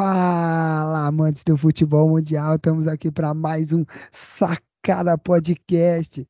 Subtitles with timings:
[0.00, 6.24] Fala, amantes do futebol mundial, estamos aqui para mais um Sacada Podcast.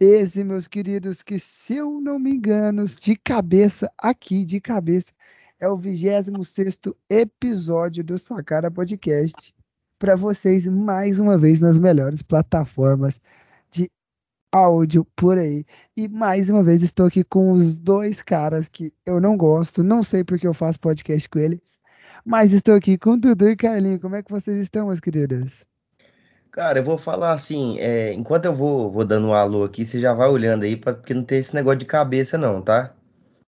[0.00, 5.12] Esse, meus queridos, que se eu não me engano, de cabeça, aqui de cabeça,
[5.60, 6.80] é o 26
[7.10, 9.54] episódio do Sacada Podcast.
[9.98, 13.20] Para vocês, mais uma vez, nas melhores plataformas
[13.70, 13.90] de
[14.50, 15.66] áudio por aí.
[15.94, 20.02] E mais uma vez estou aqui com os dois caras que eu não gosto, não
[20.02, 21.72] sei porque eu faço podcast com eles
[22.24, 24.00] mas estou aqui com Dudu e Carlinho.
[24.00, 25.64] Como é que vocês estão, meus queridos?
[26.50, 29.98] Cara, eu vou falar assim, é, enquanto eu vou, vou dando um alô aqui, você
[29.98, 32.94] já vai olhando aí, pra, porque não tem esse negócio de cabeça não, tá?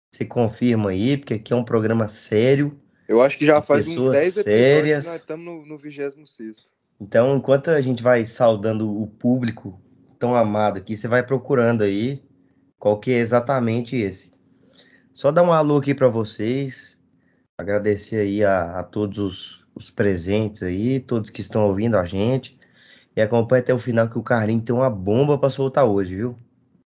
[0.09, 2.79] Você confirma aí, porque aqui é um programa sério.
[3.07, 6.15] Eu acho que já faz uns 10 episódios que nós estamos no, no 26
[7.01, 9.81] Então, enquanto a gente vai saudando o público
[10.17, 12.23] tão amado aqui, você vai procurando aí
[12.79, 14.31] qual que é exatamente esse.
[15.11, 16.92] Só dar um alô aqui para vocês,
[17.59, 22.59] Agradecer aí a, a todos os, os, presentes aí, todos que estão ouvindo a gente.
[23.15, 26.39] E acompanhe até o final que o Carlinho tem uma bomba para soltar hoje, viu?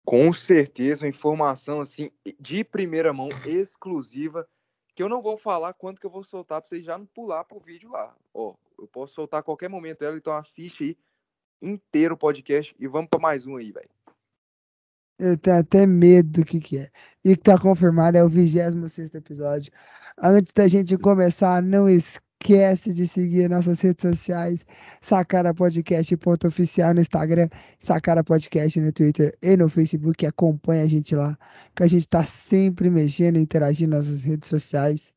[0.06, 4.48] Com certeza, uma informação assim de primeira mão, exclusiva,
[4.96, 7.44] que eu não vou falar quanto que eu vou soltar para vocês já não pular
[7.44, 8.16] pro vídeo lá.
[8.34, 10.98] Ó, eu posso soltar a qualquer momento ela, então assiste aí
[11.62, 13.90] inteiro o podcast e vamos para mais um aí, velho.
[15.18, 16.92] Eu tenho até medo do que, que é.
[17.24, 19.72] E o que tá confirmado é o 26 episódio.
[20.22, 24.66] Antes da gente começar, não esquece de seguir nossas redes sociais,
[25.02, 27.50] Sacara Podcast ponto oficial no Instagram,
[27.80, 30.26] Sacara Podcast no Twitter e no Facebook.
[30.26, 31.38] Acompanha a gente lá,
[31.76, 35.14] que a gente tá sempre mexendo, interagindo nas nossas redes sociais.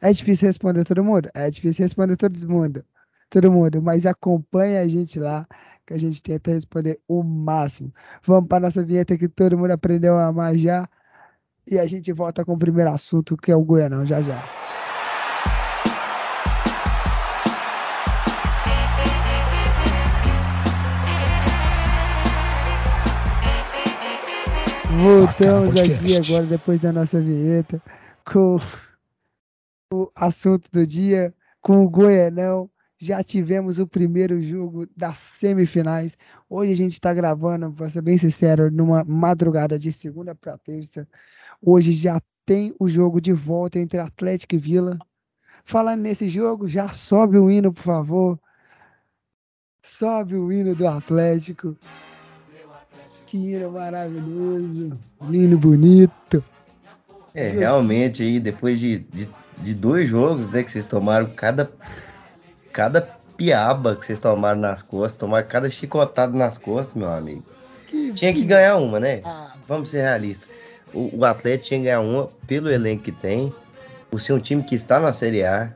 [0.00, 1.28] É difícil responder todo mundo?
[1.34, 2.84] É difícil responder todo mundo.
[3.28, 5.44] Todo mundo, mas acompanha a gente lá,
[5.84, 7.92] que a gente tenta responder o máximo.
[8.24, 10.88] Vamos para nossa vinheta que todo mundo aprendeu a amar já.
[11.68, 14.40] E a gente volta com o primeiro assunto, que é o Goianão, já já.
[25.02, 27.82] Voltamos aqui agora, depois da nossa vinheta,
[28.24, 28.60] com
[29.92, 32.70] o assunto do dia, com o Goianão.
[32.96, 36.16] Já tivemos o primeiro jogo das semifinais.
[36.48, 41.06] Hoje a gente está gravando, para ser bem sincero, numa madrugada de segunda para terça.
[41.62, 44.98] Hoje já tem o jogo de volta entre Atlético e Vila.
[45.64, 48.38] Falando nesse jogo, já sobe o hino, por favor.
[49.82, 51.76] Sobe o hino do Atlético.
[53.26, 54.96] Que hino maravilhoso.
[55.28, 56.44] Hino bonito.
[57.34, 59.28] É, realmente aí, depois de, de,
[59.58, 61.70] de, dois jogos, né, que vocês tomaram cada,
[62.72, 63.02] cada
[63.36, 67.44] piaba que vocês tomaram nas costas, tomaram cada chicotado nas costas, meu amigo.
[67.88, 69.20] Que Tinha que ganhar uma, né?
[69.24, 69.54] Ah.
[69.66, 70.55] Vamos ser realistas
[70.92, 73.52] o, o Atlético tinha que ganhar uma pelo elenco que tem,
[74.10, 75.72] por ser um time que está na Série A,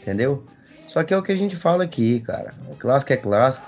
[0.00, 0.44] entendeu?
[0.86, 2.54] Só que é o que a gente fala aqui, cara.
[2.78, 3.66] Clássico é clássico,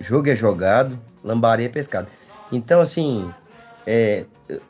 [0.00, 2.08] jogo é jogado, lambaria é pescado.
[2.50, 3.32] Então, assim,
[3.86, 4.24] é,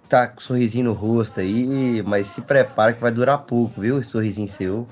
[0.09, 3.99] tá com um sorrisinho no rosto aí, mas se prepara que vai durar pouco, viu?
[3.99, 4.87] Esse sorrisinho seu.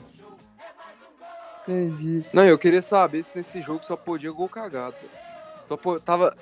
[1.63, 2.25] Entendi.
[2.33, 4.97] Não, eu queria saber se nesse jogo só podia gol cagado.
[5.69, 6.37] Só tava,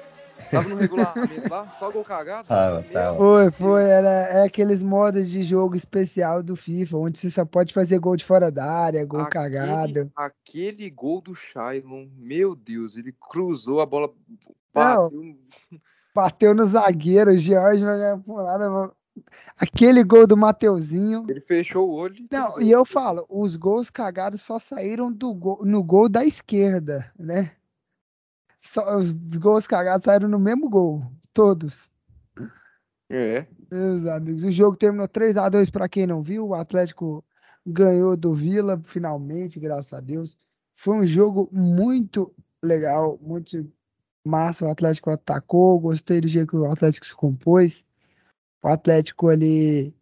[0.50, 1.16] Tava no regulamento
[1.50, 2.48] lá, só gol cagado?
[2.48, 3.16] Tava, tava.
[3.16, 3.84] Foi, foi.
[3.84, 8.16] Era, é aqueles modos de jogo especial do FIFA, onde você só pode fazer gol
[8.16, 10.12] de fora da área, gol aquele, cagado.
[10.16, 14.10] Aquele gol do Shailon, meu Deus, ele cruzou a bola.
[14.72, 15.36] Bateu, Não,
[16.14, 18.92] bateu no zagueiro, o George vai ganhar por nada.
[19.56, 21.26] Aquele gol do Mateuzinho.
[21.28, 22.26] Ele fechou o olho.
[22.30, 27.10] Não, e eu falo, os gols cagados só saíram do gol, no gol da esquerda,
[27.18, 27.52] né?
[28.72, 31.00] Só, os gols cagados saíram no mesmo gol.
[31.32, 31.90] Todos.
[33.08, 33.46] É.
[33.70, 34.44] Meus amigos.
[34.44, 36.48] O jogo terminou 3 a 2 para quem não viu.
[36.48, 37.24] O Atlético
[37.66, 40.36] ganhou do Vila, finalmente, graças a Deus.
[40.76, 43.66] Foi um jogo muito legal, muito
[44.24, 44.66] massa.
[44.66, 45.80] O Atlético atacou.
[45.80, 47.82] Gostei do jeito que o Atlético se compôs.
[48.62, 49.96] O Atlético ali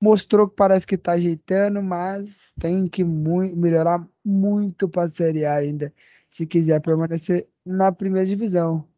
[0.00, 5.44] mostrou que parece que tá ajeitando, mas tem que muito, melhorar muito para a Série
[5.44, 5.92] A ainda,
[6.30, 8.88] se quiser permanecer na primeira divisão,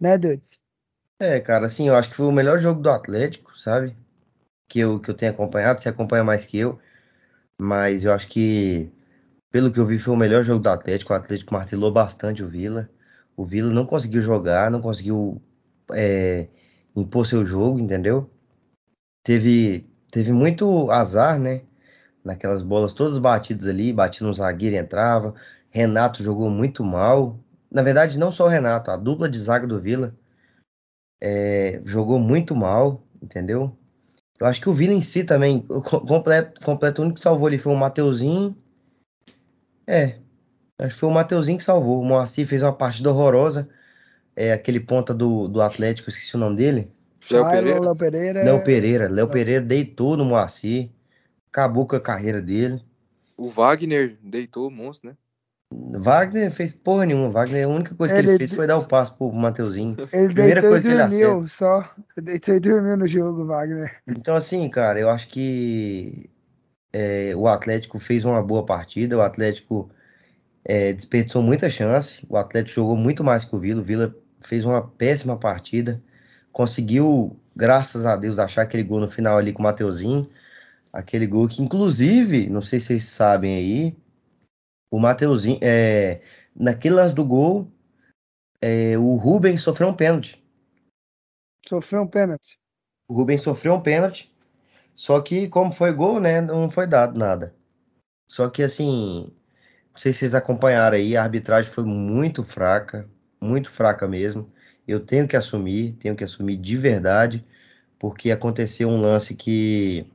[0.00, 0.60] né, Dudes?
[1.20, 3.96] É, cara, assim, eu acho que foi o melhor jogo do Atlético, sabe?
[4.68, 6.80] Que eu, que eu tenho acompanhado, você acompanha mais que eu,
[7.58, 8.92] mas eu acho que,
[9.50, 11.12] pelo que eu vi, foi o melhor jogo do Atlético.
[11.12, 12.90] O Atlético martelou bastante o Vila.
[13.36, 15.42] O Vila não conseguiu jogar, não conseguiu
[15.92, 16.48] é,
[16.96, 18.30] impor seu jogo, entendeu?
[19.22, 21.62] Teve, teve muito azar, né?
[22.24, 25.34] Naquelas bolas todas batidas ali, batia no zagueiro entrava.
[25.70, 27.38] Renato jogou muito mal,
[27.70, 30.14] na verdade, não só o Renato, a dupla de zaga do Vila
[31.20, 33.76] é, jogou muito mal, entendeu?
[34.40, 37.48] Eu acho que o Vila em si também, o completo, completo o único que salvou
[37.48, 38.56] ali foi o Mateuzinho
[39.86, 40.18] É,
[40.78, 42.00] acho que foi o Mateuzinho que salvou.
[42.00, 43.68] O Moacir fez uma partida horrorosa.
[44.36, 46.92] É aquele ponta do, do Atlético, esqueci o nome dele.
[47.30, 47.80] Léo Shailon, Pereira?
[47.80, 48.44] Léo Pereira.
[48.44, 49.08] Léo Pereira.
[49.08, 50.90] Léo Pereira deitou no Moacir.
[51.50, 52.80] Acabou com a carreira dele.
[53.36, 55.16] O Wagner deitou o monstro, né?
[55.70, 57.30] Wagner fez porra nenhuma.
[57.30, 59.96] Wagner, a única coisa que ele Ele fez de- foi dar o passo pro Mateuzinho.
[60.12, 61.94] Ele Primeira deitou e coisa que ele dormiu só.
[62.16, 64.02] Ele deitou e dormiu no jogo, Wagner.
[64.06, 66.30] Então, assim, cara, eu acho que
[66.92, 69.16] é, o Atlético fez uma boa partida.
[69.16, 69.90] O Atlético
[70.64, 72.24] é, desperdiçou muita chance.
[72.28, 73.80] O Atlético jogou muito mais que o Vila.
[73.80, 76.02] O Vila fez uma péssima partida.
[76.52, 80.28] Conseguiu, graças a Deus, achar aquele gol no final ali com o Mateuzinho.
[80.92, 83.96] Aquele gol que, inclusive, não sei se vocês sabem aí,
[84.90, 86.22] o Mateuzinho, é,
[86.54, 87.70] naquele lance do gol,
[88.60, 90.42] é, o Rubens sofreu um pênalti.
[91.66, 92.58] Sofreu um pênalti.
[93.08, 94.34] O Rubens sofreu um pênalti,
[94.94, 97.54] só que como foi gol, né, não foi dado nada.
[98.30, 99.32] Só que assim,
[99.92, 103.08] não sei se vocês acompanharam aí, a arbitragem foi muito fraca,
[103.40, 104.50] muito fraca mesmo.
[104.86, 107.44] Eu tenho que assumir, tenho que assumir de verdade,
[107.98, 110.06] porque aconteceu um lance que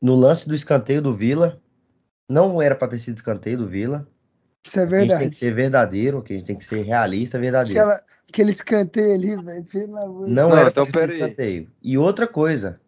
[0.00, 1.60] no lance do escanteio do Vila,
[2.32, 4.08] não era para ter sido escanteio do Vila.
[4.66, 5.34] Isso é A gente tem que verdade.
[5.36, 7.80] ser verdadeiro, que a gente tem que ser realista, verdadeiro.
[7.80, 9.64] Aquela, aquele escanteio ali, velho.
[9.64, 11.70] Pelo amor de Não, Não, era então pra ter escanteio.
[11.82, 12.80] E outra coisa,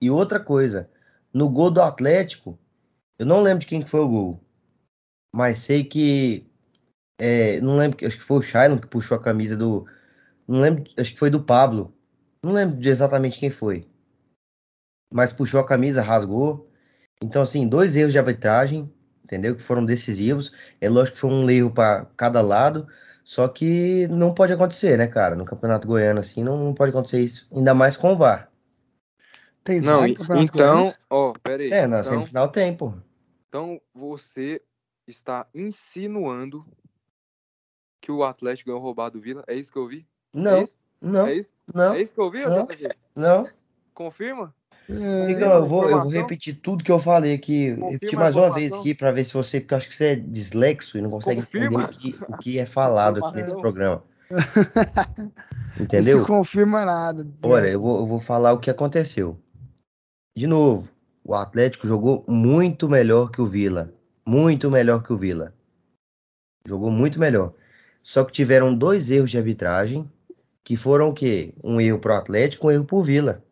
[0.00, 0.90] e outra coisa,
[1.32, 2.58] no gol do Atlético,
[3.18, 4.40] eu não lembro de quem que foi o gol,
[5.34, 6.46] mas sei que,
[7.18, 9.86] é, não lembro, que- acho que foi o Shailon que puxou a camisa do,
[10.46, 11.94] não lembro, acho que foi do Pablo,
[12.42, 13.88] não lembro de exatamente quem foi,
[15.12, 16.68] mas puxou a camisa, rasgou.
[17.24, 18.92] Então, assim, dois erros de arbitragem,
[19.24, 19.56] entendeu?
[19.56, 20.52] Que foram decisivos.
[20.80, 22.86] É lógico que foi um erro para cada lado,
[23.24, 25.34] só que não pode acontecer, né, cara?
[25.34, 28.50] No Campeonato Goiano, assim, não, não pode acontecer isso, ainda mais com o VAR.
[29.64, 31.70] Tem Não, VAR no então, ó, pera aí.
[31.72, 32.92] É, na então, semifinal tem, pô.
[33.48, 34.60] então você
[35.06, 36.66] está insinuando
[38.02, 39.42] que o Atlético ganhou roubado do Vila?
[39.46, 40.06] É isso que eu vi?
[40.34, 40.76] É Não, isso?
[41.00, 41.54] não, É isso?
[41.74, 42.68] não, É isso que eu vi, Não.
[43.16, 43.44] Não.
[43.94, 44.54] Confirma?
[44.88, 48.36] É, Amigão, eu vou, eu vou repetir tudo que eu falei aqui, Confirma repetir mais
[48.36, 51.00] uma vez aqui para ver se você, porque eu acho que você é dislexo e
[51.00, 51.84] não consegue Confirma.
[51.84, 54.02] entender o que, o que é falado aqui nesse programa.
[54.30, 56.20] Não Entendeu?
[56.20, 57.26] se confirma nada.
[57.42, 59.38] Olha, eu vou, eu vou falar o que aconteceu.
[60.36, 60.88] De novo,
[61.24, 63.92] o Atlético jogou muito melhor que o Vila.
[64.26, 65.54] Muito melhor que o Vila.
[66.66, 67.52] Jogou muito melhor.
[68.02, 70.10] Só que tiveram dois erros de arbitragem,
[70.62, 71.54] que foram o quê?
[71.62, 73.43] Um erro pro Atlético, um erro pro Vila.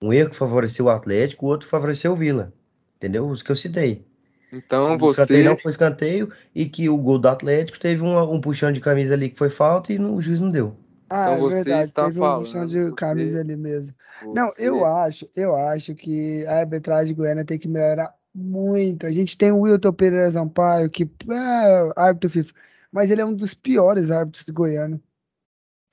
[0.00, 2.52] Um erro que favoreceu o Atlético, o outro favoreceu o Vila.
[2.96, 3.26] Entendeu?
[3.28, 4.06] Os que eu citei.
[4.52, 5.48] Então o escanteio você.
[5.48, 9.14] não foi escanteio e que o gol do Atlético teve um, um puxão de camisa
[9.14, 10.76] ali que foi falta e não- o juiz não deu.
[11.10, 11.88] Ah, Então é você verdade.
[11.88, 13.94] está Teve um falando, chão de você- camisa ali mesmo.
[14.34, 19.06] Não, você- eu acho, eu acho que a arbitragem goiana tem que melhorar muito.
[19.06, 22.52] A gente tem o Wilton Pereira Sampaio, que é árbitro FIFA,
[22.90, 25.00] mas ele é um dos piores árbitros do goiano.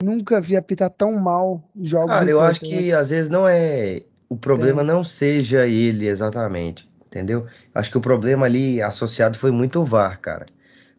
[0.04, 4.02] Nunca vi apitar tão mal jogos Cara, eu acho que às vezes não é.
[4.28, 7.46] O problema não seja ele exatamente, entendeu?
[7.74, 10.46] Acho que o problema ali associado foi muito o VAR, cara.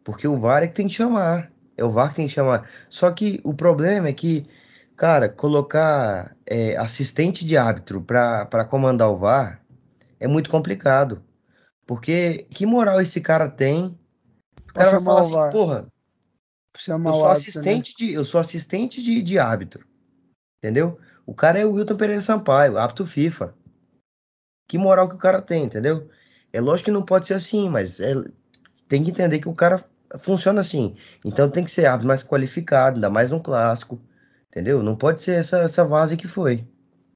[0.04, 1.52] Porque o VAR é que tem que chamar.
[1.78, 2.68] É o VAR que tem que chamar.
[2.90, 4.48] Só que o problema é que,
[4.96, 9.62] cara, colocar é, assistente de árbitro pra, pra comandar o VAR
[10.20, 11.22] é muito complicado.
[11.86, 13.98] Porque que moral esse cara tem?
[14.70, 15.88] O cara vai falar assim, porra,
[16.78, 17.72] Chamar eu o sou árbitro, né?
[17.72, 19.86] assistente de, eu sou assistente de, de árbitro.
[20.64, 21.00] Entendeu?
[21.26, 23.56] O cara é o Wilton Pereira Sampaio, árbitro FIFA.
[24.68, 26.10] Que moral que o cara tem, entendeu?
[26.52, 28.14] É lógico que não pode ser assim, mas é-
[28.88, 29.84] tem que entender que o cara
[30.20, 30.96] funciona assim.
[31.24, 34.00] Então tem que ser árbitro mais qualificado, ainda mais um clássico.
[34.48, 34.82] Entendeu?
[34.82, 36.66] Não pode ser essa, essa várzea que foi.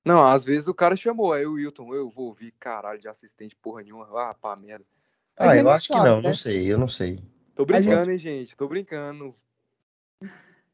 [0.06, 3.56] Não, às vezes o cara chamou, aí o Wilton, eu vou ouvir caralho de assistente
[3.56, 4.08] porra nenhuma.
[4.14, 4.86] Ah, pá, merda.
[5.38, 6.28] Ah, gente eu acho que sabe, não, né?
[6.30, 7.24] não sei, eu não sei.
[7.56, 8.58] Tô gente- brincando, hein, gente?
[8.58, 9.36] Tô brincando.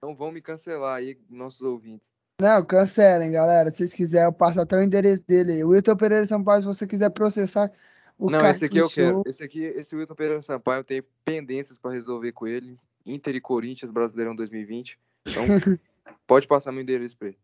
[0.05, 2.07] Não vão me cancelar aí, nossos ouvintes.
[2.39, 3.71] Não, cancelem, galera.
[3.71, 5.63] Se vocês quiserem, eu passo até o endereço dele aí.
[5.63, 7.71] O Wilton Pereira Sampaio, se você quiser processar
[8.15, 9.23] o não, esse aqui eu Caquichou, quero.
[9.25, 12.77] Esse aqui, esse Wilton Pereira Sampaio, eu tenho pendências pra resolver com ele.
[13.03, 14.99] Inter e Corinthians, Brasileirão 2020.
[15.25, 15.43] Então,
[16.27, 17.37] pode passar meu endereço pra ele.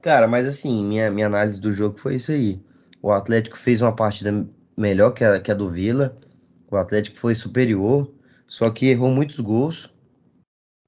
[0.00, 2.62] Cara, mas assim, minha, minha análise do jogo foi isso aí.
[3.02, 4.46] O Atlético fez uma partida
[4.76, 6.14] melhor que a, que a do Vila.
[6.70, 8.08] O Atlético foi superior,
[8.46, 9.92] só que errou muitos gols.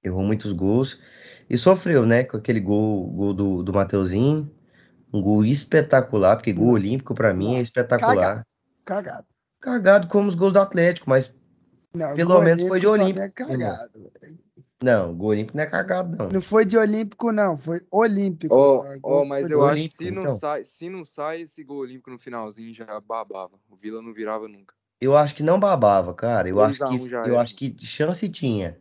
[0.05, 1.01] Errou muitos gols.
[1.49, 2.25] E sofreu, né?
[2.25, 4.51] Com aquele gol, gol do, do Mateuzinho.
[5.13, 8.45] Um gol espetacular, porque gol olímpico pra mim é espetacular.
[8.85, 9.27] cagado.
[9.61, 11.33] Cagado como os gols do Atlético, mas
[11.95, 14.11] Não, Pelo menos foi de olímpico É cagado.
[14.21, 14.39] velho.
[14.83, 16.29] não, gol olímpico não é cagado, não.
[16.29, 17.57] Não foi de olímpico, não.
[17.57, 18.55] Foi olímpico.
[18.55, 20.35] Ó, Gol ó, mas eu acho que Olímpico, se não, então.
[20.37, 23.59] sai, se não sai esse gol olímpico no finalzinho, já babava.
[23.71, 24.75] O Vila não virava nunca.
[25.01, 26.49] Eu acho que não babava, cara.
[26.49, 28.79] Eu acho 3 a 1 que eu acho que chance tinha.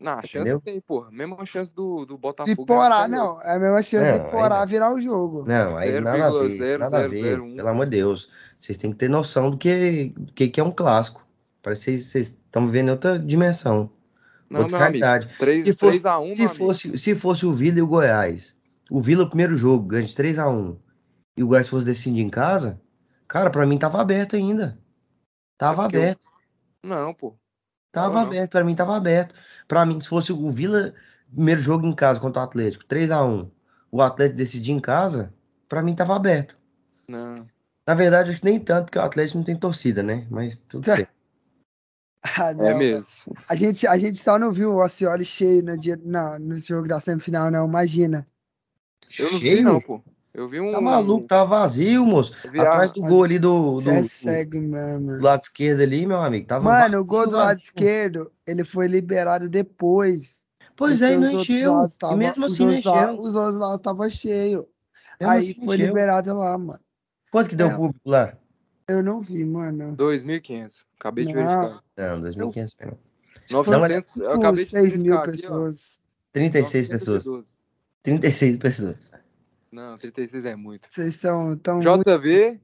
[0.00, 0.60] Não, a chance Entendeu?
[0.60, 1.10] tem, porra.
[1.10, 2.64] Mesma chance do, do De Botafogo.
[2.64, 3.08] Porá, Carioca.
[3.08, 3.42] não.
[3.42, 5.44] É a mesma chance de Não, aí Porá virar o jogo.
[5.46, 7.38] Não, aí nada a ver, nada a ver.
[7.38, 7.56] 0,0001%.
[7.56, 8.30] Pelo amor de Deus.
[8.58, 11.26] Vocês têm que ter noção do que, do que, que é um clássico.
[11.62, 13.90] Parece que vocês- estão vivendo em outra dimensão,
[14.48, 15.28] Não, outra realidade.
[15.38, 18.56] 3, Se fosse, 3x1, meu se fosse, se fosse o Vila e o Goiás,
[18.90, 20.76] o Vila, o primeiro jogo, ganha de 3x1,
[21.36, 22.80] e o Goiás fosse decidir em casa,
[23.28, 24.78] cara, pra mim tava aberto ainda.
[25.58, 26.20] Tava É porque eu- aberto.
[26.82, 27.36] Não, pô.
[27.92, 29.34] Tava aberto, pra mim tava aberto.
[29.66, 30.94] Pra mim, se fosse o Vila,
[31.32, 33.50] primeiro jogo em casa contra o Atlético, 3x1,
[33.90, 35.32] o Atlético decidir em casa,
[35.68, 36.56] pra mim tava aberto.
[37.08, 37.34] Não.
[37.86, 40.26] Na verdade, acho que nem tanto, porque o Atlético não tem torcida, né?
[40.30, 41.10] Mas tudo certo.
[42.22, 43.34] Ah, É mesmo.
[43.48, 46.86] A gente, a gente só não viu o Osceola cheio no, dia, não, no jogo
[46.86, 47.66] da semifinal, não.
[47.66, 48.26] Imagina.
[49.18, 49.64] Eu não vi, Cheio?
[49.64, 50.02] não, pô.
[50.32, 50.70] Eu vi um.
[50.70, 52.32] Tá maluco, tá vazio, moço.
[52.52, 55.18] eu Atrás do gol ali do, do, Você é cego mesmo.
[55.18, 56.46] do lado esquerdo ali, meu amigo.
[56.46, 57.62] Tava Mano, o vazio, gol do lado vazio.
[57.64, 60.40] esquerdo, ele foi liberado depois.
[60.76, 61.74] Pois é, e não encheu.
[61.74, 63.18] lados E tava- mesmo assim não encheu.
[63.20, 64.64] Os outros lados estavam cheios.
[65.20, 65.86] Mesmo Aí assim foi encheu.
[65.88, 66.80] liberado lá, mano.
[67.30, 67.74] Quanto que deu É.
[67.76, 68.32] público lá?
[68.88, 69.94] Eu não vi, mano.
[69.96, 70.84] 2.500.
[70.98, 71.82] Acabei de verificar.
[71.96, 72.98] Não, 2.500 não.
[73.50, 74.16] 900.
[74.16, 75.48] eu acabei de 6 mil verificar aqui, ó.
[75.66, 76.00] pessoas.
[76.32, 77.24] 36 pessoas.
[77.26, 77.46] 912.
[78.02, 79.12] 36 pessoas.
[79.72, 80.88] Não, 36 é muito.
[80.90, 82.02] Vocês são tão muito...
[82.02, 82.60] JV,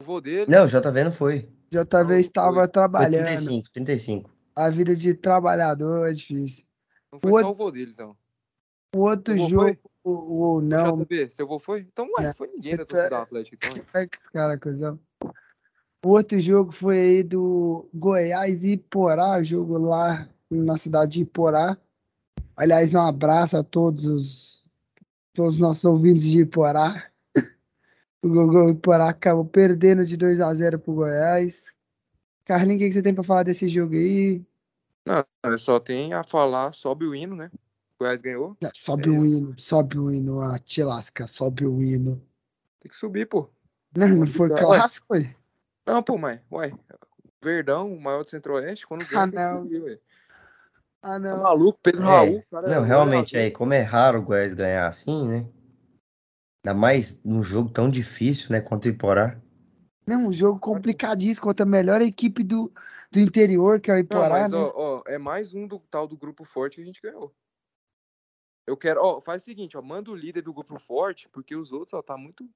[0.00, 0.46] o vô dele.
[0.50, 1.48] Não, o JV não foi.
[1.70, 2.62] JV Não, estava foi.
[2.62, 3.26] Foi trabalhando.
[3.26, 4.30] 35, 35.
[4.54, 6.66] A vida de trabalhador é difícil.
[7.12, 8.16] Não foi o só o vô dele, então.
[8.94, 9.78] O outro vô jogo, foi?
[10.04, 11.80] o, o O não, JV, seu vô foi?
[11.80, 12.32] Então, ué, É.
[12.34, 13.84] foi ninguém da torcida do Atlético, então.
[13.94, 14.98] é que esse cara, cuzão.
[16.04, 21.76] O outro jogo foi aí do Goiás e Iporá, jogo lá na cidade de Iporá.
[22.56, 24.59] Aliás, um abraço a todos os,
[25.32, 27.06] todos os nossos ouvintes de Iporá.
[28.22, 31.74] O Gogol Iporá acabou perdendo de 2 a 0 pro Goiás.
[32.44, 34.44] Carlinhos, o que que você tem pra falar desse jogo aí?
[35.06, 37.50] Não, eu só tem a falar, sobe o hino, né?
[37.54, 38.58] O Goiás ganhou.
[38.74, 39.38] Sobe É o isso.
[39.38, 42.22] hino, sobe o hino, a te lasca, sobe o hino.
[42.78, 43.48] Tem que subir, pô.
[43.96, 44.58] Não, não foi Ué.
[44.58, 45.34] clássico, foi?
[45.86, 46.72] Não, pô, mas, ué,
[47.42, 49.62] Verdão, o maior do Centro-Oeste, quando ganha, Ah, tem que não.
[49.62, 50.00] subir,
[51.02, 51.42] Ah, Tá não.
[51.42, 52.68] maluco, Pedro É, Raul, cara.
[52.68, 55.46] Não, é realmente, aí, como é raro o Goiás ganhar assim, né?
[56.64, 58.60] Ainda mais num jogo tão difícil, né?
[58.60, 59.40] Contra o Iporá.
[60.06, 62.70] Não, um jogo complicadíssimo contra a melhor equipe do,
[63.10, 64.58] do interior, que é o Não, Iporá, mas, né?
[64.58, 67.34] ó, ó, é mais um do tal do grupo forte que a gente ganhou.
[68.66, 71.72] Eu quero, ó, faz o seguinte, ó, manda o líder do grupo forte, porque os
[71.72, 72.48] outros, ó, tá muito.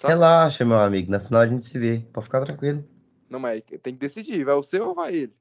[0.00, 0.14] Sabe?
[0.14, 1.10] Relaxa, meu amigo.
[1.10, 2.00] Na final a gente se vê.
[2.12, 2.84] Pode ficar tranquilo.
[3.28, 5.36] Não, mas tem que decidir, vai o seu ou vai ele?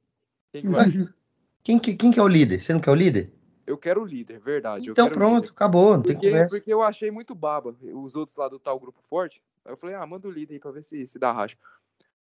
[0.51, 0.85] Quem que vai?
[1.63, 2.61] Quem que, quem que é o líder?
[2.61, 3.31] Você não quer o líder?
[3.65, 4.87] Eu quero o líder, verdade.
[4.87, 5.53] eu Então pronto, líder.
[5.53, 5.95] acabou.
[5.95, 6.55] Não tem Porque, conversa.
[6.57, 9.41] porque eu achei muito baba os outros lá do tal grupo forte.
[9.63, 11.57] Aí eu falei, ah, manda o líder aí pra ver se, se dá racha.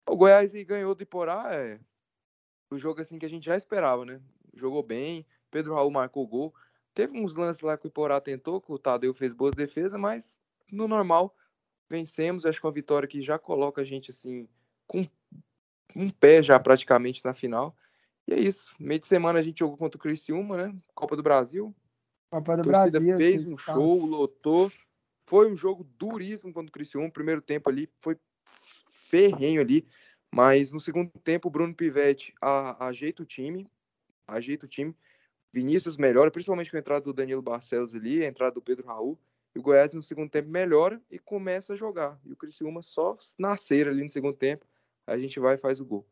[0.07, 1.79] O Goiás ganhou do Iporá, é
[2.71, 4.19] o jogo assim que a gente já esperava, né?
[4.55, 6.55] Jogou bem, Pedro Raul marcou o gol.
[6.93, 10.37] Teve uns lances lá que o Iporá tentou, que o Tadeu fez boas defesas, mas
[10.71, 11.35] no normal
[11.89, 12.45] vencemos.
[12.45, 14.47] Acho que uma vitória que já coloca a gente assim
[14.87, 15.07] com
[15.95, 17.75] um pé já praticamente na final.
[18.27, 18.73] E é isso.
[18.79, 20.75] Meio de semana a gente jogou contra o Criciúma, né?
[20.93, 21.75] Copa do Brasil.
[22.31, 23.17] Copa do Brasil.
[23.17, 23.81] fez um caras.
[23.81, 24.71] show, lotou.
[25.27, 27.07] Foi um jogo duríssimo contra o Criciúma.
[27.07, 28.17] O primeiro tempo ali foi
[28.87, 29.87] ferrenho ali.
[30.33, 33.69] Mas no segundo tempo, o Bruno Pivetti a- ajeita o time.
[34.27, 34.95] Ajeita o time.
[35.51, 39.19] Vinícius melhora, principalmente com a entrada do Danilo Barcelos ali, a entrada do Pedro Raul.
[39.55, 42.19] E o Goiás no segundo tempo melhora e começa a jogar.
[42.25, 44.65] E o Criciúma só nascer ali no segundo tempo.
[45.05, 46.07] A gente vai e faz o gol.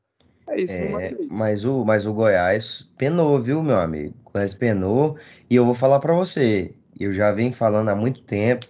[0.51, 4.13] É isso, É, mas o, mas o Goiás penou, viu, meu amigo?
[4.25, 5.17] O Goiás penou.
[5.49, 6.75] E eu vou falar pra você.
[6.99, 8.67] Eu já venho falando há muito tempo.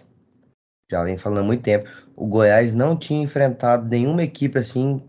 [0.90, 1.88] Já venho falando há muito tempo.
[2.14, 5.02] O Goiás não tinha enfrentado nenhuma equipe assim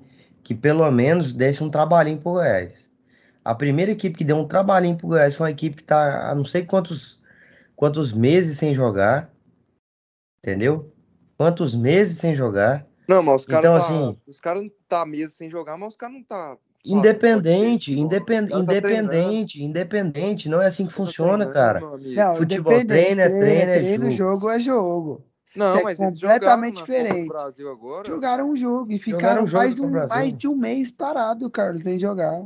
[0.44, 2.90] que pelo menos desse um trabalhinho pro Goiás.
[3.46, 6.36] A primeira equipe que deu um trabalhinho pro Goiás foi uma equipe que tá há
[6.36, 7.20] não sei quantos,
[7.76, 9.32] quantos meses sem jogar.
[10.40, 10.92] Entendeu?
[11.38, 12.86] Quantos meses sem jogar.
[13.08, 15.90] Não, mas os caras Então, tá, assim- os caras não tá mesmo sem jogar, mas
[15.94, 16.58] os caras não tá.
[16.86, 19.16] Independente, independ, tá treinando.
[19.16, 20.50] independente, independente.
[20.50, 21.80] Não é assim que tá funciona, cara.
[21.80, 24.12] Não, Futebol, independente, treino é treino, é treino, jogo.
[24.12, 25.26] jogo é jogo.
[25.56, 27.28] Não, Isso é mas eles completamente jogaram diferente.
[27.30, 28.08] Brasil agora.
[28.08, 31.84] Jogaram um jogo e ficaram um jogo mais, um, mais de um mês parado, Carlos,
[31.84, 32.44] sem jogar.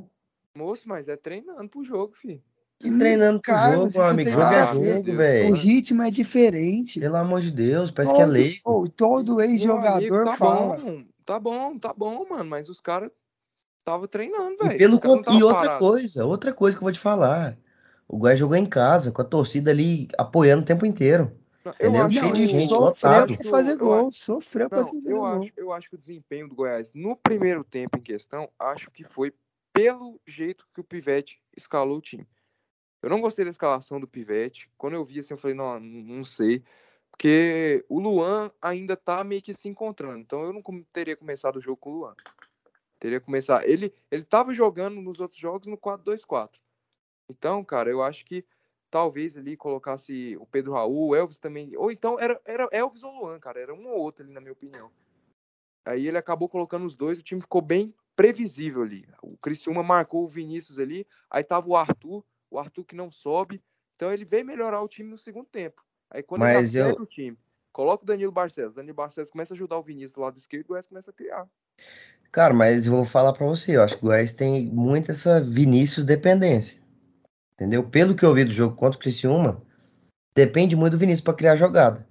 [0.53, 2.41] Moço, mas é treinando pro jogo, filho.
[2.83, 4.29] E treinando pro Carlos, jogo, amigo.
[4.29, 5.55] Jogo é jogo, O velho.
[5.55, 6.99] ritmo é diferente.
[6.99, 8.59] Pelo amor de Deus, parece que é Todo, leigo.
[8.63, 10.77] oh, todo ex-jogador tá fala.
[10.77, 12.45] bom, tá bom, tá bom, mano.
[12.45, 13.09] Mas os caras
[13.83, 14.77] tava treinando, E, velho.
[14.77, 15.79] pelo caras não con- e outra parado.
[15.79, 17.57] coisa, outra coisa que eu vou te falar.
[18.07, 21.31] O Goiás jogou em casa, com a torcida ali apoiando o tempo inteiro.
[21.65, 22.05] Eu Entendeu?
[22.05, 23.37] acho Cheio Não, de ele gente, sofreu lotado.
[23.37, 24.11] pra fazer Eu gol.
[24.13, 25.25] Sofreu pra Não, fazer eu gol.
[25.25, 29.03] acho, eu acho que o desempenho do Goiás no primeiro tempo em questão, acho que
[29.03, 29.33] foi
[29.73, 32.25] pelo jeito que o Pivete escalou o time.
[33.01, 34.69] Eu não gostei da escalação do Pivete.
[34.77, 36.63] Quando eu vi assim, eu falei, não, não sei.
[37.11, 40.19] Porque o Luan ainda tá meio que se encontrando.
[40.19, 40.61] Então eu não
[40.91, 42.15] teria começado o jogo com o Luan.
[42.99, 43.63] Teria começado.
[43.65, 46.49] Ele, ele tava jogando nos outros jogos no 4-2-4.
[47.29, 48.45] Então, cara, eu acho que
[48.89, 51.75] talvez ali colocasse o Pedro Raul, o Elvis também.
[51.75, 53.59] Ou então era, era Elvis ou Luan, cara.
[53.59, 54.91] Era um ou outro ali, na minha opinião.
[55.85, 59.07] Aí ele acabou colocando os dois, o time ficou bem previsível ali.
[59.21, 63.61] O Criciúma marcou o Vinícius ali, aí tava o Arthur, o Arthur que não sobe.
[63.95, 65.83] Então ele veio melhorar o time no segundo tempo.
[66.09, 67.37] Aí quando Mas ele eu- acerta o time,
[67.71, 68.73] coloca o Danilo Barcelos.
[68.75, 71.47] Danilo Barcelos começa a ajudar o Vinícius do lado esquerdo, o Goiás começa a criar.
[72.31, 75.39] Cara, mas eu vou falar pra você, eu acho que o Goiás tem muito essa
[75.41, 76.79] Vinícius dependência.
[77.53, 77.89] Entendeu?
[77.89, 79.61] Pelo que eu vi do jogo contra o Criciúma,
[80.35, 82.07] depende muito do Vinícius pra criar jogada.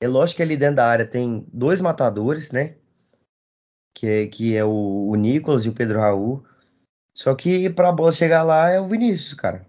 [0.00, 2.76] É lógico que ali dentro da área tem dois matadores, né?
[3.96, 6.44] Que é, que é o, o Nicolas e o Pedro Raul.
[7.14, 9.66] Só que pra bola chegar lá é o Vinícius, cara.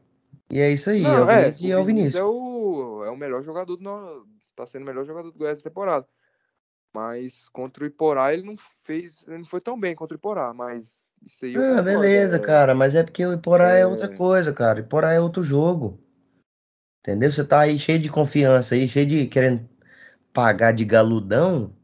[0.49, 2.15] E é isso aí, é o Vinícius e é o Vinícius.
[2.15, 5.57] é o, é o melhor jogador do no- tá sendo o melhor jogador do Goiás
[5.57, 6.07] da temporada.
[6.93, 10.53] Mas contra o Iporá ele não fez, ele não foi tão bem contra o Iporá,
[10.53, 13.81] mas isso aí eu Ah, beleza, é- cara, mas é porque o Iporá é...
[13.81, 14.79] é- outra coisa, cara.
[14.79, 15.99] Iporá é outro jogo.
[17.01, 17.31] Entendeu?
[17.31, 19.67] Você tá aí cheio de confiança aí, cheio de querendo
[20.31, 21.75] pagar de galudão.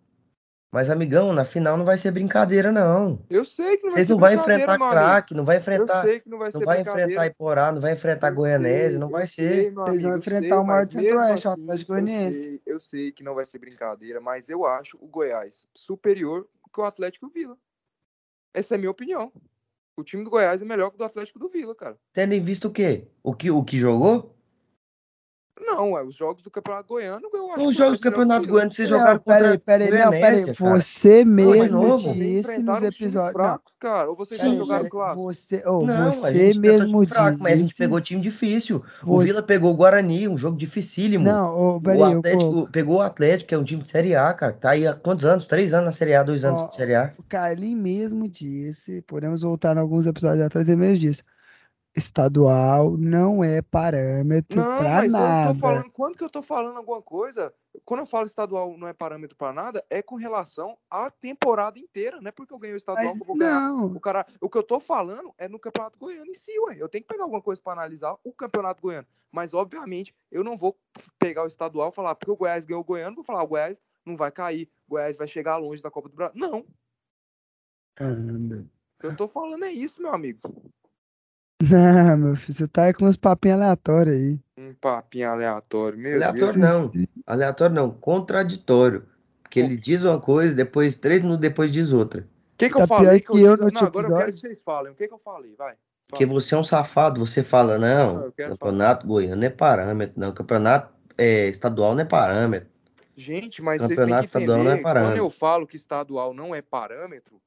[0.72, 3.20] Mas, amigão, na final não vai ser brincadeira, não.
[3.28, 5.60] Eu sei que não vai Vocês ser não vai brincadeira, enfrentar craque, não vai Eu
[5.60, 7.26] enfrentar, sei que não vai não ser vai enfrentar brincadeira.
[7.26, 9.74] Iporá, não vai enfrentar Eu Goianese, não eu vai ser.
[9.88, 12.44] Eles vão eu enfrentar sei, o maior mesmo o Atlético assim, eu Goianiense.
[12.44, 16.80] sei, Eu sei que não vai ser brincadeira, mas eu acho o Goiás superior que
[16.80, 17.58] o Atlético Vila.
[18.54, 19.32] Essa é a minha opinião.
[19.98, 21.98] O time do Goiás é melhor que o do Atlético do Vila, cara.
[22.14, 23.08] Tendo em vista o quê?
[23.24, 24.39] O que, o que jogou?
[25.60, 28.12] Não, é os jogos do Campeonato Goiano, eu acho Os o jogos do é o
[28.12, 28.50] Campeonato.
[28.50, 30.20] Goiano, vocês Não, jogaram peraí, contra peraí, não, peraí.
[30.22, 30.76] Goianésia, cara.
[30.82, 31.80] Você Não, mesmo.
[31.80, 33.14] Vocês disse nos episódios.
[33.26, 34.10] Não, fracos, cara.
[34.10, 35.24] Ou vocês Sim, já jogaram mas clássico?
[35.24, 37.78] você, oh, Não, a você mesmo time fraco, mas a gente disse.
[37.78, 38.84] pegou time difícil.
[39.04, 41.26] O você- Vila pegou o Guarani, um jogo dificílimo.
[41.26, 44.16] Não, oh, O peraí, ô, Atlético pegou o Atlético, que é um time de Série
[44.16, 44.54] A, cara.
[44.54, 45.46] Tá aí há quantos anos?
[45.46, 47.14] Três anos na Série A, dois anos Ó, de Série A.
[47.18, 51.24] o Carlinhos mesmo disse, podemos voltar em alguns episódios atrás, ele mesmo disse.
[52.00, 55.54] Estadual não é parâmetro Não, pra mas eu nada.
[55.54, 58.94] tô falando, quando que eu tô falando alguma coisa, quando eu falo estadual não é
[58.94, 62.78] parâmetro pra nada, é com relação à temporada inteira, não é porque eu ganhei o
[62.78, 63.74] estadual Mas que eu vou ganhar.
[63.74, 66.78] O, cara, o que eu tô falando é no Campeonato Goiano em si, ué.
[66.80, 69.08] Eu tenho que pegar alguma coisa pra analisar o Campeonato Goiano.
[69.32, 70.76] Mas, obviamente, eu não vou
[71.20, 73.80] pegar o estadual e falar, porque o Goiás ganhou o Goiano, vou falar, o Goiás
[74.06, 76.40] não vai cair, o Goiás vai chegar longe da Copa do Brasil.
[76.40, 76.66] Não,
[77.94, 78.66] Caramba.
[78.98, 80.40] o que eu tô falando é isso, meu amigo.
[81.62, 84.40] Não, meu filho, você tá aí com uns papinhos aleatórios aí.
[84.58, 86.56] Um papinho aleatório, meu Aleatório Deus.
[86.56, 86.92] não.
[87.28, 89.06] Aleatório não, contraditório.
[89.44, 92.22] Porque ele diz uma coisa, depois, três minutos depois, diz outra.
[92.22, 93.20] O que, que Tá eu falei?
[93.20, 94.38] pior que eu disse- no Não, agora eu quero que episódio.
[94.38, 94.92] vocês falem.
[94.92, 95.54] O que, que eu falei?
[95.58, 95.76] Vai.
[96.08, 100.94] Porque você é um safado, você fala, Não, eu campeonato goiano é parâmetro, não, campeonato
[101.18, 102.70] é, estadual não é parâmetro.
[103.16, 105.18] Gente, mas vocês têm Campeonato que estadual não é entender, quando parâmetro.
[105.18, 107.40] eu falo que estadual não é parâmetro,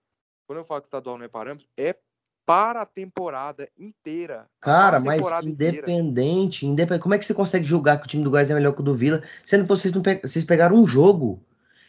[0.46, 1.96] quando eu falo que estadual não é parâmetro, é
[2.44, 4.48] para a temporada inteira.
[4.60, 5.76] Cara, mas temporada inteira.
[5.90, 8.72] independente, independente, como é que você consegue julgar que o time do Goiás é melhor
[8.72, 11.42] que o do Vila, sendo que vocês, não pe- vocês pegaram um jogo,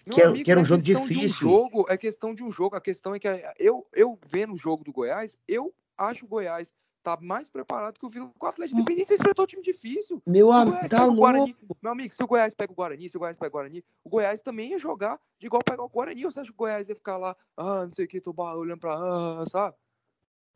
[0.05, 1.47] Meu que era, amigo, que era um é jogo difícil.
[1.47, 2.75] Um jogo, é questão de um jogo.
[2.75, 6.27] A questão é que eh, eu, eu vendo o jogo do Goiás, eu acho o
[6.27, 9.09] Goiás tá mais preparado que o Vila com o Atlético Independente.
[9.09, 10.21] Você enfrentou um time difícil.
[10.25, 11.19] Meu Se amigo, tá louco.
[11.19, 13.83] Guarani, meu amigo, se o Goiás pega o Guarani, se o Goiás pega o Guarani,
[14.05, 16.25] o Goiás também ia jogar de igual pegar o Guarani.
[16.25, 18.33] Ou você acha que o Goiás ia ficar lá, ah, não sei o que, tô
[18.37, 19.75] olhando pra, ah, sabe?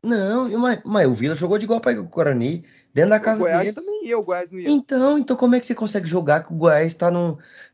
[0.02, 3.40] Não, mas, mas o Vila jogou de igual para o Guarani, dentro da O casa
[3.40, 3.74] Goiás deles.
[3.74, 4.70] também ia, o Goiás não ia.
[4.70, 7.32] Então, então como é que você consegue jogar que o Goiás tá num.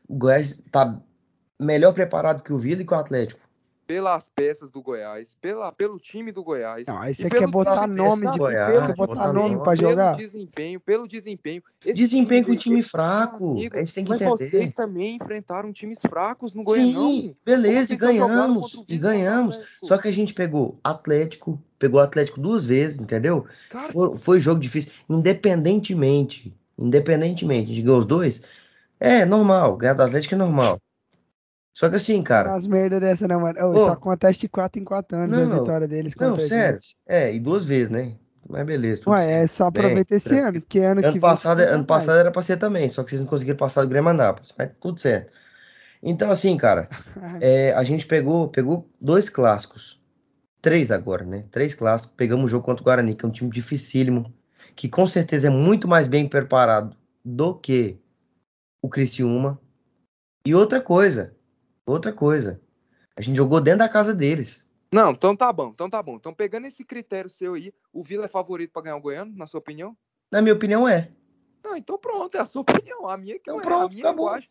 [0.09, 1.03] O Goiás tá
[1.61, 3.41] melhor preparado que o Vila e que o Atlético?
[3.87, 6.87] Pelas peças do Goiás, pela, pelo time do Goiás.
[6.87, 9.65] Não, aí você pelo quer botar nome de Goiás, pelo quer botar desempenho, nome pra
[9.77, 10.17] pelo jogar?
[10.17, 11.63] desempenho, pelo desempenho.
[11.85, 13.51] Esse Desempenho com time- time fraco.
[13.51, 14.37] amigo, a gente tem que mas entender.
[14.49, 17.11] vocês também enfrentaram times fracos no Goianão.
[17.13, 18.83] Sim, beleza, e ganhamos.
[18.89, 19.61] E ganhamos.
[19.83, 23.45] Só que a gente pegou Atlético, pegou Atlético duas vezes, entendeu?
[23.69, 24.91] Cara, Foi, foi jogo difícil.
[25.11, 28.43] Independentemente, independentemente, a gente ganhou os dois,
[28.99, 29.77] é normal.
[29.77, 30.81] Ganhar do Atlético é normal.
[31.75, 33.59] Só que assim, cara, Umas merda dessa, não, mano.
[33.61, 33.77] Ô, Ô.
[33.77, 36.75] Isso acontece de 4 em 4 anos, a Não, vitória deles não, a sério.
[36.81, 36.97] gente.
[37.07, 38.17] é, e duas vezes, né?
[38.49, 39.45] Mas beleza, tudo Ué, certo.
[39.45, 41.85] é só bem, aproveita esse ano, porque ano que Ano vem passado, não dá ano
[41.85, 44.71] passado era pra ser também, só que vocês não conseguiram passar do Grêmio Anápolis, mas
[44.81, 45.33] tudo certo.
[46.03, 46.89] Então, assim, cara,
[47.41, 50.01] é, a gente pegou, pegou dois clássicos.
[50.61, 51.45] Três agora, né?
[51.51, 52.15] Três clássicos.
[52.17, 54.33] Pegamos o jogo contra o Guarani, que é um time dificílimo,
[54.77, 57.99] que com certeza é muito mais bem preparado do que
[58.83, 59.59] o Criciúma.
[60.47, 61.35] E outra coisa,
[61.87, 62.61] outra coisa.
[63.17, 64.69] A gente jogou dentro da casa deles.
[64.93, 66.17] Não, então tá bom, então tá bom.
[66.17, 69.47] Então, pegando esse critério seu aí, o Vila é favorito pra ganhar o Goiano, na
[69.47, 69.97] sua opinião?
[70.31, 71.11] Na minha opinião, é.
[71.63, 73.09] Não, então pronto, é a sua opinião.
[73.09, 73.63] A minha que Então é.
[73.63, 74.29] pronto, a minha eu acabou.
[74.29, 74.49] acho,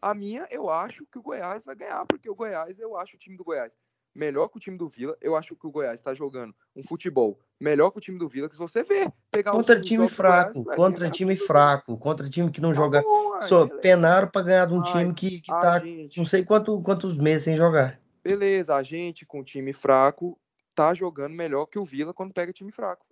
[0.00, 3.18] a minha eu acho que o Goiás vai ganhar, porque o Goiás, eu acho o
[3.18, 3.72] time do Goiás
[4.14, 5.16] melhor que o time do Vila.
[5.20, 8.48] Eu acho que o Goiás tá jogando um futebol melhor que o time do Vila,
[8.48, 11.12] que se você ver, pegar Contra time Goiás, fraco, vai contra ganhar.
[11.12, 13.02] time fraco, contra time que não Tá joga.
[13.02, 16.80] bom, Só penaram pra ganhar de um Mas time que, tá gente- não sei quanto,
[16.82, 18.00] quantos meses sem jogar.
[18.22, 20.38] Beleza, a gente com time fraco
[20.74, 23.04] tá jogando melhor que o Vila quando pega time fraco.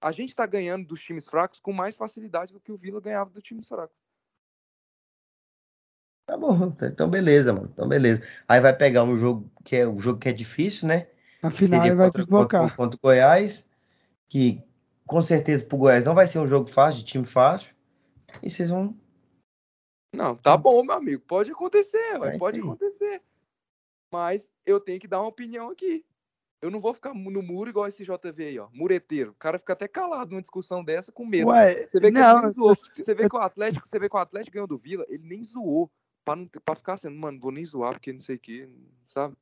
[0.00, 3.30] A gente tá ganhando dos times fracos com mais facilidade do que o Vila ganhava
[3.30, 3.92] do time fraco.
[6.28, 7.70] Tá bom, então beleza, mano.
[7.72, 8.22] Então beleza.
[8.46, 11.08] Aí vai pegar um jogo que é um jogo que é difícil, né?
[11.42, 13.66] Na que final seria vai contra, contra, contra o Goiás,
[14.28, 14.62] que
[15.06, 17.74] com certeza pro Goiás não vai ser um jogo fácil, de time fácil.
[18.42, 18.94] E vocês vão.
[20.14, 21.22] Não, tá bom, meu amigo.
[21.26, 23.22] Pode acontecer, isso pode acontecer.
[24.12, 26.04] Mas eu tenho que dar uma opinião aqui.
[26.60, 28.68] Eu não vou ficar no muro igual esse JV aí, ó.
[28.70, 29.30] Mureteiro.
[29.30, 31.48] O cara fica até calado numa discussão dessa com medo.
[31.48, 32.70] Ué, Você vê que não, ele nem zoou.
[32.70, 35.26] eu- Você vê que o Atlético, você vê que o Atlético ganhou do Vila, ele
[35.26, 35.90] nem zoou.
[36.64, 38.68] Pra ficar sendo, mano, vou nem zoar, porque não sei o que,
[39.08, 39.36] sabe?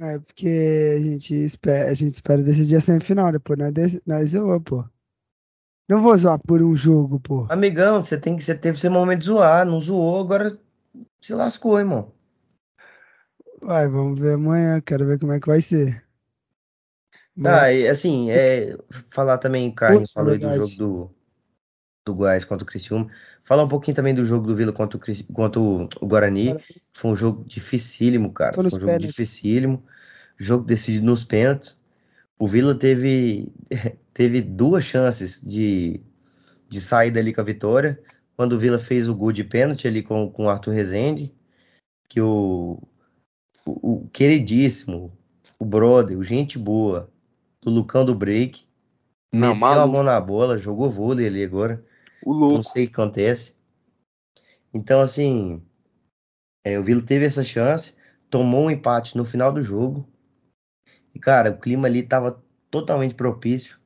[0.00, 4.30] É porque a gente espera, a gente espera decidir a semifinal, depois nós, dec- nós
[4.30, 4.84] zoa, pô.
[5.88, 7.46] Não vou zoar por um jogo, pô.
[7.50, 8.42] Amigão, você tem que.
[8.42, 10.58] Você teve seu momento de zoar, não zoou, agora
[11.20, 12.12] se lascou, irmão.
[13.60, 16.04] Vai, vamos ver amanhã, quero ver como é que vai ser.
[17.12, 18.76] Tá, Mas- e assim, é,
[19.10, 21.10] falar também, o Putz, falou aí do jogo do,
[22.04, 23.10] do Goiás contra o Criciúma.
[23.44, 26.56] Falar um pouquinho também do jogo do Vila contra o, contra o, Guarani.
[26.92, 28.54] Foi um jogo dificílimo, cara.
[28.54, 29.08] Foi um jogo pênaltis.
[29.08, 29.84] dificílimo.
[30.38, 31.78] Jogo decidido nos pênaltis.
[32.38, 33.52] O Vila teve,
[34.14, 36.00] teve duas chances de,
[36.68, 38.00] de sair dali com a vitória.
[38.36, 41.34] Quando o Vila fez o gol de pênalti ali com, com o Arthur Rezende,
[42.08, 42.82] que o,
[43.64, 45.12] o, o queridíssimo,
[45.58, 47.10] o brother, o gente boa,
[47.60, 48.66] do Lucão do Break,
[49.32, 49.92] Não, meteu a maluco.
[49.92, 51.84] mão na bola, jogou vôlei ali agora.
[52.24, 52.64] O Não louco.
[52.64, 53.54] sei o que acontece.
[54.74, 55.62] Então, assim,
[56.64, 57.94] é, o Vila teve essa chance,
[58.30, 60.06] tomou um empate no final do jogo.
[61.14, 63.78] E, cara, o clima ali tava totalmente propício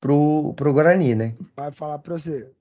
[0.00, 1.34] pro, pro Guarani, né?
[1.56, 2.52] Vai falar pra você.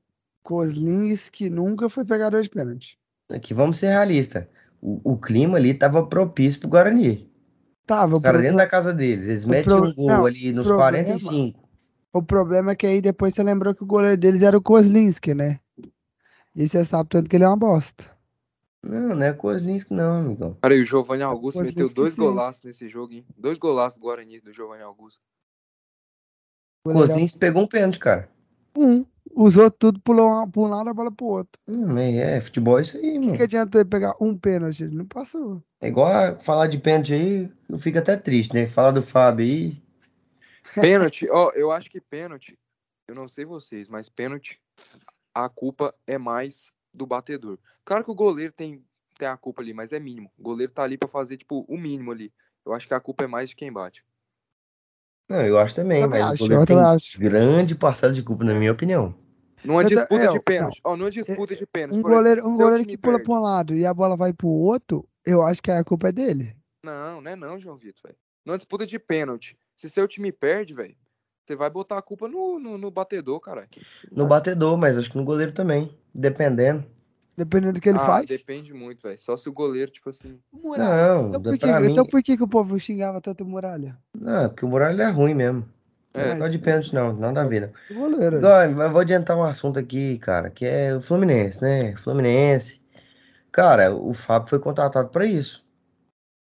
[0.41, 2.98] Coslins que nunca foi pegador de pênalti.
[3.30, 4.48] Aqui vamos ser realistas.
[4.82, 7.30] O, o clima ali tava propício pro Guarani.
[7.86, 10.08] Tava, Os o, caras dentro problema, da casa deles, eles o metem pro- um gol
[10.08, 11.68] não, ali nos problema- 45.
[12.13, 15.34] O problema é que aí depois você lembrou que o goleiro deles era o Kozlinski,
[15.34, 15.60] né?
[16.56, 18.04] E você sabe tanto que ele é uma bosta.
[18.82, 20.58] Não, não é Kozinski, não, amigão.
[20.62, 22.22] Cara, e o Giovanni Augusto meteu dois sim.
[22.22, 23.26] golaços nesse jogo, hein?
[23.38, 25.19] Dois golaços do Guarani do Giovanni Augusto.
[26.86, 28.30] O Kozinski pegou um pênalti, cara.
[28.76, 29.06] um.
[29.36, 31.52] Usou tudo, pulou uma- pra um lado, a bola pro outro.
[31.67, 33.32] Hum, é, é, futebol é isso aí, O mano.
[33.32, 34.84] que, que adiantou ele pegar um pênalti?
[34.84, 35.62] Ele não passou.
[35.80, 38.65] É igual falar de pênalti aí, eu fico até triste, né?
[38.65, 39.82] Falar do Fábio aí.
[40.75, 42.58] Pênalti, ó, eu acho que pênalti,
[43.08, 44.62] eu não sei vocês, mas pênalti,
[45.34, 47.58] a culpa é mais do batedor.
[47.86, 48.84] Claro que o goleiro tem,
[49.17, 50.32] tem a culpa ali, mas é mínimo.
[50.38, 52.32] O goleiro tá ali pra fazer, tipo, o mínimo ali.
[52.65, 54.03] Eu acho que a culpa é mais de quem bate.
[55.29, 57.19] Não, eu acho também, Também mas acho, o goleiro eu tem acho.
[57.19, 59.13] grande parcela de culpa, na minha opinião.
[59.63, 62.49] Numa Eu ta- disputa eu- de pênalti, ó, numa disputa de pênalti, Um goleiro, exemplo,
[62.49, 63.29] um goleiro que pula perde.
[63.29, 66.12] pra um lado e a bola vai pro outro, eu acho que a culpa é
[66.12, 66.55] dele.
[66.84, 68.17] Não, não é não, João Vitor, velho.
[68.45, 70.94] Numa disputa de pênalti, se seu time perde, velho,
[71.46, 73.70] você vai botar a culpa no, no, no batedor, caralho.
[74.12, 75.89] No batedor, mas acho que no goleiro também.
[76.13, 76.84] Dependendo.
[77.38, 78.26] Dependendo do que ele ah, faz.
[78.26, 79.18] depende muito, velho.
[79.18, 80.38] Só se o goleiro, tipo assim.
[80.52, 81.13] Muralha.
[81.13, 81.92] Não, Então por, que, mim.
[81.92, 83.98] então por que, que o povo xingava tanto o Muralha?
[84.13, 85.65] Não, porque o Muralha é ruim mesmo.
[86.13, 86.48] Não É.
[86.48, 87.13] é de pênalti, não.
[87.13, 87.30] Não.
[87.32, 88.36] O goleiro.
[88.36, 88.39] aí.
[88.39, 91.96] Igual, mas vou adiantar um assunto aqui, cara, que é o Fluminense, né?
[91.96, 92.82] Fluminense.
[93.50, 95.65] Cara, o Fábio foi contratado pra isso.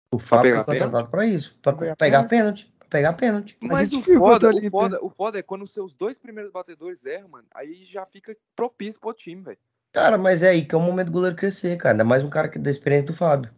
[0.09, 1.57] O Fábio foi contratado pra isso.
[1.61, 2.73] Pra Pra pegar pegar pênalti.
[2.89, 3.57] Pra pegar pênalti.
[3.59, 7.29] Mas o foda, o foda, o foda é quando os seus dois primeiros batedores erram,
[7.29, 7.45] mano.
[7.53, 9.57] Aí já fica propício pro time, velho.
[9.91, 11.93] Cara, mas é aí que é o momento do goleiro crescer, cara.
[11.93, 13.51] Ainda mais um cara que da experiência do Fábio.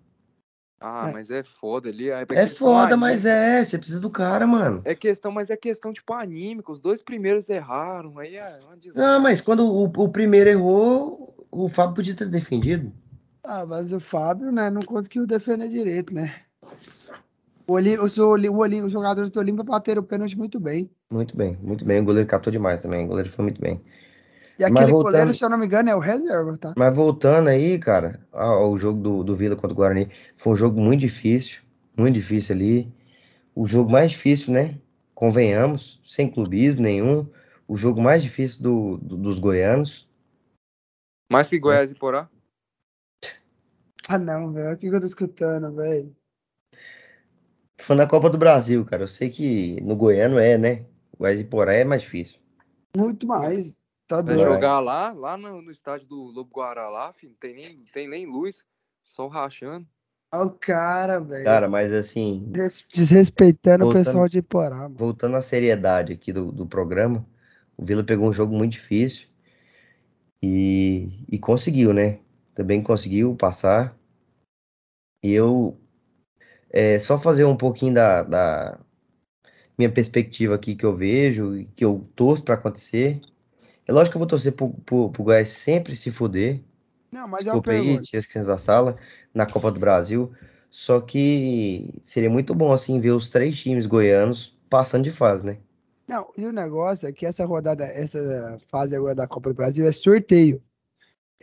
[0.79, 1.11] Ah, É.
[1.11, 2.09] mas é foda ali.
[2.09, 2.97] É, É questão foda, anímica.
[2.97, 3.65] mas é.
[3.65, 4.81] Você precisa do cara, mano.
[4.85, 6.71] É questão, mas é questão, tipo, anímica.
[6.71, 8.17] Os dois primeiros erraram.
[8.19, 8.59] Aí é.
[8.95, 12.93] Não, mas quando o, o primeiro errou, o Fábio podia ter defendido.
[13.43, 16.41] Ah, mas o Fábio, né, não conseguiu defender direito, né?
[17.67, 20.89] O Oli- os, o Oli- os jogadores do Olímpia bateram o pênalti muito bem.
[21.11, 21.99] Muito bem, muito bem.
[21.99, 23.03] O goleiro captou demais também.
[23.05, 23.81] O goleiro foi muito bem.
[24.57, 26.73] E Mas aquele voltando- goleiro, se eu não me engano, é o reserva, tá?
[26.77, 30.55] Mas voltando aí, cara, ao ao jogo do, do Vila contra o Guarani, foi um
[30.55, 31.61] jogo muito difícil,
[31.97, 32.91] muito difícil ali.
[33.53, 34.79] O jogo mais difícil, né?
[35.13, 37.27] Convenhamos, sem clubismo nenhum.
[37.67, 40.07] O jogo mais difícil do, do- dos goianos.
[41.29, 42.29] Mais que Goiás e Porá?
[44.07, 44.73] Ah, não, velho.
[44.73, 46.15] O que eu tô escutando, velho?
[47.77, 49.03] Tô falando da Copa do Brasil, cara.
[49.03, 50.85] Eu sei que no Goiano é, né?
[51.17, 52.39] Goiás e Porá é mais difícil.
[52.95, 53.75] Muito mais.
[54.07, 54.53] Tá Vai doido.
[54.53, 57.31] jogar lá, lá no, no estádio do Lobo Guará lá, filho.
[57.33, 58.63] Não tem nem, tem nem luz,
[59.03, 59.85] só rachando.
[60.33, 61.43] Olha o cara, velho.
[61.43, 64.95] Cara, mas assim, Des- Desrespeitando o Voltando- pessoal de Iporá, mano.
[64.97, 67.25] voltando à seriedade aqui do, do programa,
[67.77, 69.27] o Vila pegou um jogo muito difícil
[70.41, 72.19] e, e conseguiu, né?
[72.55, 73.95] Também conseguiu passar.
[75.23, 75.77] E eu
[76.69, 78.79] é, só fazer um pouquinho da, da
[79.77, 83.21] minha perspectiva aqui que eu vejo e que eu torço para acontecer.
[83.87, 86.61] É lógico que eu vou torcer pro, pro, pro Goiás sempre se fuder.
[87.11, 88.97] Não, mas é Desculpa aí, tira as crianças da sala,
[89.33, 90.31] na Copa do Brasil.
[90.69, 95.57] Só que seria muito bom, assim, ver os três times goianos passando de fase, né?
[96.07, 99.85] Não, e o negócio é que essa rodada, essa fase agora da Copa do Brasil
[99.87, 100.61] é sorteio.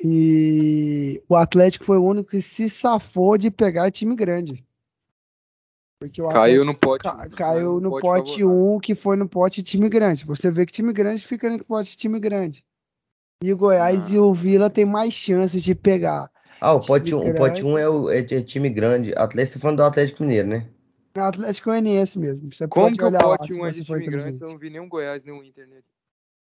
[0.02, 4.63] E o Atlético foi o único que se safou de pegar time grande.
[6.08, 7.02] Porque o Caiu Atlético no pote.
[7.02, 8.74] ca- caiu no pote pote favorável.
[8.76, 10.24] 1, que foi no pote time grande.
[10.26, 12.64] Você vê que time grande fica no pote time grande.
[13.42, 14.22] E o Goiás e Ah.
[14.22, 16.30] o Vila tem mais chances de pegar.
[16.60, 17.64] Ah, o Time pote 1 o pote grande.
[17.64, 19.12] um é, o, é, é time grande.
[19.16, 20.68] Atlético, você tá falando do Atlético Mineiro, né?
[21.16, 22.52] No Atlético Goianiense mesmo.
[22.52, 24.42] Você Como pode que o pote se 1 é você de time grande?
[24.42, 25.84] Eu não vi nenhum Goiás, nenhum Inter nele.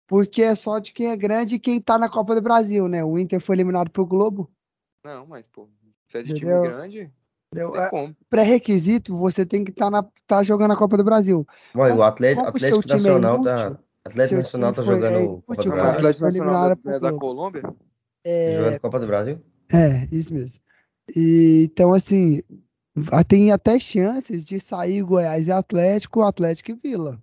[0.07, 3.03] Porque é só de quem é grande e quem tá na Copa do Brasil, né?
[3.03, 4.51] O Inter foi eliminado pro Globo.
[5.03, 5.67] Não, mas, pô,
[6.07, 6.61] se é de time Entendeu?
[6.61, 7.11] grande,
[7.57, 8.13] É.
[8.29, 11.45] Pré-requisito, você tem que estar tá na tá jogando a Copa do Brasil.
[11.73, 13.79] Olha, Como- o Atlético, Atlético time é Nacional inútil, tá.
[14.05, 15.91] Atlético Nacional tá foi- é jogando inútil, Copa do mas Mas o Brasil.
[15.95, 17.19] Atlético Nacional é, é da Globo.
[17.19, 17.61] Colômbia?
[18.25, 19.41] Jogando Copa do Brasil?
[19.71, 20.59] É, isso mesmo.
[21.15, 22.41] E, então, assim,
[23.27, 27.21] tem até chances de sair Goiás e Atlético, Atlético e Vila.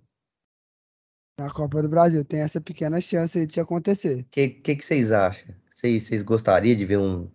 [1.39, 2.23] Na Copa do Brasil.
[2.23, 4.19] Tem essa pequena chance aí de acontecer.
[4.19, 5.53] O que, que, que vocês acham?
[5.69, 7.27] Vocês, vocês gostariam de ver um,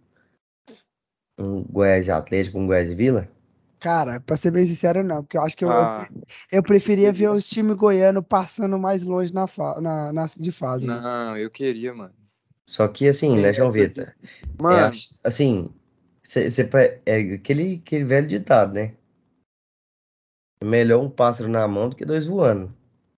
[1.39, 3.29] um Goiás e Atlético, um Goiás e Vila?
[3.81, 6.09] Cara, pra ser bem sincero, não, porque eu acho que eu, eu Ah,
[6.51, 10.85] Eu preferia ver os times goianos passando mais longe na, fa- na, na- de fase.
[10.85, 11.01] mano.
[11.01, 12.15] não, eu queria, mano.
[12.67, 13.71] Só que assim, Sim, né, João.
[13.71, 14.05] Vitor?
[14.05, 15.71] É, Mano, ach- assim,
[16.23, 16.69] cê, cê
[17.07, 18.95] é aquele, aquele velho ditado, né?
[20.63, 22.75] Melhor um pássaro na mão do que dois voando.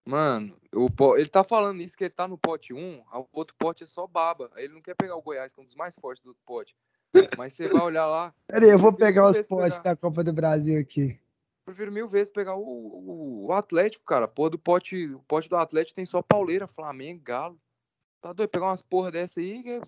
[0.06, 3.56] mano, o, po- ele tá falando isso, que ele tá no pote 1, o outro
[3.58, 4.50] pote é só baba.
[4.54, 6.76] Aí ele não quer pegar o Goiás, que é um dos mais fortes do pote.
[7.36, 10.22] Mas você vai olhar lá, Pera aí, eu vou pegar os potes pegar- da Copa
[10.22, 11.18] do Brasil aqui.
[11.64, 14.28] prefiro mil vezes pegar o, o, o Atlético, cara.
[14.28, 17.60] Porra do pote, o pote do Atlético tem só pauleira, Flamengo, Galo.
[18.20, 18.50] Tá doido?
[18.50, 19.80] Pegar umas porra dessa aí, que é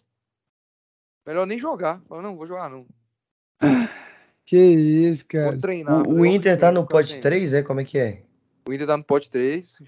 [1.26, 2.00] melhor nem jogar.
[2.08, 2.87] Fala, não, vou jogar não.
[4.44, 5.61] Que isso, Vou cara.
[5.61, 6.02] treinar.
[6.02, 7.22] O, o Inter tá no ficar pote treinando.
[7.22, 7.62] 3, é?
[7.62, 8.22] Como é que é?
[8.68, 9.80] O Inter tá no pote 3,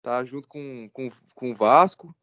[0.00, 2.16] tá junto com, com, com o Vasco,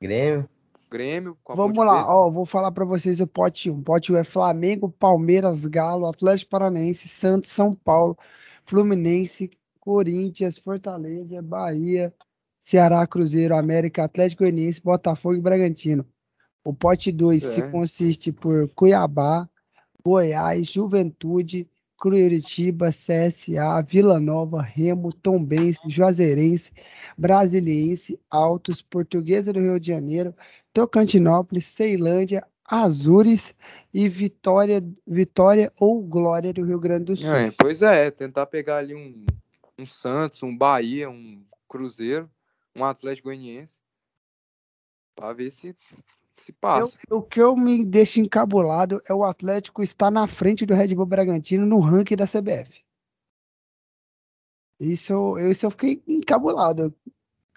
[0.00, 0.48] Grêmio?
[0.94, 3.82] Grêmio, Vamos lá, ó, vou falar pra vocês o pote 1.
[3.82, 8.16] Pote 1 é Flamengo, Palmeiras, Galo, Atlético Paranaense, Santos, São Paulo,
[8.64, 12.14] Fluminense, Corinthians, Fortaleza, Bahia,
[12.62, 16.06] Ceará, Cruzeiro, América, Atlético Goianiense, Botafogo e Bragantino.
[16.64, 17.70] O pote 2 se É.
[17.70, 19.48] consiste por Cuiabá,
[20.04, 26.72] Goiás, Juventude, Curitiba, CSA, Vila Nova, Remo, Tombense, Juazeirense,
[27.16, 30.34] Brasiliense, Altos, Portuguesa do Rio de Janeiro,
[30.72, 33.54] Tocantinópolis, Ceilândia, Azures
[33.92, 37.34] e Vitória, Vitória ou Glória do Rio Grande do Sul.
[37.34, 39.24] É, pois é, tentar pegar ali um,
[39.78, 42.30] um Santos, um Bahia, um Cruzeiro,
[42.74, 43.80] um Atlético Goianiense,
[45.14, 45.76] pra ver se
[46.36, 46.98] se Eu- passa.
[47.10, 51.06] o que eu me deixo encabulado é o Atlético estar na frente do Red Bull
[51.06, 52.82] Bragantino no ranking da CBF.
[54.80, 56.94] Isso, eu- isso eu fiquei encabulado.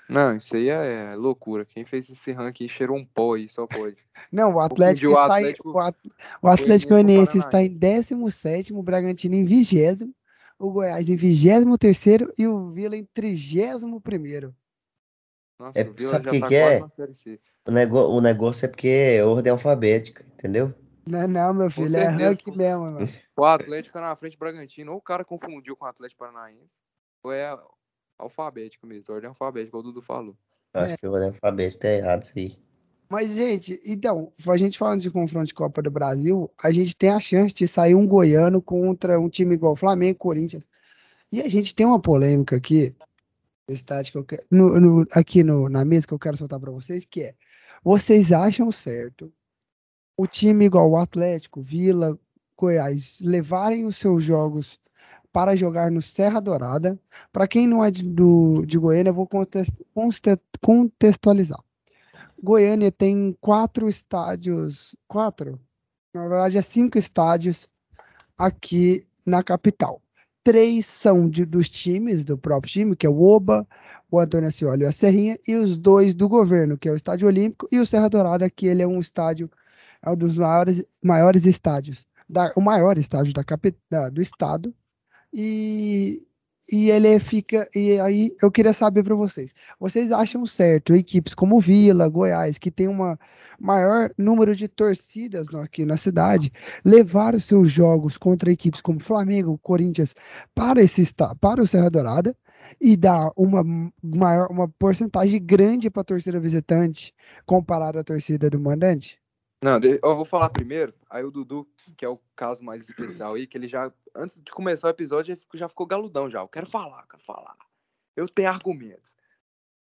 [0.09, 1.65] Não, isso aí é loucura.
[1.65, 3.97] Quem fez esse ranking cheirou um pó aí, só pode.
[4.31, 5.97] Não, o Atlético o está Atlético em, o, At-
[6.41, 10.09] o Atlético Goianiense está em 17º, o Bragantino em 20º,
[10.57, 14.53] o Goiás em 23º e o Vila em 31º.
[15.59, 16.79] Nossa, É, o Vila sabe já o que tá que quase é?
[16.79, 17.39] na Série C.
[17.65, 20.73] O, nego, o negócio é porque é ordem alfabética, entendeu?
[21.05, 22.97] Não, não, meu filho, é ranking mesmo, mano.
[23.37, 26.79] O Atlético é na frente do Bragantino, ou o cara confundiu com o Atlético Paranaense,
[27.23, 27.55] ou é
[28.17, 30.35] alfabético mesmo, ordem alfabética, como o Dudu falou.
[30.73, 30.97] Acho É.
[30.97, 32.57] que a ordem alfabética tá errado isso aí.
[33.09, 37.11] Mas, gente, então, a gente falando de confronto de Copa do Brasil, a gente tem
[37.11, 40.67] a chance de sair um goiano contra um time igual Flamengo, Corinthians.
[41.31, 42.95] E a gente tem uma polêmica aqui,
[43.73, 46.71] estádio que eu quero- no- no- aqui no- na mesa que eu quero soltar para
[46.71, 47.35] vocês, que é,
[47.83, 49.31] vocês acham certo
[50.17, 52.17] o time igual o Atlético, Vila,
[52.57, 54.79] Goiás, levarem os seus jogos
[55.31, 56.99] para jogar no Serra Dourada?
[57.31, 59.29] Para quem não é de, do, de Goiânia, eu vou
[60.61, 61.63] contextualizar.
[62.41, 65.59] Goiânia tem quatro estádios, quatro?
[66.13, 67.69] Na verdade, é cinco estádios
[68.37, 70.01] aqui na capital.
[70.47, 73.67] Três são de, dos times, do próprio time, que é o Oba,
[74.09, 77.27] o Antônio Ascioli e a Serrinha, e os dois do governo, que é o Estádio
[77.27, 79.51] Olímpico e o Serra Dourada, que ele é um estádio,
[80.01, 83.43] é um dos maiores, maiores estádios, da, o maior estádio da,
[83.91, 84.73] da, do estado,
[85.33, 86.25] e
[86.69, 87.67] e ele fica.
[87.75, 92.71] E aí eu queria saber para vocês: vocês acham certo equipes como Vila, Goiás, que
[92.71, 93.19] tem uma
[93.59, 96.51] maior número de torcidas aqui na cidade,
[96.85, 100.13] levar os seus jogos contra equipes como Flamengo, Corinthians
[100.53, 101.03] para esse
[101.39, 102.35] para o Serra Dourada
[102.81, 103.63] e dar uma
[104.03, 107.13] maior uma porcentagem grande para a torcida visitante
[107.45, 109.19] comparada à torcida do mandante?
[109.63, 111.67] Não, eu vou falar primeiro, aí o Dudu,
[111.97, 115.35] que é o caso mais especial aí, que ele já, antes de começar o episódio,
[115.55, 116.41] já ficou galudão já.
[116.41, 117.57] Eu quero falar, quero falar.
[118.15, 119.15] Eu tenho argumentos.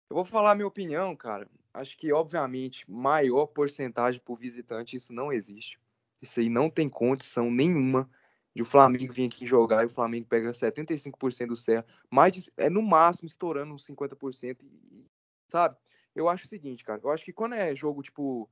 [0.09, 1.47] Eu vou falar a minha opinião, cara.
[1.75, 5.79] Acho que, obviamente, maior porcentagem por visitante, isso não existe.
[6.23, 8.09] Isso aí não tem condição nenhuma
[8.55, 11.85] de o Flamengo vir aqui jogar e o Flamengo pega 75% do Serra.
[12.11, 14.63] Mais é no máximo estourando uns 50%.
[14.63, 15.05] E,
[15.49, 15.77] sabe?
[16.15, 16.99] Eu acho o seguinte, cara.
[17.05, 18.49] Eu acho que quando é jogo, tipo,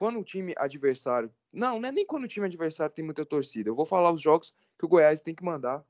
[0.00, 1.30] quando o time adversário.
[1.52, 3.68] Não, não é nem quando o time adversário tem muita torcida.
[3.68, 5.84] Eu vou falar os jogos que o Goiás tem que mandar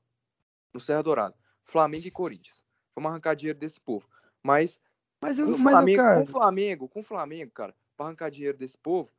[0.73, 1.33] no Serra Dourada.
[1.63, 2.61] Flamengo e Corinthians.
[2.93, 4.05] Vamos arrancar dinheiro desse povo.
[4.43, 4.81] Mas,
[5.21, 8.77] mas, eu, mas Flamengo, com o Flamengo, com o Flamengo, cara, para arrancar dinheiro desse
[8.77, 9.09] povo,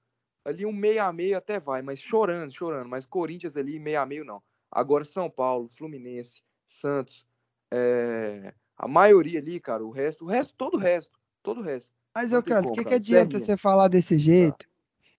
[0.45, 2.91] ali um meio a meio até vai, mas chorando, chorando.
[2.91, 4.43] Mas Corinthians ali, meio a meio não.
[4.71, 7.27] Agora São Paulo, Fluminense, Santos,
[7.73, 8.53] é...
[8.77, 11.91] a maioria ali, cara, o resto, o resto, todo o resto, todo o resto.
[12.15, 14.71] Mas eu, cara, o que, que adianta você falar desse jeito?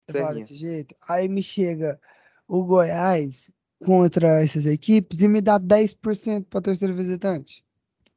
[0.09, 0.33] Serrinha.
[0.33, 0.95] desse jeito.
[1.07, 1.99] Aí me chega
[2.47, 3.49] o Goiás
[3.85, 7.63] contra essas equipes e me dá 10% para torcida visitante.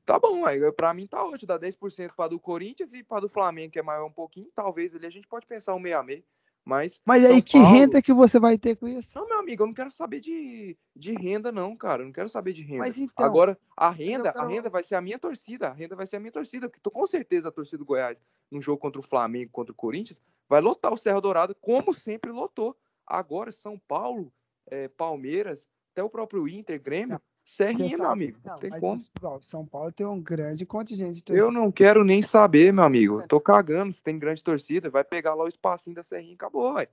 [0.05, 3.29] Tá bom, aí para mim tá ótimo, dá 10% para do Corinthians e para do
[3.29, 6.03] Flamengo, que é maior um pouquinho, talvez ali a gente pode pensar um meio a
[6.03, 6.23] meio.
[6.67, 7.77] Mas, mas aí que Paulo...
[7.77, 9.17] renda que você vai ter com isso?
[9.17, 12.03] Não, meu amigo, eu não quero saber de, de renda, não, cara.
[12.03, 12.81] Eu não quero saber de renda.
[12.81, 14.45] Mas então, Agora, a renda, quero...
[14.45, 15.69] a renda vai ser a minha torcida.
[15.69, 16.69] A renda vai ser a minha torcida.
[16.69, 18.19] Porque tô com certeza a torcida do Goiás,
[18.51, 22.31] no jogo contra o Flamengo, contra o Corinthians, vai lotar o Serra Dourada, como sempre
[22.31, 22.77] lotou.
[23.07, 24.33] Agora, São Paulo,
[24.67, 28.39] é, Palmeiras, até o próprio Inter, Grêmio, não, Serrinha, meu amigo.
[28.45, 29.03] Não, tem como.
[29.43, 33.27] São Paulo tem um grande contingente de Eu não quero nem saber, meu amigo.
[33.29, 34.91] tô cagando se tem grande torcida.
[34.91, 36.89] Vai pegar lá o espacinho da Serrinha e acabou, vai.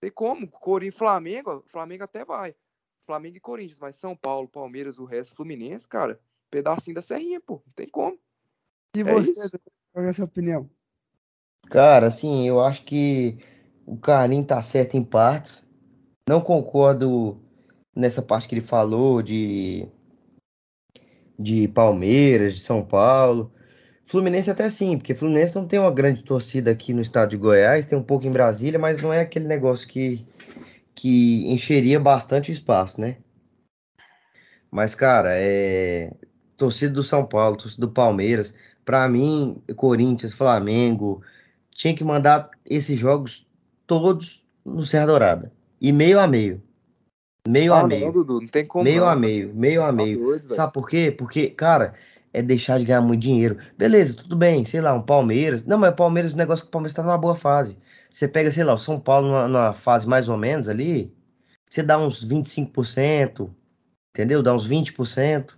[0.00, 0.48] Tem como.
[0.48, 2.54] Corinthians, Flamengo, Flamengo até vai.
[3.04, 7.62] Flamengo e Corinthians, mas São Paulo, Palmeiras, o resto, Fluminense, cara, pedacinho da Serrinha, pô.
[7.66, 8.18] Não tem como.
[8.94, 9.50] E é você,
[9.92, 10.70] qual é a sua opinião?
[11.70, 13.38] Cara, assim, eu acho que
[13.86, 15.66] o Carlinhos tá certo em partes.
[16.28, 17.40] Não concordo
[17.94, 19.88] nessa parte que ele falou de
[21.38, 23.52] de Palmeiras, de São Paulo.
[24.04, 27.86] Fluminense até sim, porque Fluminense não tem uma grande torcida aqui no estado de Goiás,
[27.86, 30.26] tem um pouco em Brasília, mas não é aquele negócio que,
[30.94, 33.18] que encheria bastante espaço, né?
[34.70, 36.12] Mas, cara, é.
[36.56, 38.52] Torcida do São Paulo, torcida do Palmeiras,
[38.84, 41.22] para mim, Corinthians, Flamengo,
[41.78, 43.46] tinha que mandar esses jogos
[43.86, 45.52] todos no Serra Dourada.
[45.80, 46.60] E meio a meio.
[47.46, 48.06] Meio ah, a meio.
[48.06, 48.82] Não, Dudu, não tem como.
[48.82, 49.08] Meio não.
[49.08, 50.18] a meio, meio a tá meio.
[50.18, 51.14] Doido, Sabe por quê?
[51.16, 51.94] Porque, cara,
[52.32, 53.58] é deixar de ganhar muito dinheiro.
[53.78, 55.64] Beleza, tudo bem, sei lá, um Palmeiras.
[55.64, 57.78] Não, mas o Palmeiras, o negócio é que o Palmeiras tá numa boa fase.
[58.10, 61.14] Você pega, sei lá, o São Paulo numa, numa fase mais ou menos ali,
[61.70, 63.48] você dá uns 25%,
[64.12, 64.42] entendeu?
[64.42, 65.54] Dá uns 20%.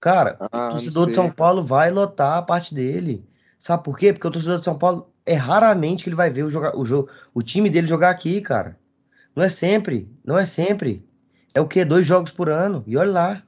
[0.00, 3.28] Cara, ah, o torcedor de São Paulo vai lotar a parte dele.
[3.58, 4.10] Sabe por quê?
[4.10, 6.84] Porque o torcedor de São Paulo é raramente que ele vai ver o, joga, o,
[6.84, 8.78] jogo, o time dele jogar aqui, cara.
[9.34, 11.06] Não é sempre, não é sempre.
[11.54, 11.84] É o quê?
[11.84, 12.82] Dois jogos por ano.
[12.86, 13.42] E olha lá.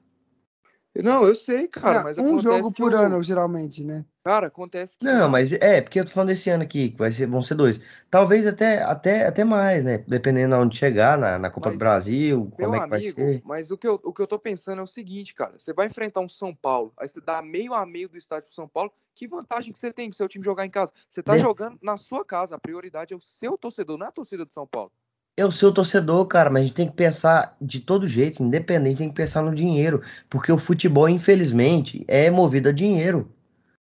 [0.95, 4.05] Não, eu sei, cara, não, mas um jogo por ano, geralmente, né?
[4.23, 7.11] Cara, acontece que Não, mas é, porque eu tô falando desse ano aqui, que vai
[7.11, 7.81] ser, vão ser dois.
[8.11, 10.05] Talvez até até até mais, né?
[10.07, 13.03] Dependendo de onde chegar na, na Copa Mas, do Brasil, como é que amigo, vai
[13.03, 13.43] ser.
[13.43, 15.59] Mas o que, eu, o que eu tô pensando é o seguinte, cara.
[15.59, 18.55] Você vai enfrentar um São Paulo, aí você dá meio a meio do estádio pro
[18.55, 18.93] São Paulo.
[19.15, 20.93] Que vantagem que você tem com o seu time jogar em casa?
[21.09, 22.57] Você tá jogando na sua casa.
[22.57, 24.91] A prioridade é o seu torcedor, não é a torcida do São Paulo.
[25.37, 28.99] É o seu torcedor, cara, mas a gente tem que pensar de todo jeito, independente,
[28.99, 30.03] tem que pensar no dinheiro.
[30.29, 33.31] Porque o futebol, infelizmente, é movido a dinheiro.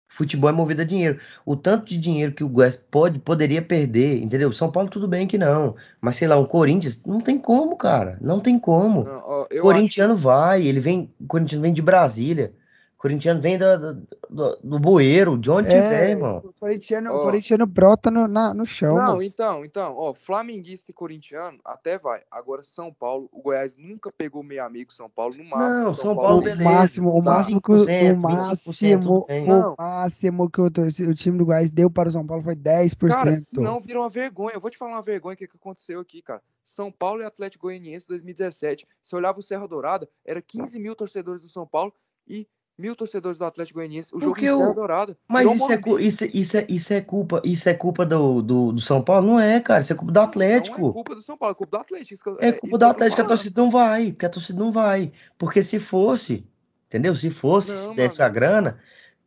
[0.07, 1.19] Futebol é movido a dinheiro.
[1.45, 4.51] O tanto de dinheiro que o Goiás pode, poderia perder, entendeu?
[4.51, 5.76] São Paulo tudo bem que não.
[5.99, 8.17] Mas sei lá, um Corinthians, não tem como, cara.
[8.22, 9.05] Não tem como.
[9.05, 10.22] Não, ó, eu Corintiano acho...
[10.22, 11.11] vai, ele vem.
[11.19, 12.53] O Corinthians vem de Brasília.
[13.02, 13.95] Corintiano vem do,
[14.30, 16.38] do, do, bueiro, de onde que É, vem, irmão?
[16.45, 17.24] o corintiano, o Ó.
[17.24, 19.24] corintiano brota no, na- no chão, Não, mano.
[19.24, 22.22] então, então, ó, flamenguista e corintiano até vai.
[22.30, 25.84] Agora São Paulo, o Goiás nunca pegou meio amigo São Paulo no máximo.
[25.86, 26.64] Não, São Paulo, O beleza.
[26.64, 27.32] máximo, o Tá.
[27.32, 31.89] máximo que o, o 25%, máximo, o máximo que o, o time do Goiás deu
[31.89, 33.08] para o São Paulo foi 10%.
[33.10, 34.54] Cara, se não vira uma vergonha.
[34.54, 36.43] Eu vou te falar uma vergonha que, que aconteceu aqui, cara.
[36.64, 38.88] São Paulo e Atlético Goianiense 2017.
[39.02, 41.91] Se olhava o Serra Dourada, era 15 mil torcedores do São Paulo
[42.28, 42.47] e
[42.78, 44.09] mil torcedores do Atlético Goianiense.
[44.13, 45.17] O jogo Porque em Serra Dourada.
[45.28, 48.82] Mas isso é, isso, isso, é, isso é culpa, isso é culpa do, do, do
[48.82, 49.28] São Paulo?
[49.28, 49.82] Não é, cara.
[49.82, 50.93] Isso é culpa do Não é Atlético.
[50.93, 52.30] culpa do São Paulo, é culpa do Atlético.
[52.32, 53.38] Eu- É isso culpa do eu Atlético que a falando.
[53.38, 55.11] torcida não vai, porque a torcida não vai.
[55.38, 56.45] Porque se fosse,
[56.88, 57.15] entendeu?
[57.15, 58.30] Se fosse, se Não, desse mano.
[58.30, 58.80] a grana,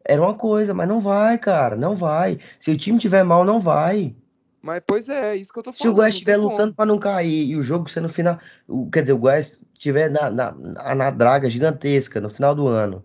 [0.05, 2.39] era uma coisa, mas não vai, cara, não vai.
[2.59, 4.15] Se o time tiver mal, não vai.
[4.61, 5.97] Mas, pois é, é isso que eu tô Se o falando.
[5.97, 8.39] Goiás estiver lutando para não cair e o jogo ser no final,
[8.91, 13.05] quer dizer, o Goiás estiver na, na, na, na draga gigantesca no final do ano,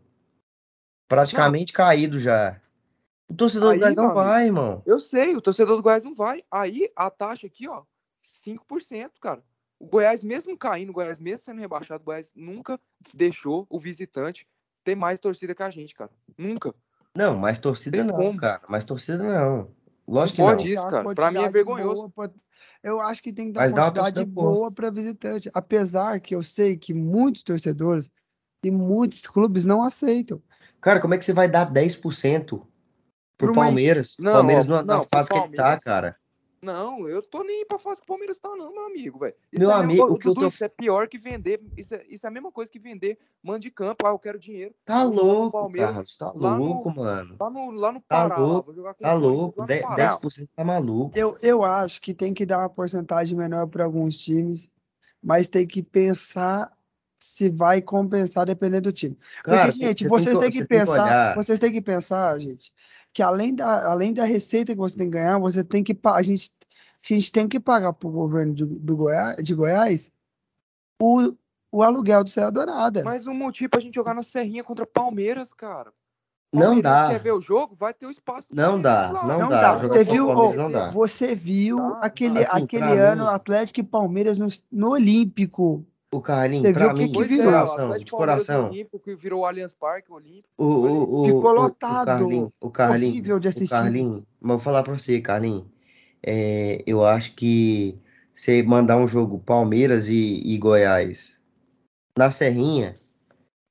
[1.10, 2.62] praticamente caído já.
[3.28, 4.82] O torcedor Aí, do Goiás não amigo, vai, irmão.
[4.86, 6.44] Eu sei, o torcedor do Goiás não vai.
[6.50, 7.84] Aí a taxa aqui, ó,
[8.24, 9.44] 5%, cara.
[9.80, 12.80] O Goiás, mesmo caindo, o Goiás, mesmo sendo rebaixado, o Goiás nunca
[13.14, 14.48] deixou o visitante
[14.84, 16.12] ter mais torcida que a gente, cara.
[16.38, 16.74] Nunca.
[17.16, 18.40] Não, mais torcida Tem não, como.
[18.40, 18.62] cara.
[18.70, 19.70] Mais torcida não.
[20.08, 20.74] Lógico que pode não.
[20.74, 21.16] isso, cara.
[21.16, 22.12] Pra mim é vergonhoso.
[22.16, 22.34] boa
[22.84, 25.50] Eu acho que tem que dar Mas uma quantidade boa para visitante.
[25.54, 28.10] Apesar que eu sei que muitos torcedores
[28.64, 30.42] e muitos clubes não aceitam.
[30.82, 32.66] Cara, como é que você vai dar 10%
[33.38, 34.16] pro uma- Palmeiras?
[34.20, 36.16] Não, Palmeiras ó, na, na não, pro fase que ele tá, cara.
[36.62, 39.34] Não, eu tô nem pra fase que o Palmeiras tá, não, meu amigo, velho.
[39.58, 41.62] Meu é amigo, coisa- o que eu Dudu, tô- Isso é pior que vender.
[41.78, 44.06] Isso é, isso é a mesma coisa que vender mano de campo.
[44.06, 44.76] Ah, eu quero dinheiro.
[44.84, 46.18] Tá louco, Palmeiras, Carlos.
[46.18, 47.38] Tá lá no- louco, mano.
[47.40, 49.60] Lá no, lá no Tá Pará, lá, louco, vou jogar com Tá louco.
[49.62, 49.96] lá De- Pará.
[49.96, 51.18] 10% tá maluco.
[51.18, 54.70] Eu, eu acho que tem que dar uma porcentagem menor para alguns times,
[55.24, 56.70] mas tem que pensar
[57.20, 59.18] se vai compensar dependendo do time.
[59.44, 61.36] Porque, Cara, gente, você vocês que- têm que você pensar, olhar.
[61.36, 62.74] vocês têm que pensar, gente,
[63.14, 66.22] que além da, além da receita que você tem que ganhar, você tem que a
[66.24, 66.52] gente,
[67.04, 70.12] a gente tem que pagar para o governo de, do Goiás, de Goiás
[71.02, 71.34] o,
[71.72, 73.04] o aluguel do Serra Dourada.
[73.04, 75.92] Mas um motivo pra gente jogar na Serrinha contra Palmeiras, cara.
[76.52, 77.10] Não dá.
[77.12, 77.76] quer ver o jogo?
[77.80, 79.62] Vai ter o espaço Não dá, não Não dá.
[79.62, 79.76] dá.
[79.76, 80.90] Você viu, não dá.
[80.90, 85.86] você viu Tá, aquele, assim, aquele ano mim- Atlético e Palmeiras no, no Olímpico.
[86.12, 87.50] O Carlinhos, Você pra viu o que mim, que de Pois é, virou?
[87.50, 88.70] o coração, de coração.
[88.70, 90.50] Olímpico, que virou o Allianz Parque Olímpico.
[90.58, 92.02] O, o, o, Ficou o- lotado.
[92.02, 93.70] O Carlinhos, o Carlinhos, Horrível de o assistir.
[93.70, 95.66] Carlinhos, mas vou falar pra você, Carlinhos.
[96.22, 97.98] É, eu acho que
[98.36, 101.40] você mandar um jogo Palmeiras e, e Goiás
[102.18, 102.96] na Serrinha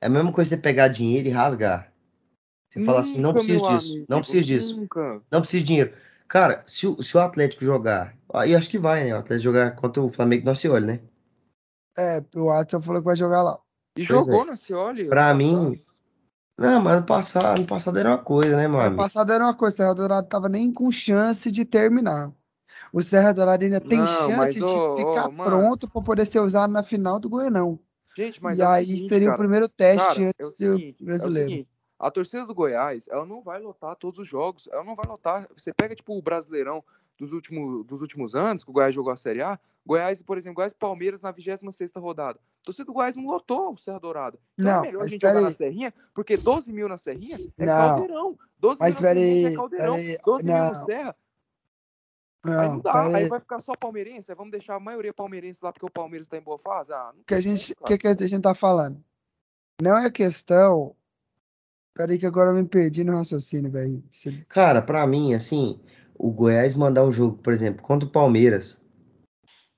[0.00, 1.92] é a mesma coisa você pegar dinheiro e rasgar.
[2.70, 5.22] Você fala assim, não Nunca, preciso disso, amigo, não preciso disso, Nunca.
[5.30, 5.92] não preciso de dinheiro.
[6.28, 9.14] Cara, se o, se o Atlético jogar, aí acho que vai, né?
[9.14, 11.00] O Atlético jogar contra o Flamengo não se olha, né?
[11.98, 13.58] É, o Watson falou que vai jogar lá.
[13.96, 14.46] E Pois jogou é.
[14.46, 15.08] na Cioli.
[15.08, 15.84] Pra mim, passado.
[16.58, 19.02] não, mas ano passado, ano passado era uma coisa, né, meu Ano amigo?
[19.02, 22.32] passado era uma coisa, o Serra Dourada tava nem com chance de terminar.
[22.92, 25.44] O Serra Dourada ainda tem Não, chance mas, de ficar mano.
[25.50, 27.78] pronto para poder ser usado na final do Goianão.
[28.16, 29.38] Gente, mas e é o aí seguinte, seria o cara.
[29.38, 31.48] primeiro teste Cara, é o antes do seguinte, é o brasileiro.
[31.50, 31.68] seguinte,
[31.98, 35.48] a torcida do Goiás, ela não vai lotar todos os jogos, ela não vai lotar.
[35.56, 36.82] Você pega, tipo, o Brasileirão
[37.18, 40.56] dos últimos, dos últimos anos, que o Goiás jogou a Série A, Goiás, por exemplo,
[40.56, 42.38] Goiás Palmeiras na 26ª rodada.
[42.62, 44.38] A torcida do Goiás não lotou o Serra Dourada.
[44.58, 45.54] Então Não, é melhor a gente jogar pera na aí.
[45.54, 47.74] Serrinha, porque 12 mil na Serrinha é Não.
[47.74, 48.38] caldeirão.
[48.58, 49.94] 12 Mas mil na Serrinha aí, é caldeirão.
[49.96, 50.84] pera aí, 12 mil no não.
[50.84, 51.16] Serra,
[52.44, 53.06] aí Não, não dá.
[53.06, 53.28] Aí aí.
[53.28, 56.36] vai ficar só palmeirense, aí vamos deixar a maioria palmeirense lá porque o Palmeiras tá
[56.36, 56.92] em boa fase?
[56.92, 59.02] Ah, não que a gente, como, que, que a gente tá falando?
[59.80, 60.94] Não é questão.
[61.94, 64.02] Peraí, que agora eu me perdi no raciocínio, velho.
[64.48, 65.80] Cara, pra mim, assim,
[66.18, 68.80] o Goiás mandar um jogo, por exemplo, contra o Palmeiras,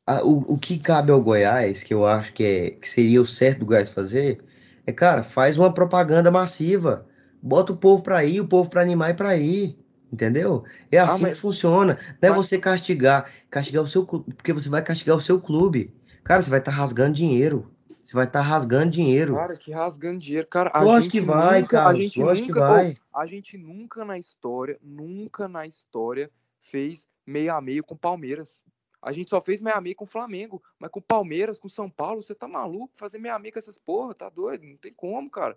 [0.06, 3.26] a- o, o que cabe ao Goiás, que eu acho que, é, que seria o
[3.26, 4.42] certo do Goiás fazer,
[4.86, 7.06] é, cara, faz uma propaganda massiva.
[7.42, 9.78] Bota o povo pra ir, o povo pra animar e pra ir.
[10.12, 10.64] Entendeu?
[10.90, 11.96] É Ah, assim mas- que funciona.
[12.20, 15.94] Não é você castigar, castigar o seu clube, porque você vai castigar o seu clube.
[16.24, 17.70] Cara, você vai estar rasgando dinheiro.
[18.10, 19.36] Você vai estar rasgando dinheiro.
[19.36, 20.44] Cara, que rasgando dinheiro.
[20.48, 22.94] Cara, a Lógico que vai, nunca, a gente lógico que nunca, vai.
[23.14, 28.64] a gente nunca na história, nunca na história fez meio a meio com Palmeiras.
[29.00, 32.20] A gente só fez meio a meio com Flamengo, mas com Palmeiras, com São Paulo,
[32.20, 32.90] você tá maluco?
[32.96, 34.66] Fazer meio a meio com essas porra, tá doido?
[34.66, 35.56] Não tem como, cara.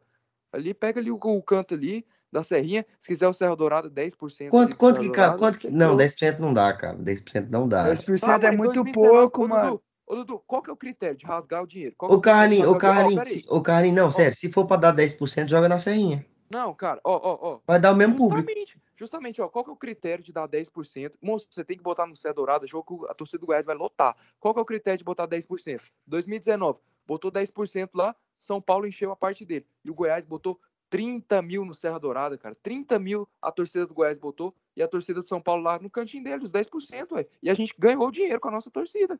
[0.51, 4.41] Ali, pega ali o, o canto ali da Serrinha, se quiser o Serra Dourada, 10%.
[4.41, 5.71] ali Quanto, quanto que, cara, quanto que...
[5.71, 6.29] Não, fechou.
[6.29, 6.97] 10% não dá, cara.
[6.99, 7.91] 10% não dá.
[7.91, 9.81] 10% Tá, é muito 2019, pouco, mano.
[10.05, 11.95] Ô, Dudu, qual que é o critério de rasgar o dinheiro?
[11.97, 12.71] Qual é Ô, de Carlinhos, ô?
[12.71, 16.25] Ó, Carlinhos, ô, Carlinhos, não, sério, se for pra dar 10%, joga na Serrinha.
[16.49, 17.59] Não, cara, ó, ó, ó.
[17.65, 18.47] Vai dar o mesmo público.
[18.47, 21.13] Justamente, justamente, ó, qual que é o critério de dar 10%?
[21.21, 23.75] Moço, você tem que botar no Cé Dourada, jogo que a torcida do Goiás vai
[23.75, 24.15] lotar.
[24.39, 25.81] Qual que é o critério de botar 10%?
[26.05, 29.65] 2019, botou 10% lá, São Paulo encheu a parte dele.
[29.83, 30.59] E o Goiás botou
[30.91, 32.53] 30 mil no Serra Dourada, cara.
[32.61, 35.89] 30 mil a torcida do Goiás botou e a torcida do São Paulo lá no
[35.89, 37.25] cantinho deles, 10%, ué.
[37.41, 39.19] E a gente ganhou dinheiro com a nossa torcida.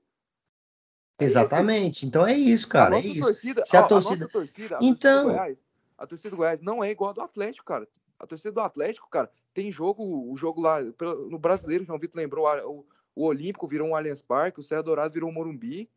[1.23, 2.05] É Exatamente.
[2.05, 2.93] Então é isso, A cara.
[2.93, 3.21] É nossa isso.
[3.21, 5.65] torcida, Se a ó, torcida- torcida, a Então- torcida Goiás,
[5.97, 7.87] a torcida do Goiás não é igual a do Atlético, cara.
[8.19, 10.79] A torcida do Atlético, cara, tem jogo, o jogo lá
[11.29, 14.83] no Brasileiro, João Vitor lembrou, a- o, o Olímpico virou um Allianz Parque, o Serra
[14.83, 15.89] Dourado virou um Morumbi.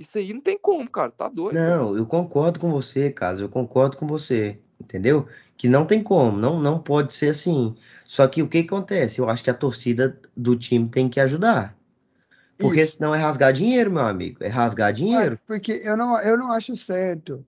[0.00, 1.10] Isso aí não tem como, cara.
[1.12, 1.54] Tá doido.
[1.54, 3.40] Não, eu concordo com você, Carlos.
[3.42, 4.58] Eu concordo com você.
[4.80, 5.26] Entendeu?
[5.56, 7.76] Que não tem como, não, não pode ser assim.
[8.04, 9.20] Só que o que acontece?
[9.20, 11.76] Eu acho que a torcida do time tem que ajudar.
[12.58, 12.96] Porque Isso.
[12.96, 14.42] senão é rasgar dinheiro, meu amigo.
[14.42, 15.32] É rasgar dinheiro.
[15.32, 17.44] Mas, Porque eu não, eu não acho certo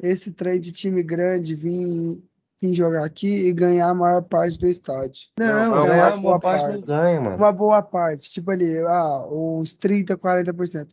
[0.00, 2.22] esse trem de time grande vir,
[2.60, 5.28] vir jogar aqui e ganhar a maior parte do estádio.
[5.38, 6.86] Não, não, ganhar uma boa parte não parte.
[6.86, 7.36] ganha, mano.
[7.36, 10.88] Uma boa parte, tipo ali, ah, uns 30, 40%.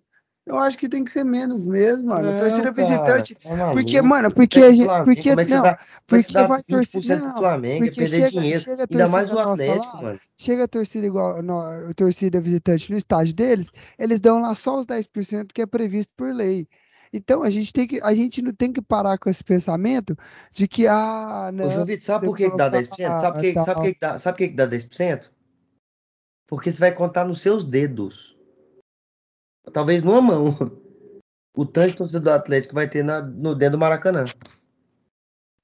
[0.50, 2.32] Eu acho que tem que ser menos mesmo, mano.
[2.32, 3.36] Não, torcida visitante.
[3.36, 4.86] tá Porque, mano, porque é a gente.
[4.86, 5.78] Flamengo- Porque, é não, é
[6.08, 7.18] porque vai 20% torcer.
[7.20, 8.60] pro Não, Flamengo, é porque perder chega, dinheiro.
[8.62, 10.20] chega a Ainda mais o torcida Atlético, lá, mano.
[10.36, 14.80] chega a torcida igual, no, a torcida visitante no estádio deles, eles dão lá só
[14.80, 16.68] os 10% que é previsto por lei.
[17.14, 20.18] Então a gente tem que, a gente não tem que parar com esse pensamento
[20.52, 22.88] de que, ah, Ô, não, João Vitor, sabe por que, que dá 10%?
[22.90, 25.30] colocar Sabe por que, sabe que, dá, sabe que dá 10%?
[26.48, 28.36] Porque você vai contar nos seus dedos.
[29.72, 30.56] Talvez numa mão.
[31.56, 34.26] O tanto de torcedor do Atlético vai ter na, no dentro do Maracanã.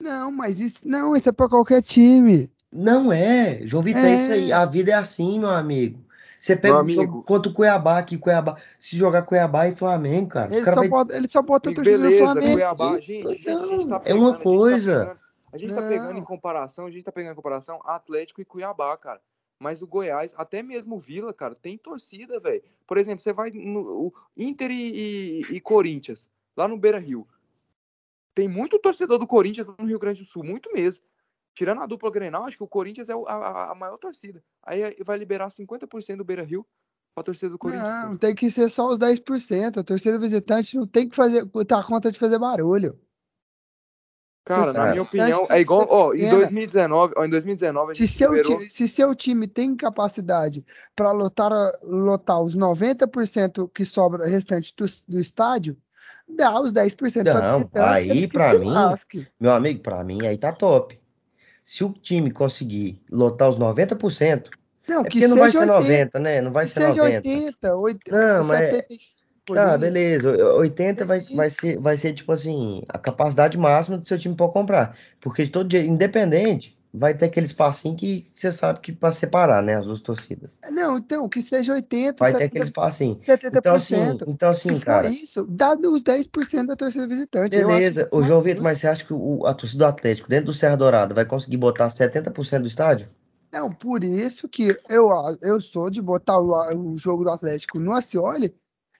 [0.01, 2.51] Não, mas isso, não, isso é para qualquer time.
[2.71, 4.51] Não é, João Vitor, é isso aí.
[4.51, 4.53] É.
[4.53, 6.03] A vida é assim, meu amigo.
[6.39, 8.57] Você pega Meu um jogo contra o Cuiabá aqui, Cuiabá.
[8.77, 10.89] Se jogar Cuiabá e Flamengo, cara, Ele caras só vai.
[10.89, 12.53] bota, ele só bota torcida do beleza, Flamengo.
[12.53, 12.99] Cuiabá.
[12.99, 14.99] Gente, a gente tá Então, é uma pegando, a gente tá coisa.
[14.99, 15.19] pegando-
[15.53, 18.97] A gente tá pegando em comparação, a gente tá pegando em comparação Atlético e Cuiabá,
[18.97, 19.21] cara.
[19.59, 22.61] Mas o Goiás, até mesmo o Vila, cara, tem torcida, velho.
[22.85, 24.91] Por exemplo, você vai no Inter e,
[25.41, 27.27] e- e Corinthians, lá no Beira Rio.
[28.33, 31.05] Tem muito torcedor do Corinthians lá no Rio Grande do Sul, muito mesmo.
[31.53, 34.43] Tirando a dupla Grenal, acho que o Corinthians é a, a- maior torcida.
[34.61, 36.67] Aí vai liberar 50% do Beira Rio
[37.15, 37.87] pra torcida do Corinthians.
[38.03, 39.77] Não, tem que ser só os 10%.
[39.79, 42.99] A torcida visitante não tem que fazer, dar conta de fazer barulho.
[44.45, 46.35] Cara, na minha opinião, é igual, ser ó, em pequena.
[46.35, 48.59] 2019, ó, em 2019 a Se gente seu, liberou...
[48.59, 50.63] ti- se seu time tem capacidade
[50.95, 55.75] para lotar, lotar os 90% que sobra restante do, do estádio,
[56.29, 58.11] dá os 10% para Não, visitante.
[58.11, 59.27] aí, pra se mim, lasque.
[59.39, 60.99] Meu amigo, pra mim aí tá top.
[61.63, 64.49] Se o time conseguir lotar os 90%,
[64.87, 66.41] Não, é que porque não vai ser 80, 90, né?
[66.41, 67.27] Não vai que ser seja 90.
[67.29, 70.31] 80, 80 Não, mas é- 75 por Tá, beleza.
[70.31, 74.35] o- 80 vai, vai ser, vai ser tipo assim, a capacidade máxima do seu time
[74.35, 74.97] para comprar.
[75.19, 79.61] Porque de todo dia, independente, vai ter aquele espacinho que você sabe que para separar,
[79.61, 80.49] né, as duas torcidas.
[80.71, 82.67] Não, então, que seja 80, Vai ter aquele 70%.
[82.69, 83.21] espacinho.
[83.25, 84.23] 70%.
[84.25, 87.57] Então assim, então assim, cara, isso, dá os 10% da torcida visitante.
[87.57, 88.09] Beleza.
[88.11, 90.75] Ô, João Vitor, mas você acha que o, a torcida do Atlético, dentro do Serra
[90.75, 93.07] Dourada, vai conseguir botar 70% do estádio?
[93.51, 95.09] Não, por isso que eu,
[95.41, 98.53] eu sou de botar o, o jogo do Atlético no Acioli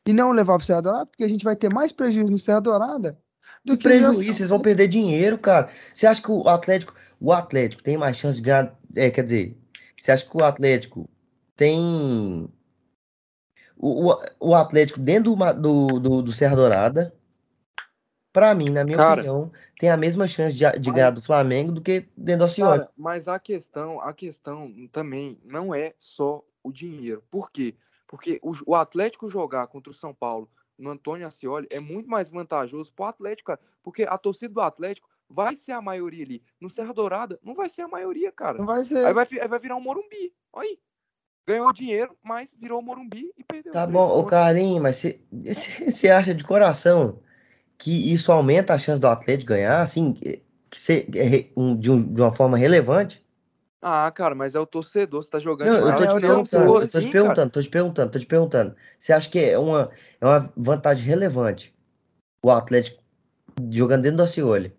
[0.05, 2.59] e não levar pro Serra Dourada, porque a gente vai ter mais prejuízo no Serra
[2.61, 3.17] Dourada
[3.63, 4.33] do Que prejuízo, Acioli.
[4.35, 5.69] vocês vão perder dinheiro, cara.
[5.93, 8.77] Você acha que o Atlético, o Atlético tem mais chance de ganhar?
[8.95, 9.57] É, quer dizer,
[9.99, 11.09] você acha que o Atlético
[11.55, 12.47] tem
[13.77, 17.13] o, o, o Atlético dentro do, do, do, do Serra Dourada,
[18.31, 21.21] pra mim, na minha Cara, opinião, tem a mesma chance de, de mas- ganhar do
[21.21, 22.55] Flamengo do que dentro do.
[22.55, 27.23] Cara, mas a questão, a questão também não é só o dinheiro.
[27.31, 27.73] Por quê?
[28.15, 32.29] Porque o, o Atlético jogar contra o São Paulo no Antônio Ascioli é muito mais
[32.29, 33.59] vantajoso pro Atlético, cara.
[33.83, 36.43] Porque a torcida do Atlético vai ser a maioria ali.
[36.59, 38.59] No Serra Dourada não vai ser a maioria, cara.
[38.59, 39.05] Não vai ser.
[39.05, 40.33] Aí vai, aí vai virar um Morumbi.
[40.53, 40.79] Olha aí.
[41.47, 43.71] Ganhou dinheiro, mas virou Morumbi e perdeu.
[43.71, 44.25] Tá bom, ô.
[44.25, 45.19] Carinho, mas você-
[46.09, 47.19] acha de coração
[47.77, 50.41] que isso aumenta a chance do Atlético ganhar, assim, que
[50.71, 53.24] você, um- de, um- de uma forma relevante?
[53.87, 56.89] Ah, cara, mas é o torcedor, você tá jogando Não, eu tô te perguntando, eu
[56.89, 58.75] tô te perguntando, tô te perguntando, tô te perguntando.
[58.97, 61.71] Você acha que é uma, é uma vantagem relevante
[62.43, 63.03] o Atlético
[63.69, 64.75] jogando dentro do Acioli?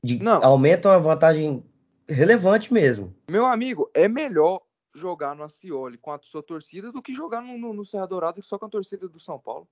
[0.00, 0.40] De, Não.
[0.44, 1.64] aumenta uma vantagem
[2.08, 3.12] relevante mesmo.
[3.28, 4.60] Meu amigo, é melhor
[4.94, 8.40] jogar no Acioli com a sua torcida do que jogar no, no, no Serra Dourada
[8.42, 9.68] só com a torcida do São Paulo.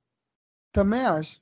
[0.72, 1.40] Também acho.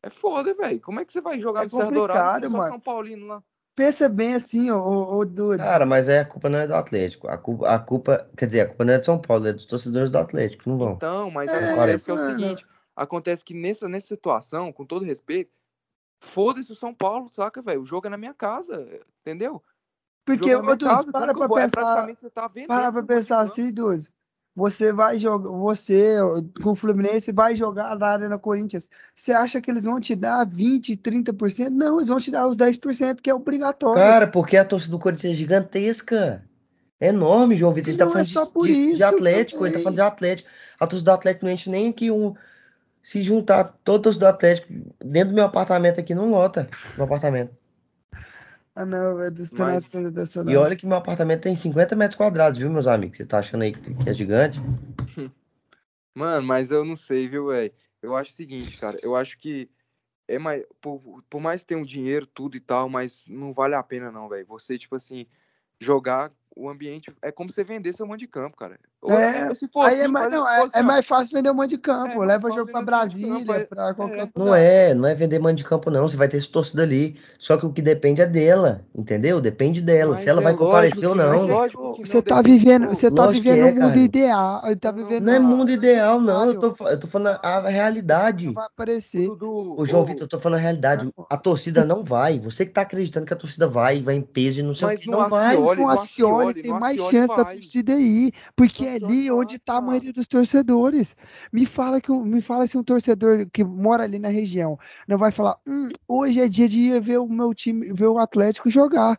[0.00, 0.80] É foda, velho.
[0.80, 2.68] Como é que você vai jogar É no Serra Dourada com só mano.
[2.68, 3.42] São Paulino lá?
[3.74, 5.56] Pensa bem assim, ô, ô.
[5.56, 7.28] Cara, mas aí a culpa não é do Atlético.
[7.28, 9.66] A culpa, a culpa, quer dizer, a culpa não é de São Paulo, é dos
[9.66, 10.92] torcedores do Atlético, não vão.
[10.96, 12.30] Então, mas É, acontece que é o mano.
[12.30, 15.50] seguinte: acontece que nessa, nessa situação, com todo respeito,
[16.20, 17.82] foda-se o São Paulo, saca, velho?
[17.82, 18.86] O jogo é na minha casa,
[19.20, 19.56] entendeu?
[19.56, 19.62] O
[20.24, 23.02] Porque, é ô casa, para pra o é pensar, praticamente você tá vendendo para pra
[23.02, 24.04] pensar assim, Dudu.
[24.54, 26.16] Você vai jogar, você
[26.62, 28.90] com o Fluminense vai jogar na Arena Corinthians.
[29.14, 31.70] Você acha que eles vão te dar 20, 30%?
[31.70, 33.94] Não, eles vão te dar os 10%, que é obrigatório.
[33.94, 36.44] Cara, porque a torcida do Corinthians é gigantesca.
[36.98, 37.90] É enorme, João Vitor.
[37.90, 40.48] Ele tá Não é falando só de, por de- Atlético, ele tá falando de Atlético.
[40.78, 42.34] A torcida do Atlético não enche nem aqui um.
[43.02, 44.70] Se juntar torcida do Atlético
[45.02, 47.52] dentro do meu apartamento aqui, não lota meu apartamento.
[48.74, 52.16] Ah, não, velho, não tem Mas- dessa, E olha que meu apartamento tem 50 metros
[52.16, 53.16] quadrados, viu, meus amigos?
[53.18, 54.58] Você tá achando aí que que é gigante?
[56.14, 57.72] Mano, mas eu não sei, viu, velho?
[58.02, 58.98] Eu acho o seguinte, cara.
[59.02, 59.68] Eu acho que
[60.28, 60.64] é mais.
[60.80, 64.28] Por, por mais ter um dinheiro, tudo e tal, mas não vale a pena, não,
[64.28, 64.46] velho.
[64.46, 65.26] Você, tipo assim,
[65.78, 67.12] jogar o ambiente.
[67.22, 68.78] É como você vender seu mando de campo, cara.
[69.02, 71.54] Ou- É, se for Aí assim, é mais, não, é, é mais fácil vender um
[71.54, 72.16] monte de É campo.
[72.18, 74.30] mais Leva jogo campo, Brasília, é- pra qualquer é.
[74.36, 76.06] Não é, não é vender mano de campo, não.
[76.06, 77.16] Você vai ter essa torcida ali.
[77.38, 79.40] Só que o que depende é dela, entendeu?
[79.40, 80.12] Depende dela.
[80.12, 81.38] Mas Se ela é vai comparecer ou não, é é-
[81.96, 83.98] você não, tá vivendo, você tá vivendo é, um mundo cara.
[83.98, 84.62] ideal.
[84.78, 86.44] Tá Não, vivendo Não é mundo ideal, não.
[86.44, 88.52] Eu tô, eu tô falando a realidade.
[88.52, 89.30] Vai aparecer.
[89.30, 91.06] Ô, João Vitor, eu tô falando a realidade.
[91.16, 91.26] Não.
[91.30, 92.38] A torcida não vai.
[92.38, 94.98] Você que tá acreditando que a torcida vai, vai em peso e não sei o
[94.98, 95.10] que.
[95.10, 95.56] Não vai.
[95.56, 99.80] No Acioli tem mais chance da torcida ir, porque é ali onde vai, tá a
[99.80, 101.14] maioria dos torcedores.
[101.52, 104.78] Me fala que me fala se um torcedor que mora ali na região
[105.08, 108.18] não vai falar, hum, hoje é dia de ir ver o meu time, ver o
[108.18, 109.18] Atlético jogar.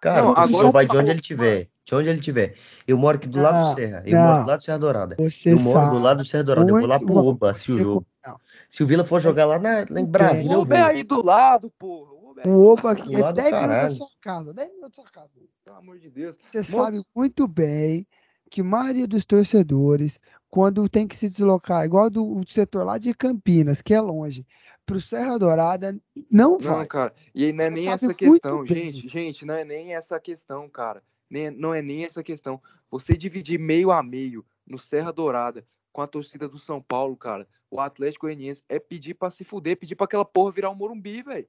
[0.00, 1.68] Cara, Não, agora vai de onde falou- ele tiver.
[1.84, 2.54] De onde ele tiver.
[2.86, 4.02] Eu moro aqui do lado Não, do Serra.
[4.06, 4.42] Eu moro não.
[4.44, 5.16] do lado do Serra Dourada.
[5.18, 6.70] Você Eu moro do sabe lado do Serra Dourada.
[6.70, 7.14] Eu vou lá pro.
[7.16, 8.06] Oba assistir o jogo.
[8.26, 8.36] não.
[8.70, 10.86] Se o Vila for jogar lá, na, lá em Brasília, O eu Uber vou.
[10.88, 12.12] aí do lado, porra.
[12.12, 14.68] O do Oba lado, aqui do é lado do 10 minutos da sua casa, 10
[14.72, 15.30] minutos da sua casa.
[15.64, 16.36] Pelo amor de Deus.
[16.52, 18.06] Você Mo- sabe muito bem
[18.52, 22.98] que a maioria dos torcedores, quando tem que se deslocar, igual do o setor lá
[22.98, 24.46] de Campinas, que é longe,
[24.84, 25.98] pro Serra Dourada,
[26.30, 26.86] não Não, vai.
[26.86, 27.14] cara.
[27.34, 29.08] E aí não é Você nem essa questão, gente.
[29.08, 31.02] Gente, não é nem essa questão, cara.
[31.30, 32.60] Nem, não é nem essa questão.
[32.90, 37.48] Você dividir meio a meio no Serra Dourada com a torcida do São Paulo, cara.
[37.70, 41.22] O Atlético Goianiense é pedir pra se fuder, pedir pra aquela porra virar o Morumbi,
[41.22, 41.48] velho.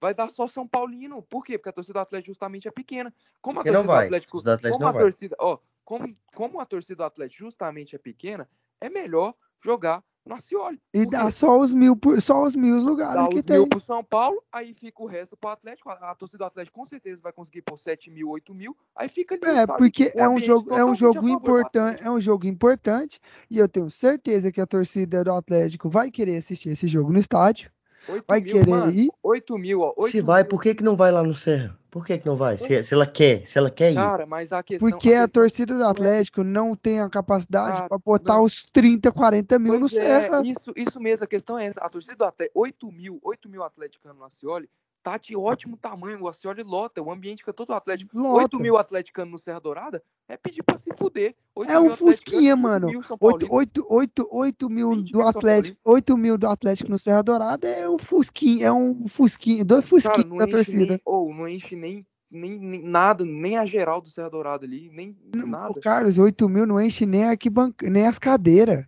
[0.00, 1.22] Vai dar só São Paulino.
[1.22, 1.56] Por quê?
[1.56, 3.14] Porque a torcida do Atlético justamente é pequena.
[3.40, 3.92] Como a não torcida do.
[3.92, 5.02] Atlético, torcida do Atlético como não a vai.
[5.02, 5.58] torcida, ó,
[5.90, 8.48] como, como a torcida do Atlético justamente é pequena,
[8.80, 10.80] é melhor jogar no Acioli.
[10.94, 13.68] E dá só os mil, por- só os mil lugares Dá que os mil tem.
[13.68, 15.90] pro São Paulo, aí fica o resto pro Atlético.
[15.90, 18.76] A, a torcida do Atlético com certeza vai conseguir por 7 mil, 8 mil.
[18.94, 19.44] Aí fica ali.
[19.44, 23.18] É, sabe, porque é um jogo, é um jogo importante, é um jogo importante,
[23.50, 27.18] e eu tenho certeza que a torcida do Atlético vai querer assistir esse jogo no
[27.18, 27.79] estádio, 8
[28.26, 29.10] vai mil, querer mano, ir.
[29.22, 29.92] 8 mil, ó.
[29.96, 31.76] 8 Se vai, mil, por que, que não vai lá no Serra?
[31.90, 32.56] Por que, que não vai?
[32.56, 33.96] Se, se ela quer, se ela quer ir.
[33.96, 34.88] Cara, mas a questão.
[34.88, 38.44] Porque a questão- torcida do é- Atlético não tem a capacidade para botar não.
[38.44, 40.42] os 30, 40 mil no Pois é, Serra.
[40.44, 41.80] isso, isso mesmo, a questão é essa.
[41.80, 44.68] A torcida do Atlético, 8 mil, 8 mil atleticanos no Acioli,
[45.02, 46.22] tá de ótimo tamanho.
[46.22, 48.16] O Acioli lota, o ambiente fica todo Atlético.
[48.16, 48.58] 8 Lota.
[48.58, 51.34] mil atleticanos no Serra Dourada é pedir pra se fuder.
[51.54, 52.86] 8 É um Fusquinha, 15 mano.
[52.88, 53.54] mil São 8, Paulino.
[53.54, 57.88] 8, 8, 8 mil 20 do Atlético, 8 mil do Atlético no Serra Dourada é
[57.88, 61.00] um Fusquinha, é um Fusquinha, dois Fusquinhos da torcida.
[61.04, 65.16] ou não enche nem, nem, nem nada, nem a geral do Serra Dourada ali, nem
[65.34, 65.70] Não, nada.
[65.70, 68.84] ô, Carlos, 8 mil não enche nem, a arquibanca- nem as cadeiras.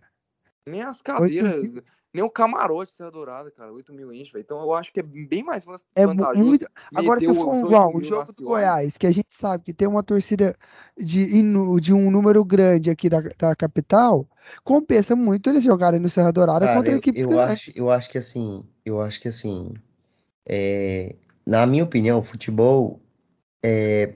[0.67, 1.71] Nem as 8 cadeiras,
[2.13, 3.73] nem o camarote do Serra Dourada, cara.
[3.73, 4.43] 8 mil enche, velho.
[4.43, 6.67] Então eu acho que é bem mais é vantajoso muito.
[6.93, 8.43] Agora, se for um 8 igual, o jogo do.
[8.43, 10.55] Goiás, que a gente sabe que tem uma torcida
[10.95, 11.25] de,
[11.81, 14.27] de um número grande aqui da, da capital,
[14.63, 17.69] compensa muito eles jogarem no Serra Dourada Cara, contra eu, equipes eu grandes.
[17.69, 19.73] acho, eu acho que assim, eu acho que assim,
[20.45, 21.15] é,
[21.47, 23.01] na minha opinião, o futebol
[23.63, 24.13] é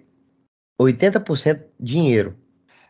[0.80, 2.36] 80% dinheiro.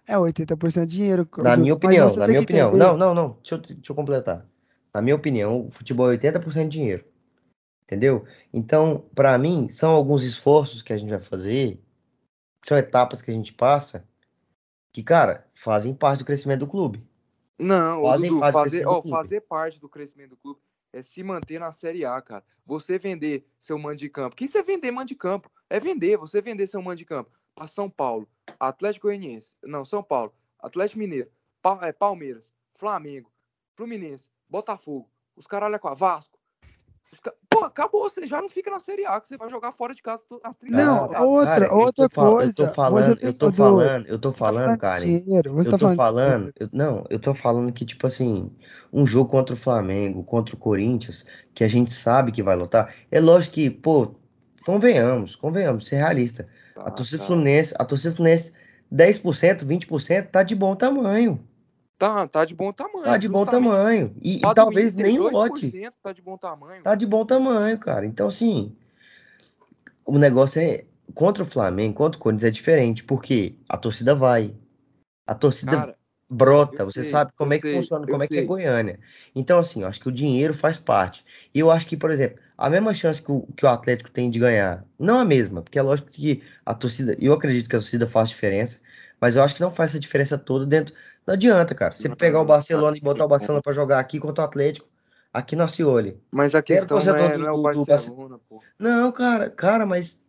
[0.06, 1.28] É 80% de dinheiro.
[1.38, 2.70] Na do- minha opinião, na minha opinião.
[2.70, 3.38] entender- Não, não, não.
[3.42, 4.46] Deixa eu, deixa eu completar.
[4.98, 7.06] Na minha opinião, o futebol é 80% dinheiro.
[7.84, 8.26] Entendeu?
[8.52, 11.80] Então, para mim, são alguns esforços que a gente vai fazer,
[12.66, 14.04] são etapas que a gente passa,
[14.92, 17.08] que, cara, fazem parte do crescimento do clube.
[17.60, 19.18] Não, Fazem Dudu, parte do fazer, crescimento do ó, clube.
[19.18, 20.60] fazer parte do crescimento do clube
[20.92, 22.44] é se manter na Série A, cara.
[22.66, 24.36] Você vender seu mando de campo.
[24.36, 25.52] Quem você vender mando de campo?
[25.70, 28.28] É vender, você vender seu mando de campo para São Paulo,
[28.60, 31.30] Atlético Goianiense, não, São Paulo, Atlético Mineiro,
[31.84, 33.32] é, Palmeiras, Flamengo,
[33.76, 36.38] Fluminense, Botafogo, os caralho é com a Vasco.
[37.12, 39.72] Os ca- Pô, acabou, você já não fica na Série A, que você vai jogar
[39.72, 41.28] fora de casa as 30 Não, rodadas.
[41.28, 42.64] outra, Cara, eu tô outra fal- coisa.
[42.64, 44.80] Eu tô falando, eu tô Dudu, falando, eu tô tá falando, falando
[45.54, 48.52] você Eu tá tô falando eu- não, eu tô falando que, tipo assim,
[48.92, 52.94] um jogo contra o Flamengo, contra o Corinthians, que a gente sabe que vai lotar,
[53.10, 54.16] é lógico que, pô,
[54.66, 56.48] convenhamos, convenhamos, ser realista.
[56.76, 57.26] A Tá, torcida tá.
[57.28, 58.54] Fluminense, a torcida Fluminense,
[58.92, 61.40] 10%, 20% tá de bom tamanho.
[61.98, 63.06] Tá, tá de bom tamanho.
[63.06, 64.16] Tá de bom tamanho.
[64.22, 65.92] E, e do talvez nem 2% lote.
[66.04, 66.84] tá de bom tamanho.
[66.84, 68.06] Tá de bom tamanho, cara.
[68.06, 68.76] Então, assim,
[70.06, 70.86] o negócio é.
[71.16, 74.54] Contra o Flamengo, contra o Corinthians é diferente, porque a torcida vai.
[75.26, 75.98] A torcida Cara,
[76.30, 78.44] brota, você sei, sabe como é que sei, funciona, como é que é.
[78.44, 79.00] Goiânia.
[79.34, 81.26] Então, assim, eu acho que o dinheiro faz parte.
[81.54, 84.30] E eu acho que, por exemplo, a mesma chance que o, que o Atlético tem
[84.30, 87.80] de ganhar, não a mesma, porque é lógico que a torcida, eu acredito que a
[87.80, 88.80] torcida faz diferença,
[89.20, 90.94] mas eu acho que não faz essa diferença toda dentro.
[91.28, 91.94] Não adianta, cara.
[91.94, 94.88] Você pegar o Barcelona e botar o Barcelona para jogar aqui contra o Atlético,
[95.34, 96.18] aqui no Acioli.
[96.32, 98.64] Mas a questão não é, do, não é o Barcelona, pô.
[98.80, 100.22] Não, cara, cara, mas.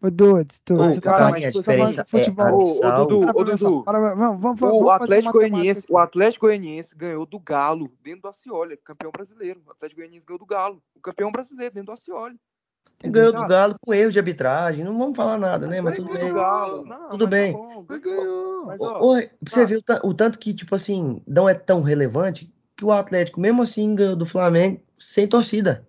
[0.00, 2.62] Ô, Dudes, Ô, você tá cara, mas a você tá diferença é futebol.
[2.62, 3.04] Ô.
[3.04, 3.68] Dudu, ô, pensar.
[3.68, 3.84] Dudu,
[4.76, 9.60] o Atlético Goianiense, o Atlético Goianiense ganhou do Galo dentro do Acioli, campeão brasileiro.
[9.66, 12.38] O Atlético Goianiense ganhou do Galo, o campeão brasileiro dentro do Acioli.
[13.02, 14.84] Ganhou do Galo com erro de arbitragem.
[14.84, 15.80] Não vamos falar nada, né?
[15.80, 16.32] Mas tudo do bem.
[16.32, 17.52] Não, Tudo mas bem.
[17.52, 18.66] Tá bom, Mas ganhou.
[18.80, 21.82] ó, ô, você cara, ver o, ta- o tanto que, tipo assim, não é tão
[21.82, 25.86] relevante que o Atlético, mesmo assim, ganhou do Flamengo sem torcida.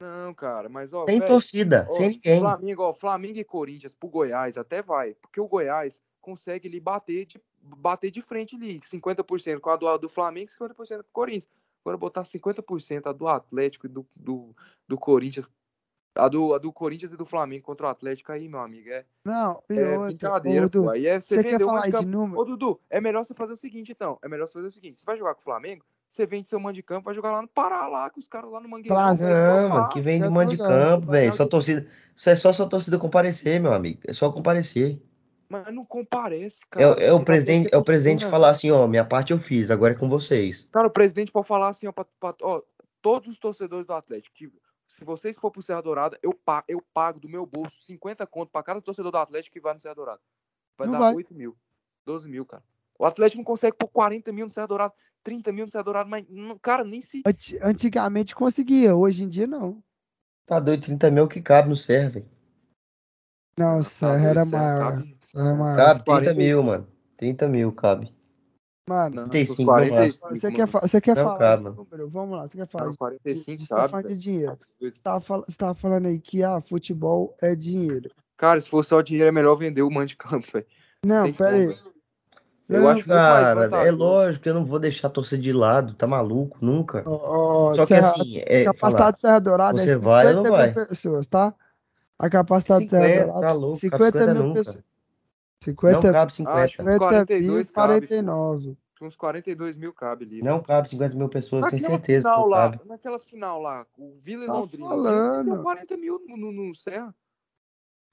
[0.00, 2.40] não, cara, mas ó, Sem velho, torcida, ó, sem ninguém.
[2.40, 7.26] Flamengo, ó, Flamengo e Corinthians pro Goiás até vai, porque o Goiás consegue ali bater
[7.26, 11.12] de, bater de frente ali, 50% com a do, do Flamengo e 50% com o
[11.12, 11.48] Corinthians.
[11.84, 14.56] Agora botar 50% a do Atlético e do, do,
[14.88, 15.46] do Corinthians,
[16.16, 19.04] a do, a do Corinthians e do Flamengo contra o Atlético aí, meu amigo, é,
[19.22, 20.06] Não, é outra.
[20.06, 20.90] brincadeira, Ô, pô.
[20.90, 22.40] Aí é você você quer falar de número?
[22.40, 24.18] Ô, Dudu, é melhor você fazer o seguinte, então.
[24.22, 24.98] É melhor você fazer o seguinte.
[24.98, 27.42] Você vai jogar com o Flamengo, você vende seu mando de campo, vai jogar lá
[27.42, 28.96] no Pará, lá com os caras lá no Mangueirão,
[29.68, 29.88] lá.
[29.88, 31.34] que vem de Eu tô mando de campo, velho.
[31.34, 31.86] Só torcida.
[32.16, 34.00] Isso é só sua torcida comparecer, meu amigo.
[34.06, 35.02] É só comparecer.
[35.48, 36.84] Mas não comparece, É, cara.
[36.84, 39.70] é o Você tá presidente, é o presidente falar assim, ó, minha parte eu fiz,
[39.70, 40.68] agora é com vocês.
[40.72, 42.62] Cara, o presidente pode falar assim, ó, pra, pra- ó,
[43.02, 44.50] todos os torcedores do Atlético, que
[44.88, 48.50] se vocês for pro Serra Dourada, eu, pa- eu pago do meu bolso 50 conto
[48.50, 50.20] pra cada torcedor do Atlético que vai no Serra Dourada.
[50.78, 51.14] Vai Não dar vai.
[51.14, 51.56] 8 mil,
[52.06, 52.62] 12 mil, cara.
[52.98, 56.08] O Atlético não consegue pôr 40 mil no Serra Dourada, 30 mil no Serra Dourada,
[56.08, 57.22] mas, não- cara, nem se...
[57.26, 59.82] Anti- Antigamente conseguia, hoje em dia não.
[60.46, 62.24] Tá doido, 30 mil que cabe no serve.
[63.56, 64.90] Não, o Tá Serra doido, era Serra maior.
[64.96, 65.76] cabe- É maior.
[65.76, 66.86] Cabe 30 40 mil, mano.
[67.16, 68.12] 30 mil cabe.
[68.88, 69.88] Mano, Não, 35 os no máximo.
[69.88, 70.68] 45, você quer, mano.
[70.68, 71.76] fa- você quer Não falar cabe, mano.
[71.76, 72.10] número?
[72.10, 74.58] Vamos lá, você quer falar Não, de, 45 de, você tá cabe, falando de dinheiro.
[74.80, 78.10] Você tava, fal- você tava falando aí que ah, futebol é dinheiro.
[78.36, 80.66] Cara, se fosse só dinheiro, é melhor vender o mando de campo, velho.
[81.04, 81.74] Não, pera aí.
[82.68, 86.06] Eu Não, acho cara, é lógico que eu não vou deixar torcer de lado, tá
[86.06, 86.58] maluco?
[86.64, 87.02] Nunca.
[87.06, 90.04] Ó, ó, Só que Serra- assim, a é, capacidade de Serra Dourada é você 50
[90.04, 90.72] vai ou não mil vai?
[90.72, 91.54] pessoas, tá?
[92.18, 94.64] A capacidade de Serra 50, Dourada tá louco, cabe 50 50 mil nunca.
[94.64, 94.84] pessoas.
[95.66, 96.76] Não 50, cabe Acho 50.
[96.76, 98.76] que uns 42 cabe, 49.
[99.02, 100.42] uns 42 mil cabe ali.
[100.42, 102.88] Não cabe 50 mil pessoas, tenho Naquela certeza que final não lá, cabe.
[102.88, 105.62] naquela final lá, o Vila e Tá Londrina, Vila falando.
[105.62, 107.14] 40 mil no, no, no Serra.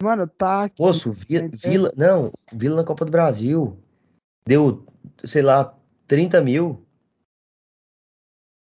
[0.03, 0.77] Mano, tá aqui.
[0.77, 1.69] Poço, Vi- você entende?
[1.69, 3.77] Vila, não, Vila na Copa do Brasil.
[4.45, 4.85] Deu,
[5.23, 5.77] sei lá,
[6.07, 6.83] 30 mil.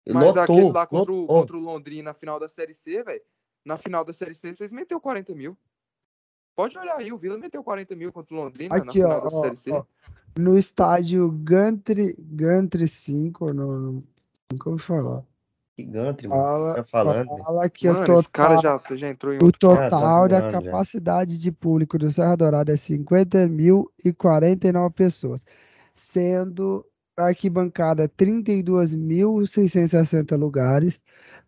[0.07, 1.27] Mas aquele Lotou, lá contra o, lotou.
[1.39, 3.21] contra o Londrina na final da Série C, velho.
[3.65, 5.57] Na final da Série C, vocês meteu 40 mil.
[6.55, 9.21] Pode olhar aí, o Vila meteu 40 mil contra o Londrina na Aqui, final ó,
[9.21, 9.71] da ó, Série C.
[9.71, 9.83] ó.
[10.37, 14.03] No estádio Gantry, Gantry 5, no,
[14.51, 15.23] nunca ouvi falar.
[15.77, 16.41] Gigante, mano.
[16.41, 19.45] Fala, Tá falando, fala que Mano, o total, esse cara já, já entrou em o
[19.45, 20.61] outro Ah, tá total da voando já.
[20.61, 25.45] capacidade de público do Serra Dourada é 50 mil e 49 pessoas,
[25.93, 26.85] sendo
[27.17, 30.99] arquibancada 32.660 lugares,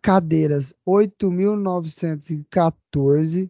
[0.01, 3.49] cadeiras 8.914,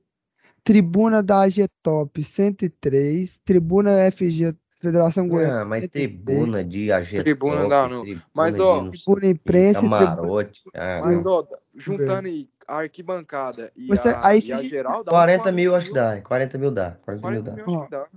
[0.67, 7.23] tribuna da AG Top 103, tribuna FG Federação Goiana Ah, mas 103, tribuna de agitop,
[7.23, 8.01] Tribuna não dá, não.
[8.03, 10.63] tribuna Mas, ó, tribuna imprensa tribuna camarote.
[10.75, 15.11] Ah, Mas, ó, juntando aí a arquibancada e, Você- a, aí e a geral, dá
[15.11, 17.55] uns 40 mil acho que dá, 40 mil dá, 40 mil 40 dá.
[17.55, 18.07] mil acho que dá.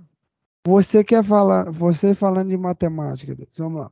[0.67, 3.91] Você quer falar, você falando de matemática, vamos lá.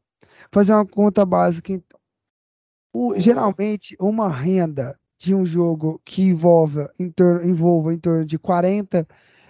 [0.52, 2.00] Fazer uma conta básica, então.
[2.94, 8.40] O- geralmente, uma renda de um jogo que envolva em torno, envolva em torno de
[8.40, 9.06] 40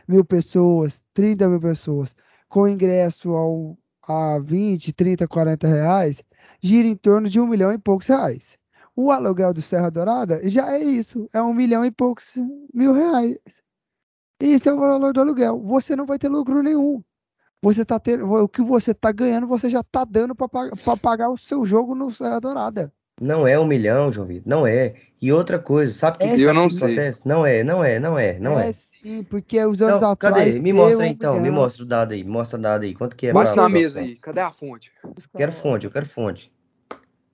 [0.07, 2.15] mil pessoas, 30 mil pessoas,
[2.49, 6.23] com ingresso ao, a 20, 30, 40 reais,
[6.59, 8.57] gira em torno de um milhão e poucos reais.
[8.95, 12.33] O aluguel do Serra Dourada já é isso, é um milhão e poucos
[12.73, 13.37] mil reais.
[14.39, 15.59] Esse é o valor do aluguel.
[15.61, 17.03] Você não vai ter lucro nenhum.
[17.61, 20.47] Você tá tendo, o que você tá ganhando, você já tá dando para
[21.01, 22.93] pagar o seu jogo no Serra Dourada.
[23.21, 24.95] Não é um milhão, João Vitor, não é.
[25.21, 27.27] E outra coisa, sabe o que, É que Eu não que acontece?
[27.27, 28.71] Não é, não é, não é, não é.
[28.71, 30.35] sim, porque os anos Então, atrás.
[30.45, 30.61] cadê?
[30.61, 31.55] Me mostra então, me milhão.
[31.55, 32.93] mostra o dado aí, mostra o dado aí.
[32.95, 34.93] Quanto que é pra- na mesa aí, cadê a fonte?
[35.35, 36.51] Quero fonte, eu quero fonte.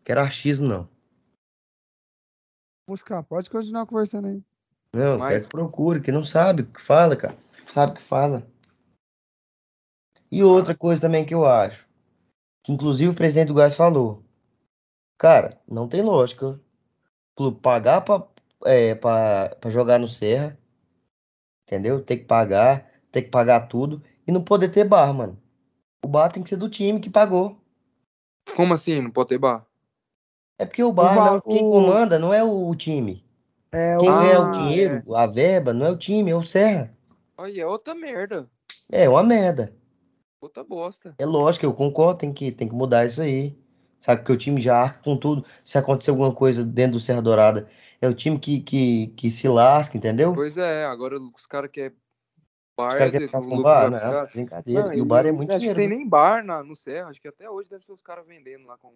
[0.04, 0.90] Quero achismo, não.
[2.88, 4.44] Buscar, pode continuar conversando aí.
[4.94, 7.36] Não, Mas- quero que procure, que não sabe o que fala, cara.
[7.68, 8.46] Sabe o que fala.
[10.32, 11.88] E outra coisa também que eu acho,
[12.64, 14.24] que inclusive o presidente do Gás falou.
[15.18, 16.60] Cara, não tem lógica o
[17.36, 18.24] clube pagar pra,
[18.66, 20.58] é, pra, pra jogar no Serra,
[21.64, 22.04] entendeu?
[22.04, 25.42] Tem que pagar, tem que pagar tudo e não poder ter bar, mano.
[26.04, 27.58] O bar tem que ser do time que pagou.
[28.56, 29.02] Como assim?
[29.02, 29.66] Não pode ter bar?
[30.58, 33.26] É porque o bar, bar- não- quem o- comanda não é o, o time.
[33.72, 34.12] É Quem o...
[34.12, 36.96] Ah, o dinheiro, a verba, não é o time, é o Serra.
[37.38, 38.50] Aí é outra merda.
[38.90, 39.76] É uma merda.
[40.40, 41.14] Outra bosta.
[41.18, 43.58] É lógico, eu concordo, tem que, tem que mudar isso aí.
[44.06, 45.44] Sabe, porque o time já arca com tudo.
[45.64, 47.68] Se acontecer alguma coisa dentro do Serra Dourada,
[48.00, 50.32] é o time que, que, que se lasca, entendeu?
[50.32, 51.98] Pois é, agora os caras querem
[52.78, 52.90] bar.
[52.90, 53.90] Os caras é querem de- ficar com bar?
[53.90, 54.84] Não, ficar- brincadeira.
[54.84, 55.76] Não, e o bar é muito acho dinheiro.
[55.80, 55.96] que tem né?
[55.98, 57.10] nem bar na, no Serra.
[57.10, 58.94] Acho que até hoje deve ser os caras vendendo lá com,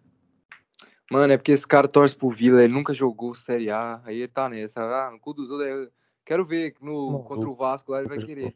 [1.11, 4.29] Mano, é porque esse cara torce pro Vila, ele nunca jogou Série A, aí ele
[4.29, 4.81] tá nessa.
[4.83, 5.89] Ah, no cu dos outros,
[6.27, 8.55] quero ver no, contra o Vasco lá ele vai querer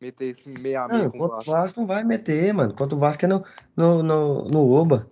[0.00, 1.50] meter esse meia meia Não, com o contra o Vasco.
[1.50, 2.72] Vasco não vai meter, mano.
[2.74, 3.44] Contra o Vasco é no,
[3.76, 5.10] no, no, no Oba.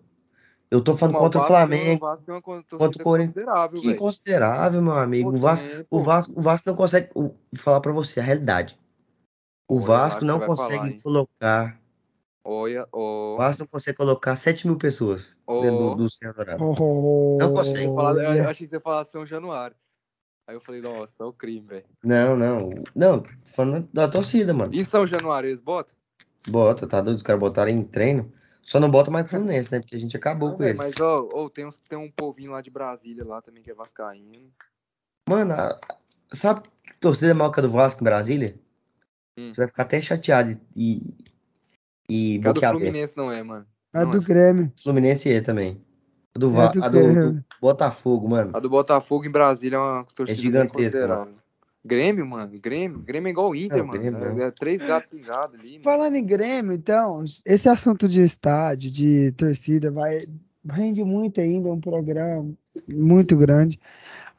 [0.71, 2.05] Eu tô falando Mas contra o Vasco Flamengo.
[2.05, 3.35] O Vasco tem uma contra o Corinthians.
[3.35, 5.31] considerável, Que considerável, meu amigo.
[5.31, 5.99] O Vasco, o.
[6.01, 7.11] Vasco, o Vasco não consegue.
[7.15, 8.79] o- Vou falar pra você a realidade.
[9.69, 11.81] O Olha Vasco não consegue falar, colocar.
[12.45, 13.37] Olha, O ó.
[13.39, 16.63] Vasco não consegue colocar 7 mil pessoas dentro do, do Dourada.
[16.63, 17.87] Oh, Não consegue.
[17.87, 19.75] Eu, falar- eu achei que você ia falar São Januário.
[20.47, 21.85] Aí eu falei, nossa, é o crime, velho.
[22.05, 22.71] Não, não.
[22.95, 24.73] Não, falando da torcida, mano.
[24.73, 25.95] E São Januário, eles botam?
[26.49, 27.17] Bota, tá doido?
[27.17, 28.33] Os caras botaram em treino.
[28.63, 29.81] Só não bota mais o Fluminense, né?
[29.81, 30.79] Porque a gente acabou Ah, com velho, eles.
[30.79, 33.75] mas, ó, ó, tem, uns, tem um povinho lá de Brasília lá também que é
[33.75, 34.53] vascaíno.
[35.29, 35.81] Mano, a-
[36.33, 38.57] sabe que torcida maior que a do Vasco em Brasília?
[39.39, 39.53] Hum.
[39.53, 41.03] Você vai ficar até chateado e,
[42.09, 42.61] e Que a do.
[42.61, 43.67] Fluminense não é, mano.
[43.93, 44.21] A Não do é.
[44.21, 44.73] Grêmio.
[44.81, 45.85] Fluminense é também.
[46.37, 47.45] A do, É do a do- do.
[47.61, 48.51] Botafogo, mano.
[48.55, 51.33] A do Botafogo em Brasília é uma torcida bem gigantesca, considerável.
[51.85, 52.59] Grêmio, mano.
[52.61, 52.99] Grêmio.
[52.99, 53.99] Grêmio é igual o Inter, Não, mano.
[54.01, 54.43] Grêmio É- não.
[54.45, 55.73] é, três gatos pingados ali.
[55.73, 55.85] Mano.
[55.85, 60.27] Falando em Grêmio, então, esse assunto de estádio, de torcida, vai
[60.69, 62.51] rende muito ainda, é um programa
[62.89, 63.79] muito grande.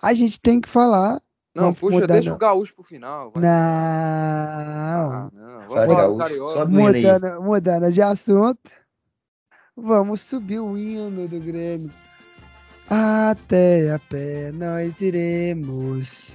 [0.02, 1.22] A gente tem que falar.
[1.56, 2.36] Não, puxa, mudar, deixa não.
[2.36, 3.32] o gaúcho pro final.
[3.32, 3.42] vai.
[3.42, 3.50] Não.
[3.50, 5.60] Ah, não.
[5.62, 6.60] Vamos Fala, falar gaúcho.
[6.60, 6.68] Aí.
[6.68, 8.60] Mudando, mudando de assunto,
[9.78, 11.92] vamos subir o hino do Grêmio.
[12.90, 16.34] Até a pé nós iremos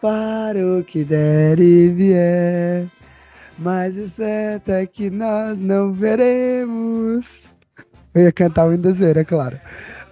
[0.00, 2.86] para o que der e vier.
[3.58, 7.44] Mas o certo é que nós não veremos.
[8.14, 9.58] Eu ia cantar o hino da zoeira, claro.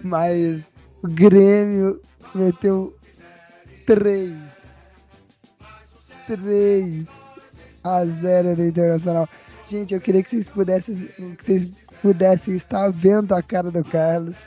[0.01, 0.63] Mas
[1.01, 1.99] o Grêmio
[2.33, 2.95] meteu
[3.85, 4.33] três.
[6.27, 7.05] Três
[7.83, 9.29] a 0 no Internacional.
[9.69, 11.67] Gente, eu queria que vocês pudessem, que vocês
[12.01, 14.37] pudessem estar vendo a cara do Carlos,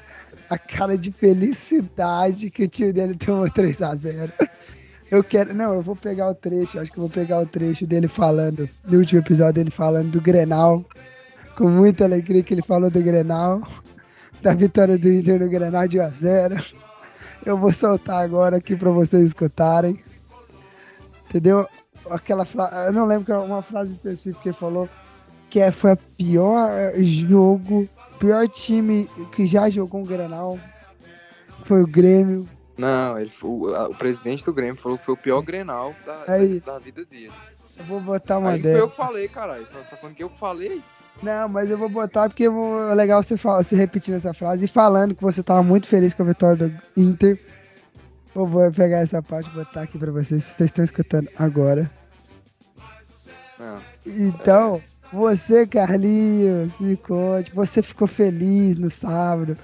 [0.48, 4.32] a cara de felicidade que o time dele tomou 3 a 0.
[5.10, 7.86] Eu quero, não, eu vou pegar o trecho, acho que eu vou pegar o trecho
[7.86, 10.84] dele falando, no último episódio dele falando do Grenal,
[11.56, 13.62] com muita alegria que ele falou do Grenal,
[14.42, 16.64] da vitória do Inter no Grenal de 1 a 0.
[17.44, 20.02] Eu vou soltar agora aqui para vocês escutarem.
[21.28, 21.66] Entendeu?
[22.10, 24.88] Aquela frase, eu não lembro era uma frase específica que ele falou
[25.50, 26.70] que é, foi a pior
[27.02, 27.88] jogo,
[28.18, 30.58] pior time que já jogou um Grenal.
[31.64, 32.48] Foi o Grêmio.
[32.76, 36.60] Não, ele, o, o presidente do Grêmio falou que foi o pior Grenal da, Aí.
[36.60, 37.32] da vida dele.
[37.78, 39.66] Eu vou botar uma Aí foi eu que falei, caralho.
[39.66, 40.82] Você tá falando que eu falei?
[41.22, 44.68] Não, mas eu vou botar porque é legal você, fala, você repetindo essa frase e
[44.68, 47.38] falando que você tava muito feliz com a vitória do Inter.
[48.34, 51.90] Eu vou pegar essa parte e botar aqui pra vocês, vocês estão escutando agora.
[53.58, 54.80] Ah, Então,
[55.12, 57.52] você, Carlinhos, me conte.
[57.54, 59.56] Você ficou feliz no sábado.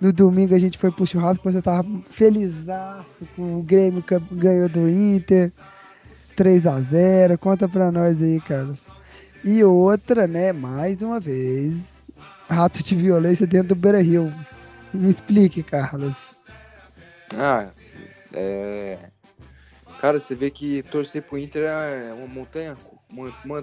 [0.00, 4.68] No domingo a gente foi pro churrasco, você tava felizaço com o Grêmio que ganhou
[4.68, 5.52] do Inter.
[6.36, 8.86] 3 a 0 Conta pra nós aí, Carlos.
[9.44, 11.94] E outra, né, mais uma vez,
[12.48, 14.32] rato de violência dentro do Beira Rio.
[14.94, 16.16] Me explique, Carlos.
[17.36, 17.70] Ah,
[18.32, 18.98] é.
[20.00, 22.76] Cara, você vê que torcer pro Inter é uma montanha,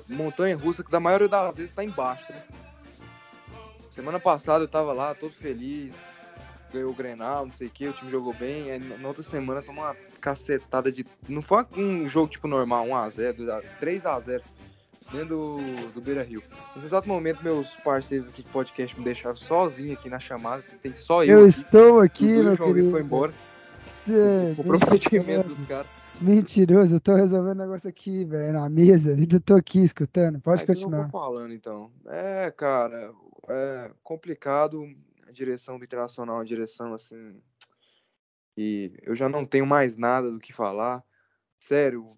[0.09, 2.41] montanha russa que da maioria das vezes tá embaixo, né?
[3.91, 5.95] Semana passada eu tava lá, todo feliz,
[6.73, 9.61] ganhou o Grenal, não sei o que, o time jogou bem, aí na outra semana
[9.61, 11.05] tomou uma cacetada de.
[11.29, 14.41] Não foi um jogo tipo normal, 1x0, 3x0,
[15.13, 16.43] dentro do, do Beira Rio.
[16.75, 20.93] Nesse exato momento, meus parceiros aqui de podcast me deixaram sozinho aqui na chamada, tem
[20.93, 21.39] só eu.
[21.39, 21.49] Eu aqui.
[21.49, 22.91] estou aqui, meu querido.
[22.91, 23.33] foi embora.
[24.03, 25.55] Cê- O comprometimento mentiroso.
[25.55, 25.87] dos caras.
[26.21, 29.11] Mentiroso, eu tô resolvendo um negócio aqui, velho, na mesa.
[29.15, 30.39] Ainda tô aqui escutando.
[30.39, 31.03] Pode Aí que eu continuar.
[31.03, 31.91] vou falando, então.
[32.05, 33.13] É, cara,
[33.49, 34.87] é complicado.
[35.27, 37.35] A direção do Internacional uma direção, assim,
[38.57, 41.03] e eu já não tenho mais nada do que falar.
[41.59, 42.15] Sério,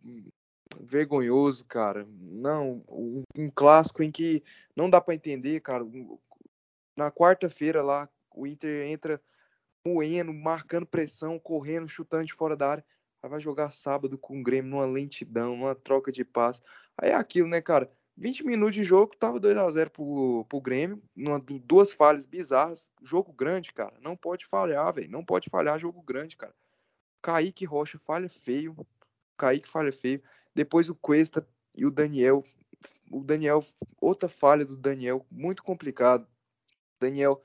[0.80, 2.08] vergonhoso, cara.
[2.10, 4.44] Não, um, clássico em que
[4.76, 5.84] não dá pra entender, cara.
[6.96, 9.22] Na quarta-feira lá, o Inter entra
[9.86, 12.86] moendo, marcando pressão, correndo, chutando de fora da área.
[13.22, 16.62] Aí vai jogar sábado com o Grêmio numa lentidão, numa troca de passe.
[16.98, 17.92] Aí é aquilo, né, cara?
[18.16, 22.90] 20 minutos de jogo, tava 2x0 pro, pro Grêmio, numa, du- duas falhas bizarras.
[23.04, 23.94] Jogo grande, cara.
[24.02, 25.10] Não pode falhar, velho.
[25.12, 26.54] Não pode falhar jogo grande, cara.
[27.22, 28.76] Kaique Rocha falha feio.
[29.38, 30.22] Kaique falha feio.
[30.56, 32.44] Depois o Cuesta e o Daniel.
[33.12, 33.64] O Daniel,
[34.02, 36.28] outra falha do Daniel, muito complicado.
[37.00, 37.42] Daniel,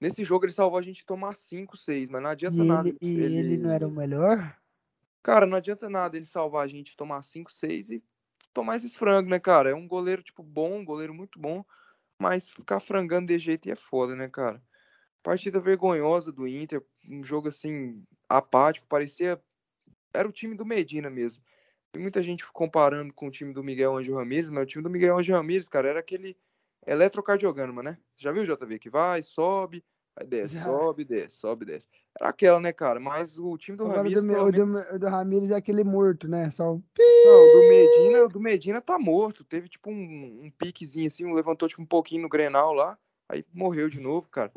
[0.00, 2.88] nesse jogo ele salvou a gente de tomar 5, 6, mas não adianta E nada.
[2.88, 4.56] ele, e ele não era o melhor?
[5.26, 8.00] Cara, não adianta nada ele salvar a gente, tomar 5, 6 e
[8.54, 9.70] tomar esses frangos, né, cara?
[9.70, 11.64] É um goleiro, tipo, bom, um goleiro muito bom,
[12.16, 14.62] mas ficar frangando de jeito é foda, né, cara?
[15.24, 19.42] Partida vergonhosa do Inter, um jogo assim, apático, parecia.
[20.14, 21.42] Era o time do Medina mesmo.
[21.90, 24.90] Tem muita gente comparando com o time do Miguel Angel Ramírez, mas o time do
[24.90, 26.36] Miguel Angel Ramírez, cara, era aquele
[26.86, 27.98] eletrocardiograma, né?
[28.14, 28.78] Já viu, JV?
[28.78, 29.84] Que vai, sobe,
[30.16, 31.88] aí desce, sobe, desce, sobe, desce.
[32.18, 32.98] Era aquela, né, cara?
[32.98, 35.84] Mas o time do Agora o Ramírez, do, o do, o do Ramírez é aquele
[35.84, 36.50] morto, né?
[36.50, 37.02] Só o pi.
[37.24, 39.44] Não, o do Medina, o do Medina tá morto.
[39.44, 42.98] Teve tipo um, um piquezinho assim, um levantou tipo um pouquinho no Grenal lá,
[43.28, 44.50] aí morreu de novo, cara.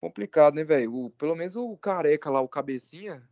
[0.00, 0.92] Complicado, né, velho?
[0.94, 3.22] O- Pelo menos o Careca lá, o Cabecinha,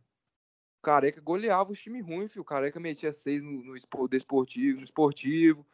[0.79, 2.41] o Careca goleava os times ruins, filho.
[2.41, 5.65] O Careca metia seis no, no espo- desportivo, no esportivo,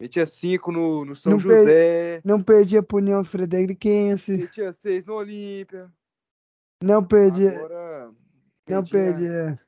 [0.00, 4.36] metia cinco no, no São Não per- José, Não perdia pro União Frederiquense.
[4.36, 5.90] metia seis no Olímpia.
[6.82, 7.56] Não perdia.
[7.58, 8.10] Agora.
[8.68, 9.60] Não perdia.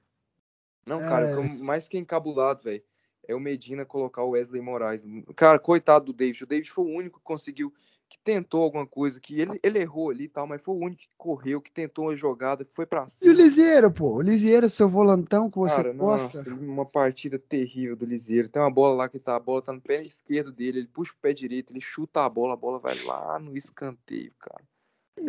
[0.87, 1.37] Não, cara, É.
[1.37, 2.83] o que eu mais que encabulado, velho,
[3.27, 5.05] é o Medina colocar o Wesley Moraes.
[5.35, 6.45] Cara, coitado do David.
[6.45, 7.73] O David foi o único que conseguiu,
[8.17, 11.03] que tentou alguma coisa, que ele, ele errou ali e tal, mas foi o único
[11.03, 13.33] que correu, que tentou uma jogada, que foi pra E o cima.
[13.33, 14.15] Liseiro, pô?
[14.17, 16.39] O Liseiro, seu volantão que você Cara, gosta.
[16.39, 18.49] nossa, uma partida terrível do Liseiro.
[18.49, 21.13] Tem uma bola lá que tá, a bola tá no pé esquerdo dele, ele puxa
[21.13, 24.65] o pé direito, ele chuta a bola, a bola vai lá no escanteio, cara.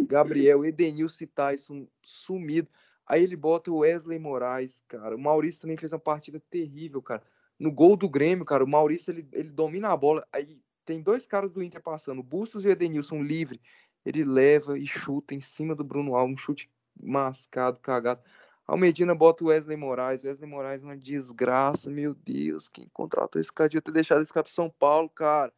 [0.08, 2.68] Gabriel, Edenilson e Tyson sumido.
[3.06, 5.16] Aí ele bota o Wesley Moraes, cara.
[5.16, 7.24] O Maurício também fez uma partida terrível, cara.
[7.58, 10.28] No gol do Grêmio, cara, o Maurício ele, ele domina a bola.
[10.32, 13.62] Aí tem dois caras do Inter passando, Bustos e Edenilson livre.
[14.06, 18.22] Ele leva e chuta em cima do Bruno Alves, um chute mascado, cagado.
[18.66, 20.24] Aí o Medina bota o Wesley Moraes.
[20.24, 22.70] Wesley Moraes é uma desgraça, meu Deus.
[22.70, 25.54] Quem contratou esse cara devia ter deixado esse cara pro São Paulo, cara.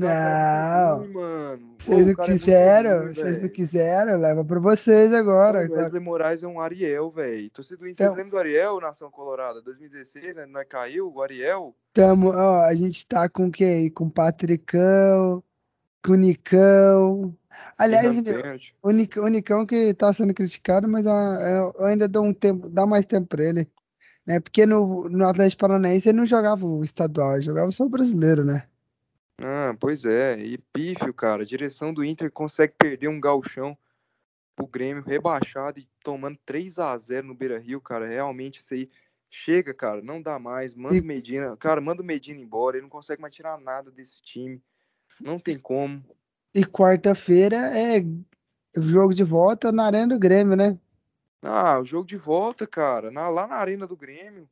[0.00, 1.08] É Não.
[1.12, 1.68] mano.
[1.84, 5.66] Pô, Vocês não é quiseram, vocês não quiseram, leva pra vocês agora.
[5.68, 7.50] O Wesley Moraes é um Ariel, velho.
[7.50, 9.60] Torcida do Inter, vocês Então- lembram do Ariel, Nação Colorada?
[9.62, 10.46] 2016, né?
[10.46, 11.74] Nós caiu, o Ariel.
[11.92, 13.90] Tamo, ó, a gente tá com quem?
[13.90, 15.42] Com o Patricão,
[16.04, 17.34] com o Nicão.
[17.76, 18.06] Aliás,
[18.82, 21.12] o Nicão, o Nicão que tá sendo criticado, mas eu,
[21.78, 23.68] eu ainda dou um tempo, dá mais tempo pra ele.
[24.26, 24.38] Né?
[24.40, 28.44] Porque no, no Atlético Paranaense ele não jogava o estadual, ele jogava só o brasileiro,
[28.44, 28.64] né?
[29.40, 30.38] Ah, pois é.
[30.38, 31.42] E pífio, cara.
[31.42, 33.76] A direção do Inter consegue perder um galchão
[34.56, 38.06] pro Grêmio rebaixado e tomando 3 a 0 no Beira-Rio, cara.
[38.06, 38.90] Realmente isso aí
[39.30, 40.02] chega, cara.
[40.02, 40.74] Não dá mais.
[40.74, 41.56] Manda E- o Medina.
[41.56, 42.76] Cara, manda o Medina embora.
[42.76, 44.60] Ele não consegue mais tirar nada desse time.
[45.20, 46.02] Não tem como.
[46.54, 48.04] E quarta-feira é
[48.76, 50.76] jogo de volta na Arena do Grêmio, né?
[51.42, 53.10] Ah, o jogo de volta, cara.
[53.12, 54.48] Na, lá na Arena do Grêmio.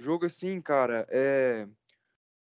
[0.00, 1.06] Jogo assim, cara.
[1.10, 1.68] É.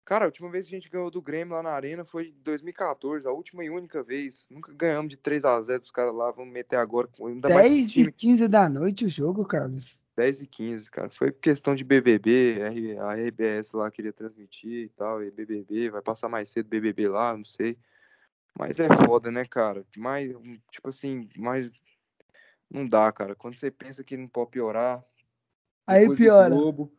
[0.05, 2.43] Cara, a última vez que a gente ganhou do Grêmio lá na Arena foi em
[2.43, 4.47] 2014, a última e única vez.
[4.51, 6.31] Nunca ganhamos de 3 a 0 dos caras lá.
[6.33, 8.09] Vamos meter agora ainda mais com 10 time.
[8.09, 10.03] e 15 da noite o jogo, Carlos.
[10.17, 11.09] 10 e 15, cara.
[11.09, 12.59] Foi questão de BBB,
[13.01, 17.37] a RBS lá queria transmitir e tal, e BBB, vai passar mais cedo BBB lá,
[17.37, 17.79] não sei.
[18.59, 19.85] Mas é foda, né, cara?
[19.97, 20.31] Mais,
[20.71, 21.71] tipo assim, mais.
[22.71, 23.35] Não dá, cara.
[23.35, 25.03] Quando você pensa que não pode piorar.
[25.87, 26.55] Aí piora.
[26.55, 26.93] Globo,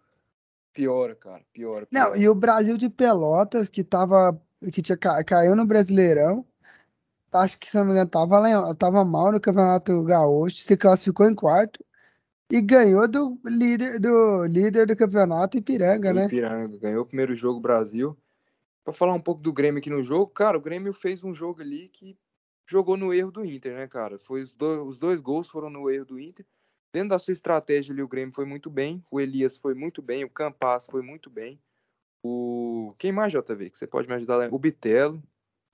[0.73, 1.43] piora, cara.
[1.53, 2.09] Piora, piora.
[2.09, 4.39] Não, e o Brasil de Pelotas, que tava.
[4.71, 6.45] que tinha, caiu no Brasileirão.
[7.31, 11.33] Acho que, se não me engano, tava, tava mal no Campeonato Gaúcho, se classificou em
[11.33, 11.83] quarto
[12.49, 16.25] e ganhou do líder do, líder do campeonato, Ipiranga, né?
[16.25, 18.15] Ipiranga, ganhou o primeiro jogo Brasil.
[18.83, 21.61] Para falar um pouco do Grêmio aqui no jogo, cara, o Grêmio fez um jogo
[21.61, 22.15] ali que
[22.67, 24.19] jogou no erro do Inter, né, cara?
[24.19, 26.45] Foi os dois, os dois gols foram no erro do Inter.
[26.93, 30.23] Dentro da sua estratégia ali, o Grêmio foi muito bem, o Elias foi muito bem,
[30.23, 31.59] o Campas foi muito bem.
[32.23, 32.93] O.
[32.99, 33.71] Quem mais, JV?
[33.71, 34.53] Que você pode me ajudar?
[34.53, 35.21] O Bitelo.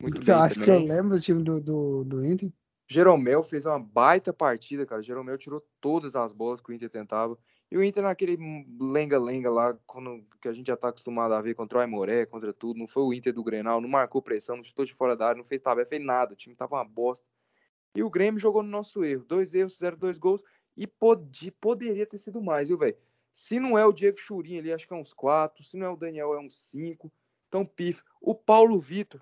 [0.01, 0.41] Muito você bem.
[0.41, 0.69] Acho também.
[0.69, 2.49] que eu lembro do time do, do, do Inter.
[2.87, 5.03] Jeromel fez uma baita partida, cara.
[5.03, 7.37] Jeromel tirou todas as bolas que o Inter tentava.
[7.69, 11.53] E o Inter naquele lenga-lenga lá, quando, que a gente já tá acostumado a ver
[11.53, 12.79] contra o Aimoré, contra tudo.
[12.79, 15.37] Não foi o Inter do Grenal, não marcou pressão, não chutou de fora da área,
[15.37, 16.33] não fez tabela, fez nada.
[16.33, 17.27] O time tava uma bosta.
[17.93, 19.25] E o Grêmio jogou no nosso erro.
[19.25, 20.43] Dois erros, fizeram dois gols.
[20.79, 22.95] E pode, poderia ter sido mais, viu, velho?
[23.33, 25.61] Se não é o Diego Churin ali, acho que é uns quatro.
[25.61, 27.11] Se não é o Daniel, é uns cinco.
[27.49, 28.01] Então, pif.
[28.21, 29.19] O Paulo Vitor,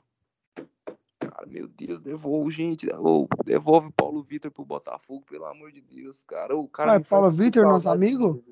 [1.19, 5.81] cara, meu Deus, devolve, gente, devolve, devolve o Paulo Vitor pro Botafogo, pelo amor de
[5.81, 6.55] Deus, cara.
[6.55, 8.43] O cara Ué, Paulo Vitor, nosso amigo?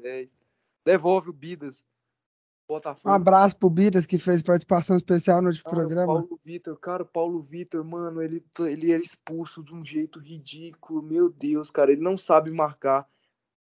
[0.84, 1.86] Devolve o Bidas.
[2.68, 3.10] Botafogo.
[3.10, 6.06] Um abraço pro Bidas que fez participação especial no cara, programa.
[6.06, 11.02] Paulo Vitor, cara, o Paulo Vitor, mano, ele, ele era expulso de um jeito ridículo,
[11.02, 13.08] meu Deus, cara, ele não sabe marcar.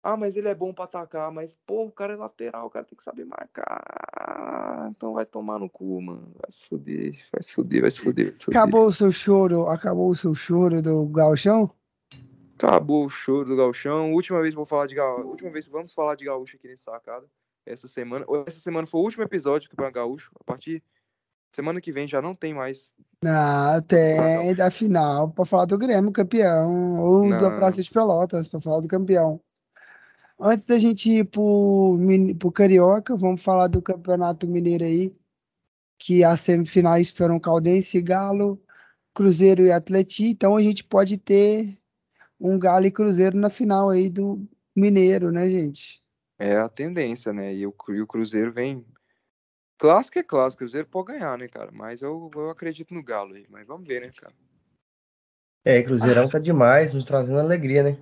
[0.05, 2.85] Ah, mas ele é bom para atacar, mas pô, o cara é lateral, o cara
[2.85, 4.91] tem que saber marcar.
[4.91, 6.33] Então vai tomar no cu, mano.
[6.41, 8.27] Vai se fuder, vai se fuder, vai se fuder.
[8.27, 8.61] Vai se fuder.
[8.61, 11.71] Acabou o seu choro, acabou o seu choro do Galchão?
[12.59, 14.13] Acabou o choro do Galchão.
[14.13, 15.29] Última vez vou falar de Gaúcho.
[15.29, 17.27] Última vez vamos falar de Gaúcho aqui nesse sacada.
[17.65, 20.33] Essa semana, essa semana foi o último episódio do Campeonato Gaúcho.
[20.41, 20.83] A partir
[21.55, 22.91] semana que vem já não tem mais.
[23.23, 27.39] Não, tem da final para falar do Grêmio campeão ou não.
[27.39, 29.41] do Praça de Pelotas para falar do campeão.
[30.41, 31.99] Antes da gente ir pro,
[32.39, 35.15] pro Carioca, vamos falar do Campeonato Mineiro aí,
[35.99, 38.61] que as semifinais foram Caldense, Galo,
[39.15, 41.79] Cruzeiro e Atleti, então a gente pode ter
[42.41, 44.45] um Galo e Cruzeiro na final aí do
[44.75, 46.02] Mineiro, né, gente?
[46.43, 47.55] É a tendência, né?
[47.55, 48.85] E o, e o Cruzeiro vem.
[49.79, 51.71] Clássico é clássico, o Cruzeiro pode ganhar, né, cara?
[51.71, 54.35] Mas eu, eu acredito no Galo aí, mas vamos ver, né, cara?
[55.65, 56.31] É, Cruzeirão ah.
[56.31, 57.99] tá demais, nos trazendo alegria, né?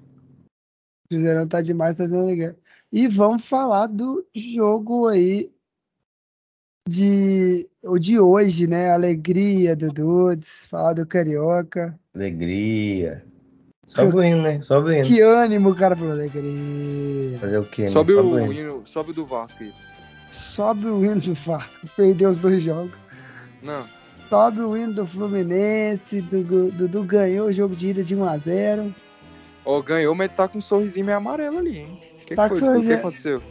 [1.10, 2.54] Cruzeirão tá demais, sendo legal.
[2.90, 5.52] E vamos falar do jogo aí
[6.88, 8.90] de o de hoje, né?
[8.90, 12.00] Alegria do Dudes, falar do Carioca.
[12.14, 13.22] Alegria.
[13.90, 14.60] Sobe o hino, né?
[14.62, 15.04] Sobe o hino.
[15.04, 17.38] Que ânimo, cara, falou alegria.
[17.40, 17.82] Fazer o quê?
[17.82, 17.88] Né?
[17.88, 19.72] Sobe, sobe, o hino, sobe do Vasco aí.
[20.32, 21.88] Sobe o hino do Vasco.
[21.96, 23.02] Perdeu os dois jogos.
[23.60, 23.84] Não.
[24.28, 26.20] Sobe o hino do Fluminense.
[26.20, 28.94] Dudu, Dudu ganhou o jogo de ida de 1x0.
[29.64, 32.00] Ó, oh, ganhou, mas tá com um sorrisinho meio amarelo ali, hein?
[32.26, 32.94] Que tá que com sorrisinho...
[32.94, 33.42] O que aconteceu?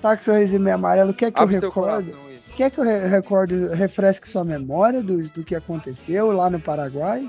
[0.00, 1.12] Tá com sorrisinho meio amarelo.
[1.12, 2.14] Quer que Abre eu recorde?
[2.56, 7.28] Quer que eu recorde, refresque sua memória do, do que aconteceu lá no Paraguai?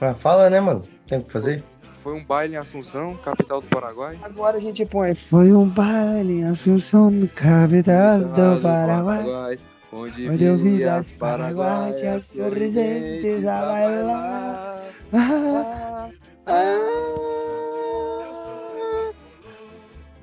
[0.00, 0.82] Ah, fala, né, mano?
[1.10, 1.64] Tem o que fazer?
[2.04, 4.16] Foi um baile em Assunção, capital do Paraguai.
[4.22, 5.12] Agora a gente põe.
[5.12, 9.58] Foi um baile em Assunção, capital do Paraguai.
[9.92, 14.82] Onde, onde eu vi as paraguaias sorridentes a bailar.
[15.12, 16.10] Ah,
[16.46, 17.39] ah,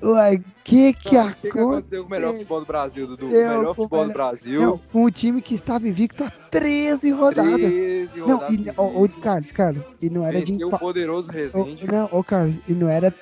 [0.02, 3.26] Ué, que que, não, que aconteceu com o melhor futebol do Brasil, Dudu?
[3.26, 4.62] O melhor futebol do Brasil.
[4.62, 7.74] Não, com um time que estava invicto há 13 rodadas.
[7.74, 8.56] 13 não, rodadas.
[8.56, 11.88] E, ô, ô, Carlos, Carlos, e não era Venceu de o poderoso Resende.
[11.88, 13.14] não, ô Carlos, e não era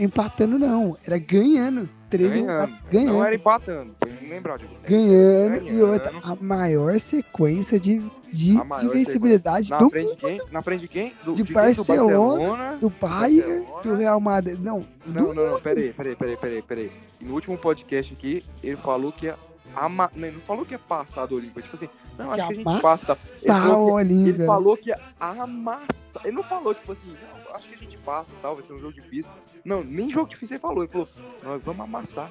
[0.00, 1.88] empatando não, era ganhando.
[2.08, 2.72] 13 ganhando.
[2.90, 3.12] ganhando.
[3.14, 3.96] Não era empatando,
[4.32, 10.10] lembrar de ganhando, ganhando, e outra, a maior sequência de, de invencibilidade na do frente
[10.10, 10.40] de quem?
[10.50, 11.14] Na frente de quem?
[11.24, 14.58] Do, de, de Barcelona, do, Barcelona, do Bayern, do Real Madrid.
[14.58, 16.92] Não, não, não, não, peraí, peraí, peraí, peraí, peraí.
[17.20, 19.36] No último podcast aqui, ele falou que ia
[19.76, 20.10] ama...
[20.14, 21.88] Não, ele não falou que ia passar do Olímpia, tipo assim,
[22.18, 23.38] não, acho que, que a gente passa.
[23.42, 26.22] Ele falou que, ele falou que ia amassar.
[26.24, 28.80] Ele não falou, tipo assim, não, acho que a gente passa tal, vai ser um
[28.80, 29.30] jogo difícil.
[29.64, 30.82] Não, nem jogo difícil ele falou.
[30.82, 31.08] Ele falou,
[31.42, 32.30] nós vamos amassar.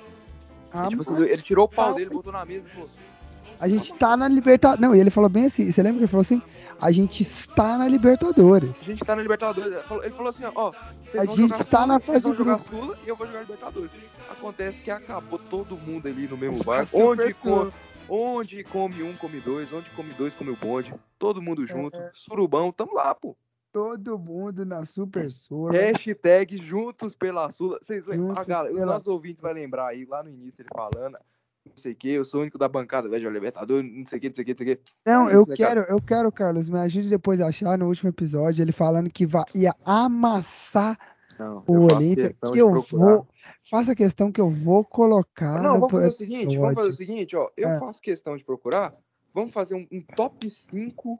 [0.73, 2.89] E, tipo assim, ele tirou o pau dele, botou na mesa e falou.
[3.60, 4.81] A gente tá na Libertadores.
[4.81, 5.72] Não, e ele falou bem assim.
[5.72, 6.41] Você lembra que ele falou assim?
[6.81, 8.72] A gente está na Libertadores.
[8.81, 9.72] A gente tá na Libertadores.
[10.03, 10.73] Ele falou assim, ó.
[11.15, 13.91] A gente está na fase de jogar Sula e eu vou jogar Libertadores.
[14.31, 16.98] Acontece que acabou todo mundo ali no mesmo barco.
[16.98, 17.72] Onde, come,
[18.10, 19.72] onde come um, come dois.
[19.72, 20.95] Onde come dois, come o bonde.
[21.19, 21.95] Todo mundo junto.
[21.95, 22.10] É.
[22.15, 23.38] Surubão, tamo lá, pô.
[23.72, 25.72] Todo mundo na Super Sula.
[25.72, 27.80] Hashtag Juntos pela Sula.
[27.81, 28.27] Vocês lembram?
[28.30, 31.18] Juntos A galera, os nossos ouvintes vão lembrar aí, lá no início, ele falando,
[31.65, 34.22] não sei o que, eu sou o único da bancada da Libertador, não sei o
[34.22, 34.84] que, não sei o que, não sei o que.
[35.06, 35.56] Não, É eu né, cara?
[35.56, 39.26] quero, eu quero, Carlos, me ajude depois a achar no último episódio ele falando que
[39.26, 40.99] vai, ia amassar
[41.39, 43.27] Não, o Olímpia, que eu vou,
[43.69, 47.35] faça questão que eu vou colocar Não, vamos fazer o seguinte, vamos fazer o seguinte,
[47.35, 47.49] ó.
[47.56, 47.80] Eu É.
[47.80, 48.93] faço questão de procurar.
[49.34, 51.18] Vamos fazer um, um top 5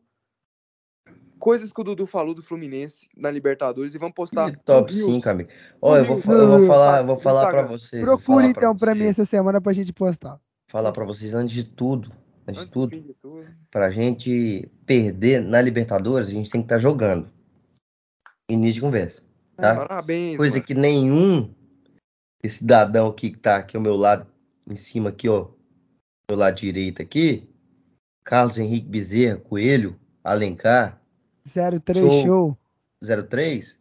[1.42, 4.56] coisas que o Dudu falou do Fluminense na Libertadores e vamos postar.
[4.64, 5.16] Top no Reels.
[5.16, 5.50] 5, amigo.
[5.82, 7.78] Ó, eu vou, eu vou falar, vou falar pra Instagram.
[7.78, 8.04] vocês.
[8.04, 10.40] Procure então pra mim essa semana pra gente postar.
[10.70, 12.12] Falar pra vocês antes de tudo.
[12.48, 13.02] Antes Antes de do tudo.
[13.02, 13.48] de tudo.
[13.70, 17.30] Pra gente perder na Libertadores, a gente tem que estar jogando.
[18.50, 19.22] Início de conversa.
[19.58, 19.76] Tá?
[19.76, 20.38] Parabéns.
[20.38, 20.66] Coisa mano.
[20.66, 21.54] que nenhum
[22.44, 24.26] esse cidadão aqui que tá aqui ao meu lado,
[24.68, 25.50] em cima aqui, ó.
[26.28, 27.48] Do lado direito aqui.
[28.24, 31.02] Carlos Henrique Bezerra, Coelho, Alencar,
[31.46, 32.22] 03 Show.
[32.24, 32.58] show.
[33.30, 33.80] 03,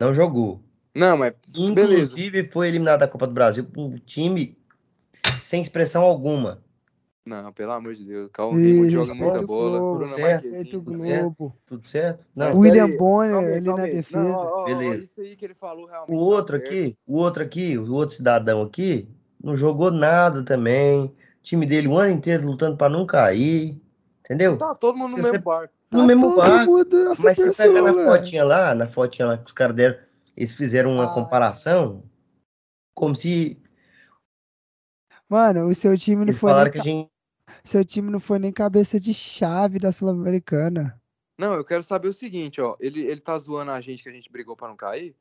[0.00, 0.60] não jogou.
[0.94, 1.72] Não, mas beleza.
[1.72, 4.56] Inclusive foi eliminado da Copa do Brasil por um time
[5.42, 6.62] sem expressão alguma.
[7.26, 8.30] Não, pelo amor de Deus.
[8.32, 9.78] Calma, Raymond Ih, joga muita bola.
[9.78, 11.56] Globo, Bruna certo, tudo Globo.
[11.64, 12.26] Tudo certo?
[12.36, 12.52] Não.
[12.58, 13.94] William peraí, Bonner calma aí, ali calma na aí.
[13.94, 14.22] defesa.
[14.22, 15.04] Não, ó, ó, ó, Beleza.
[15.04, 16.12] isso aí que ele falou realmente.
[16.14, 16.68] O tá outro certo.
[16.68, 19.08] aqui, o outro aqui, o outro cidadão aqui,
[19.42, 21.04] não jogou nada também.
[21.06, 21.12] O
[21.42, 23.80] time dele o ano inteiro lutando pra não cair.
[24.24, 24.56] Entendeu?
[24.56, 25.74] Tá todo mundo Se no você- mesmo barco.
[25.90, 26.72] no Tá mesmo barco.
[27.22, 29.98] Mas se pegar na pessoa, fotinha lá, na fotinha lá que os caras deram,
[30.36, 31.14] eles fizeram uma Ah.
[31.14, 32.02] comparação
[32.94, 33.60] como se
[35.28, 37.10] Mano, o seu time não eles foi nem, falaram que a gente.
[37.64, 41.00] seu time não foi nem cabeça de chave da Sul-Americana.
[41.38, 42.76] Não, eu quero saber o seguinte, ó.
[42.78, 45.16] Ele, ele tá zoando a gente que a gente brigou pra não cair.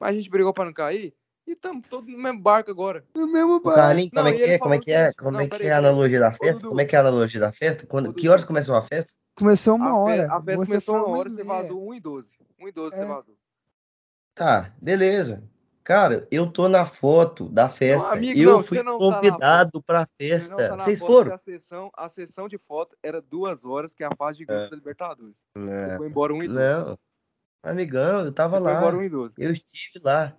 [0.00, 1.14] Mas a gente brigou pra não cair
[1.48, 3.04] e estamos todos no mesmo barco agora.
[3.14, 3.80] No mesmo O barco.
[3.80, 4.58] Carlinhos, como Não, é que é?
[4.58, 4.98] Como é que é?
[4.98, 6.68] seguinte, Como não, é que é a analogia da festa?
[6.68, 7.86] Como é que é a analogia da festa?
[7.86, 9.12] Quando, que horas começou a festa?
[9.36, 10.32] Começou uma a, fe- hora.
[10.32, 12.28] a festa Você começou uma hora, e você vazou 1 e 12.
[12.60, 13.06] 1 e 12 você É.
[13.06, 13.36] vazou.
[14.34, 15.42] Tá, beleza.
[15.82, 18.10] Cara, eu tô na foto da festa.
[18.12, 20.68] amigo, eu não, fui você não tá convidado pra Você não festa.
[20.68, 21.32] tá Vocês foto, foram?
[21.34, 24.68] A sessão, a sessão de foto era duas horas, que é a fase de grupos
[24.70, 25.42] da Libertadores.
[25.56, 26.60] Você Não, foi embora 1 e 12.
[26.60, 26.98] não.
[27.62, 28.78] Amigão, eu tava Você foi lá.
[28.78, 29.34] embora 1 e 12.
[29.38, 30.36] Eu estive lá.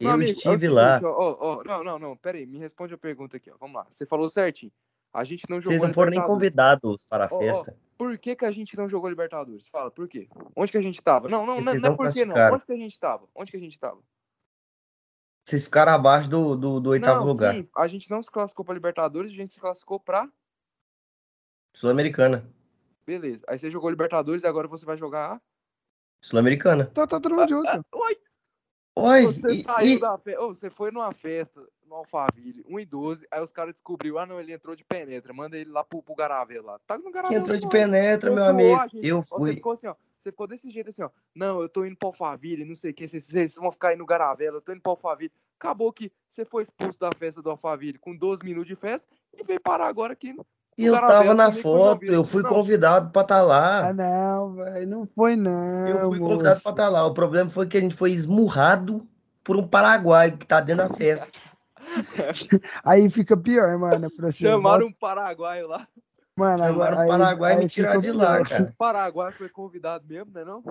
[0.00, 1.00] Não, Eu amigo, é estive seguinte, lá.
[1.04, 3.56] ó, ó, não, não, não, pera aí, me responde a pergunta aqui, ó.
[3.60, 3.86] Vamos lá.
[3.90, 4.72] Você falou certinho.
[5.12, 7.76] A gente não jogou Vocês não foram nem convidados para a ó, festa.
[7.98, 9.68] Por que, que a gente não jogou Libertadores?
[9.68, 10.28] Fala, por quê?
[10.56, 11.28] Onde que a gente tava?
[11.28, 12.34] Não, não, não, vocês não é não por quê, não.
[12.54, 13.28] Onde que a gente tava?
[13.34, 14.00] Onde que a gente tava?
[15.44, 17.54] Vocês ficaram abaixo do, do, do oitavo não, lugar.
[17.54, 20.30] sim, a gente não se classificou pra Libertadores, a gente se classificou pra.
[21.74, 22.48] Sul-Americana.
[23.04, 23.44] Beleza.
[23.48, 25.40] Aí você jogou Libertadores e agora você vai jogar a.
[26.22, 26.86] Sul-Americana.
[26.86, 27.84] Tá, tá mundo junto.
[27.92, 28.16] Oi!
[28.96, 30.40] Oi, Você e- saiu e- da festa.
[30.46, 34.38] você foi numa festa no Alphaville, 1 e 12, aí os caras descobriu, ah não,
[34.38, 36.78] ele entrou de penetra, manda ele lá pro, pro Garavelo lá.
[36.86, 37.40] Tá no Garavelo.
[37.40, 37.68] entrou de não.
[37.68, 38.78] penetra, meu amigo.
[39.02, 39.54] Eu Ó, Você fui.
[39.54, 39.94] ficou assim, ó.
[40.18, 41.10] Você ficou desse jeito assim, ó.
[41.34, 43.08] Não, eu tô indo pro Alphaville, não sei o que.
[43.08, 45.32] Vocês, vocês vão ficar aí no Garavelo, eu tô indo pro Alphaville.
[45.58, 49.42] Acabou que você foi expulso da festa do Alphaville com 12 minutos de festa e
[49.42, 50.34] veio parar agora aqui.
[50.78, 52.48] E eu tava na foto, eu fui Não.
[52.48, 53.92] convidado pra estar Ah, lá.
[53.92, 54.86] não, velho.
[54.88, 55.86] Não foi, não.
[55.86, 56.32] Eu fui moço.
[56.32, 57.04] convidado pra estar lá.
[57.06, 59.06] O problema foi que a gente foi esmurrado
[59.44, 61.28] por um paraguaio que tá dentro da festa.
[62.84, 64.30] Aí fica pior, mano, pra.
[64.30, 65.86] Chamaram um paraguaio lá.
[66.36, 67.36] Mano, Chamaram agora.
[67.36, 68.48] um e aí me tiraram de lá, pior.
[68.48, 68.62] cara.
[68.62, 70.62] Esse paraguaio foi convidado mesmo, né não?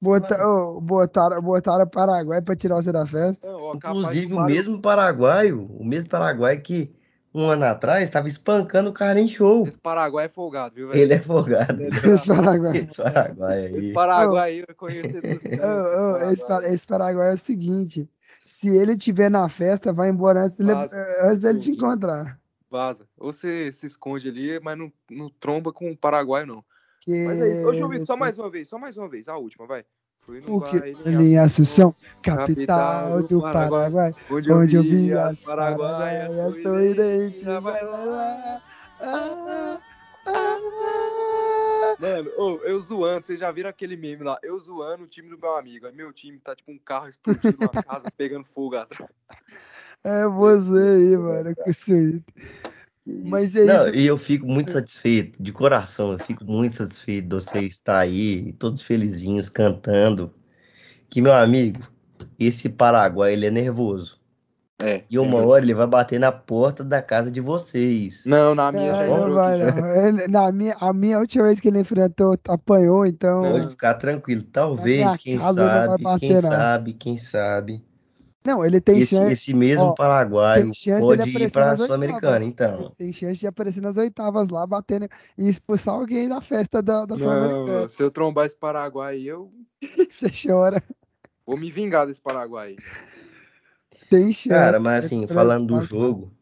[0.00, 3.50] Bota, ô, botaram, botaram o Paraguai pra tirar você da festa.
[3.50, 6.94] Não, ó, capaz Inclusive, o mesmo paraguaio, o mesmo paraguaio que
[7.34, 9.66] um ano atrás estava espancando o cara em show.
[9.66, 11.00] Esse paraguai é folgado, viu, velho?
[11.00, 11.80] Ele é folgado.
[11.82, 12.76] Ele Esse Paraguai.
[12.78, 13.92] Esse paraguaio Esse aí.
[13.92, 14.74] paraguai aí, eu
[15.60, 18.08] Ô, ô, esse, pa- esse Paraguai é o seguinte:
[18.40, 21.06] se ele tiver na festa, vai embora antes dele, Vaza.
[21.22, 22.40] antes dele te encontrar.
[22.70, 23.06] Vaza.
[23.16, 26.64] Ou você se esconde ali, mas não, não tromba com o paraguai, não.
[27.00, 27.68] Que Mas é isso.
[27.68, 29.28] Ô, Jovito, só mais uma vez, só mais uma vez.
[29.28, 29.84] A última, vai.
[30.28, 30.78] Fui no O que?
[30.78, 37.42] baile Em Assunção, capital do Paraguai, onde, onde eu vi as as paraguaias sorridentes.
[37.42, 38.62] Vai lá.
[39.00, 39.80] Ah,
[40.26, 44.38] ah, Mano, ô, eu zoando, vocês já viram aquele meme lá?
[44.42, 45.86] Eu zoando o time do meu amigo.
[45.86, 49.10] Aí meu time tá tipo um carro explodindo uma casa, pegando fogo atrás.
[50.04, 52.22] É você aí, mano, com isso aí.
[53.24, 57.34] Mas é Não, e eu fico muito satisfeito, de coração, eu fico muito satisfeito de
[57.34, 60.32] você estar aí, todos felizinhos, cantando.
[61.10, 61.80] Que, meu amigo,
[62.38, 64.18] esse Paraguai, ele é nervoso.
[64.80, 65.02] É.
[65.10, 68.24] E uma hora ele vai bater na porta da casa de vocês.
[68.24, 69.86] Não, na minha já É, entrou não vai, não.
[69.96, 73.42] Ele- na minha, a minha última vez que ele enfrentou, apanhou, então.
[73.42, 74.44] Pode ficar tranquilo.
[74.44, 77.84] Talvez, quem não vai sabe, quem sabe, quem sabe.
[78.48, 79.32] Não, ele tem Esse, chance.
[79.32, 82.78] esse mesmo ó, paraguaio tem chance pode ir para a Sul-Americana, então.
[82.80, 85.06] Ele tem chance de aparecer nas oitavas lá, batendo
[85.36, 87.88] e expulsar alguém da festa da, da Sul-Americana.
[87.90, 89.52] Se eu trombar esse Paraguai, aí, eu
[90.20, 90.82] Você chora.
[91.46, 92.76] vou me vingar desse Paraguai.
[94.08, 94.48] Tem chance.
[94.48, 96.32] Cara, mas assim, Ele falando do jogo,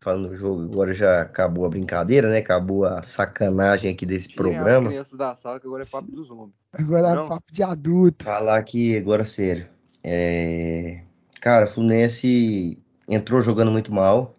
[0.00, 2.38] falando do jogo, agora já acabou a brincadeira, né?
[2.38, 4.88] Acabou a sacanagem aqui desse Tirem as programa.
[4.88, 6.54] crianças da sala, que agora é papo dos homens.
[6.72, 7.26] Agora Não.
[7.26, 8.24] é papo de adulto.
[8.24, 9.68] Falar aqui agora sério.
[10.02, 11.02] É...
[11.46, 12.76] Cara, o Fluminense
[13.08, 14.34] entrou jogando muito mal.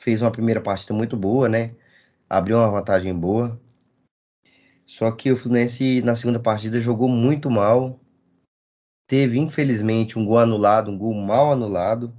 [0.00, 1.76] Fez uma primeira partida muito boa, né?
[2.30, 3.60] Abriu uma vantagem boa.
[4.86, 8.00] Só que o Fluminense na segunda partida jogou muito mal.
[9.06, 12.10] Teve, infelizmente, um gol anulado, um gol mal anulado.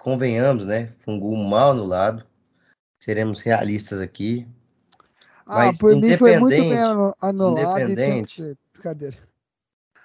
[0.00, 0.92] Convenhamos, né?
[0.98, 2.26] Foi um gol mal anulado.
[3.00, 4.44] Seremos realistas aqui.
[5.46, 8.58] Ah, Mas por mim foi muito bem independente- anulado e tinha independente.
[8.72, 9.16] Brincadeira.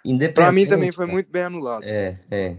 [0.06, 0.36] Independente.
[0.36, 1.84] Pra mim também foi muito bem anulado.
[1.84, 2.58] É, é.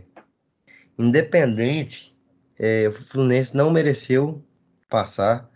[0.99, 2.16] Independente,
[2.59, 4.45] é, o Fluminense não mereceu
[4.89, 5.51] passar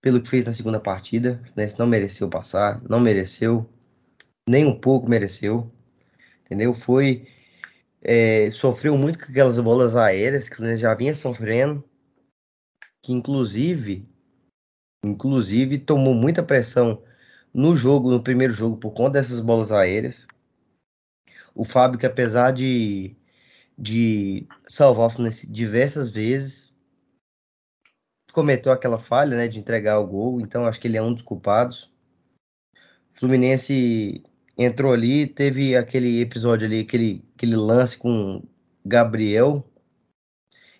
[0.00, 1.40] pelo que fez na segunda partida.
[1.42, 3.68] O Fluminense não mereceu passar, não mereceu,
[4.48, 5.72] nem um pouco mereceu.
[6.44, 6.72] Entendeu?
[6.74, 7.26] Foi.
[8.02, 11.84] é, sofreu muito com aquelas bolas aéreas que o Fluminense já vinha sofrendo.
[13.02, 14.08] Que inclusive,
[15.04, 17.02] inclusive tomou muita pressão
[17.54, 20.26] no jogo, no primeiro jogo, por conta dessas bolas aéreas.
[21.54, 23.16] O Fábio, que apesar de,
[23.78, 26.74] de salvar o Fluminense diversas vezes,
[28.32, 31.22] cometeu aquela falha, né, de entregar o gol, então acho que ele é um dos
[31.22, 31.90] culpados.
[33.14, 34.22] O Fluminense
[34.56, 38.42] entrou ali, teve aquele episódio ali, aquele, aquele lance com
[38.84, 39.64] Gabriel,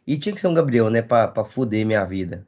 [0.06, 2.46] e tinha que ser um Gabriel, né, pra, pra fuder minha vida.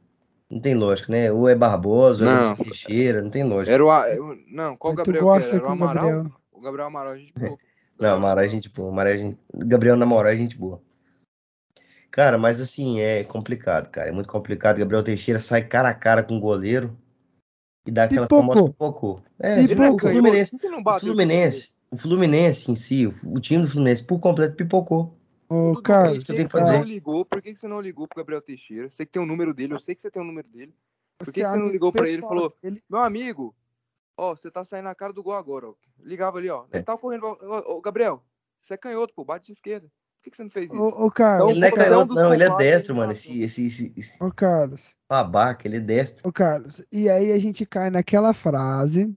[0.49, 1.31] Não tem lógica, né?
[1.31, 2.51] Ou é Barbosa, ou Não.
[2.51, 3.73] é Teixeira, não tem lógica.
[3.73, 4.35] Era o.
[4.47, 5.57] Não, qual Mas Gabriel gosta era?
[5.57, 6.05] Era o Amaral?
[6.05, 6.31] Gabriel.
[6.51, 7.57] O Gabriel Amaral, a gente boa.
[8.01, 8.89] Não, Amaral é gente boa.
[8.89, 9.37] Amaral é gente...
[9.53, 10.81] Gabriel na moral é gente boa.
[12.09, 14.09] Cara, mas assim, é complicado, cara.
[14.09, 14.79] É muito complicado.
[14.79, 16.97] Gabriel Teixeira sai cara a cara com o goleiro
[17.85, 18.53] e dá aquela Pipocou.
[18.53, 19.21] famosa pipocou.
[19.39, 19.63] É.
[19.63, 24.55] Ele o Fluminense, o Fluminense, o Fluminense em si, o, time do Fluminense por completo
[24.55, 25.15] pipocou.
[25.47, 26.83] Ô, Tudo bem, eu Por que, tenho que que você não fazer.
[26.85, 27.25] ligou?
[27.25, 28.89] Por que, você não ligou pro Gabriel Teixeira?
[28.89, 30.73] Você que tem o número dele, eu sei que você tem o número dele.
[31.17, 32.81] Por que, você que você não ligou pra ele e falou, dele.
[32.89, 33.55] meu amigo,
[34.21, 35.73] ó, você tá saindo na cara do gol agora, ó.
[35.99, 36.65] Ligava ali, ó.
[36.71, 38.23] Ele tava correndo, ó, ó, ô, Gabriel,
[38.61, 39.87] você é canhoto, pô, bate de esquerda.
[39.87, 40.77] Por que, que você não fez isso?
[40.77, 43.11] Ô, ô, Carlos, Ele não é você é um canhoto, não, ele é destro, mano.
[43.11, 46.27] Esse, esse, esse, esse ô, Carlos, babaca, ele é destro.
[46.27, 46.81] ô, Carlos.
[46.91, 49.11] E aí a gente cai naquela frase.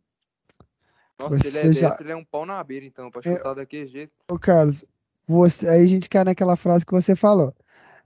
[1.19, 3.21] Nossa, se ele é você já- destro, ele é um pau na beira, então, pra
[3.25, 3.37] É.
[3.37, 4.13] chutar daquele jeito.
[4.31, 4.85] Ô, Carlos,
[5.27, 7.55] você, aí a gente cai naquela frase que você falou.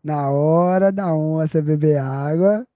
[0.03, 2.67] Na hora da onça beber água,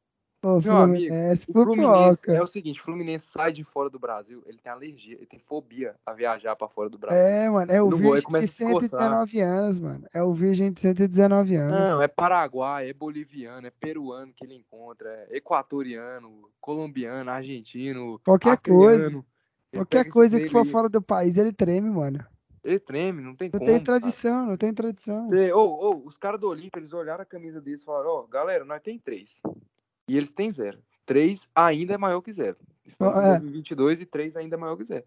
[0.43, 3.99] o Meu amigo, Fluminense O Fluminense é o seguinte, o Fluminense sai de fora do
[3.99, 7.19] Brasil, ele tem alergia, ele tem fobia a viajar pra fora do Brasil.
[7.21, 9.01] É, mano, é o No virgem de a se coçar.
[9.01, 10.05] 119 anos, mano.
[10.13, 11.91] É o virgem de 119 anos.
[11.91, 18.59] Não, é paraguai, é boliviano, é peruano que ele encontra, é equatoriano, colombiano, argentino, Qualquer
[18.59, 18.95] coisa.
[19.07, 19.25] acreano.
[19.73, 22.19] Ele Qualquer coisa que for fora do país, ele treme, mano.
[22.63, 23.71] Ele treme, não tem Não como.
[23.71, 23.99] tem cara.
[24.01, 25.29] tradição, não tem tradição.
[25.29, 28.23] Você- ô, ô, os caras do Olímpia, eles olharam a camisa deles e falaram, ó,
[28.27, 29.41] galera, nós tem três.
[30.09, 30.79] E eles têm zero.
[31.07, 32.57] Três ainda é maior que zero.
[32.85, 33.31] Estamos em É.
[33.39, 35.05] 2022 e três ainda é maior que zero.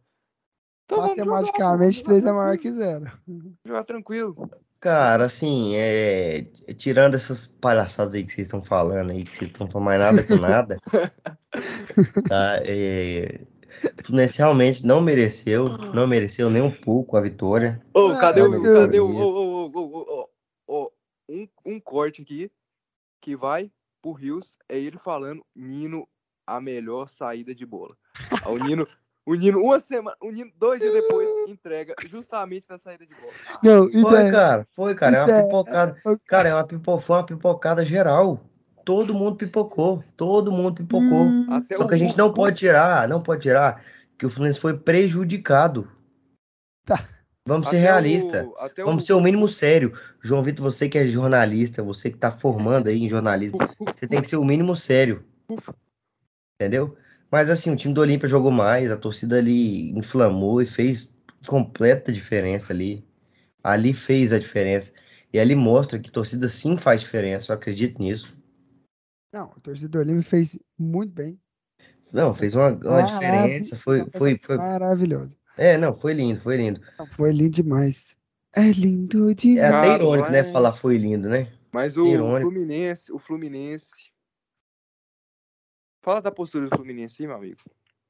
[0.86, 3.12] Então jogar, Matematicamente, 3 é maior que 0.
[3.66, 4.50] Jogar tranquilo.
[4.80, 6.44] Cara, assim, é...
[6.78, 10.24] tirando essas palhaçadas aí que vocês estão falando aí, que vocês estão falando mais nada
[10.24, 10.78] com nada,
[12.30, 12.60] tá?
[12.64, 13.42] É...
[14.00, 17.82] O Fluminense realmente não mereceu, não mereceu nem um pouco a vitória.
[17.94, 18.54] Ô, É, cadê o.
[18.66, 20.90] eu- Cadê o.
[21.28, 22.52] um, um corte aqui
[23.22, 23.72] que vai
[24.06, 26.08] pro Rios é ele falando Nino
[26.46, 27.96] a melhor saída de bola.
[28.44, 28.86] Ah, O Nino,
[29.26, 33.34] o Nino, uma semana, o Nino, dois dias depois, entrega justamente na saída de bola.
[33.64, 36.02] Não, Foi, cara, foi, cara, é uma Então, pipocada.
[36.06, 37.00] é- Cara, é uma pipo...
[37.00, 38.40] foi uma pipocada geral.
[38.86, 41.24] Todo mundo pipocou, todo mundo pipocou.
[41.24, 43.84] Hum, Só que a gente não pode tirar, não pode tirar,
[44.16, 45.90] que o Fluminense foi prejudicado.
[46.86, 47.04] Tá.
[47.48, 48.44] Vamos ser realistas.
[48.44, 49.94] o- Vamos o- ser o mínimo sério.
[50.22, 53.60] João Vitor, você que é jornalista, você que tá formando aí em jornalismo,
[53.96, 55.24] você tem que ser o mínimo sério.
[56.60, 56.98] Entendeu?
[57.30, 61.14] Mas assim, o time do Olímpia jogou mais, a torcida ali inflamou e fez
[61.48, 63.06] completa diferença ali.
[63.64, 64.92] Ali fez a diferença.
[65.32, 68.36] E ali mostra que torcida sim faz diferença, eu acredito nisso.
[69.34, 71.40] Não, o torcedor Olímpio fez muito bem.
[72.14, 75.36] Não, fez uma, uma diferença, foi, foi, foi, Maravilhoso.
[75.58, 76.82] É, não, foi lindo, foi lindo.
[76.98, 78.16] Não, Foi lindo demais.
[78.54, 79.74] É lindo É demais.
[79.74, 81.52] até Cara, irônico, né, falar foi lindo, né?
[81.72, 82.52] Mas o Irônico.
[82.52, 84.12] Fluminense, o Fluminense.
[86.02, 87.60] Fala da postura do Fluminense aí, meu amigo.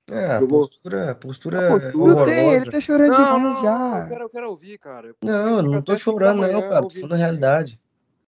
[0.08, 3.62] É, Jogou- postura, postura, A postura- Não tem, ele tá chorando Não, demais não, não,
[3.64, 4.00] já.
[4.04, 5.16] eu quero, eu quero ouvir, cara.
[5.24, 6.82] Não, eu não tô Até chorando, não, manhã cara.
[6.84, 7.80] Tô falando a realidade.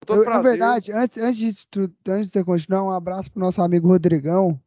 [0.08, 3.60] Eu, na verdade, antes, antes, de, tu- antes de você continuar, um abraço pro nosso
[3.60, 4.58] amigo Rodrigão,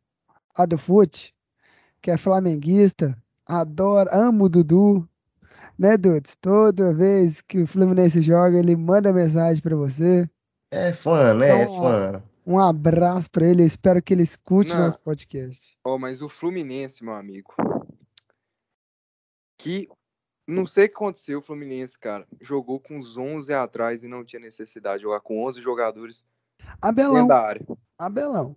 [0.55, 1.34] lá do Fute,
[2.01, 3.17] que é flamenguista,
[3.49, 5.09] adora, ama o Dudu,
[5.77, 6.35] né, Dudes?
[6.35, 10.30] Toda vez que o Fluminense joga, ele manda mensagem pra você.
[10.71, 11.49] É fã, né?
[11.49, 12.23] É Então, fã.
[12.45, 14.80] Um abraço pra ele, eu espero que ele escute Não.
[14.80, 15.77] nosso podcast.
[15.84, 17.53] Ó, mas o Fluminense, meu amigo.
[19.57, 19.88] Que
[20.47, 22.27] não sei o que aconteceu, o Fluminense, cara.
[22.41, 26.26] Jogou com os 11 atrás e não tinha necessidade de jogar com 11 jogadores
[26.81, 27.65] Abelão, dentro da área.
[27.97, 28.55] Abelão.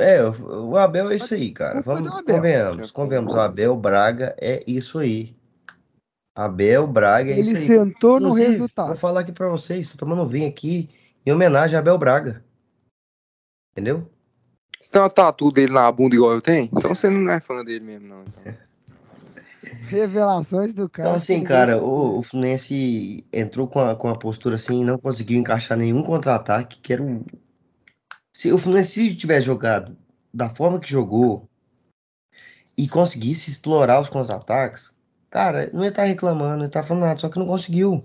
[0.00, 1.82] É, o Abel é isso aí, cara.
[1.82, 3.34] Vamos, convenhamos, convenhamos.
[3.34, 5.36] O Abel Braga é isso aí.
[6.34, 7.66] Abel Braga é Ele isso aí.
[7.66, 8.88] sentou no Inclusive, resultado.
[8.88, 10.88] Vou falar aqui pra vocês, tô tomando um vinho aqui
[11.24, 12.42] em homenagem a Abel Braga.
[13.72, 14.08] Entendeu?
[14.80, 16.68] Você tem uma tatu dele na bunda igual eu tenho?
[16.72, 18.22] Então você não é fã dele mesmo, não.
[18.22, 18.54] Então.
[19.88, 21.08] Revelações do cara.
[21.08, 25.38] Então, assim, cara, o, o Fluminense entrou com a, com a postura assim, não conseguiu
[25.38, 27.24] encaixar nenhum contra-ataque, que era o.
[28.36, 29.96] Se o Fluminense se tivesse jogado
[30.32, 31.48] da forma que jogou
[32.76, 34.94] e conseguisse explorar os contra-ataques,
[35.30, 37.94] cara, não ia estar reclamando, não ia estar falando nada, só que não conseguiu.
[37.94, 38.04] O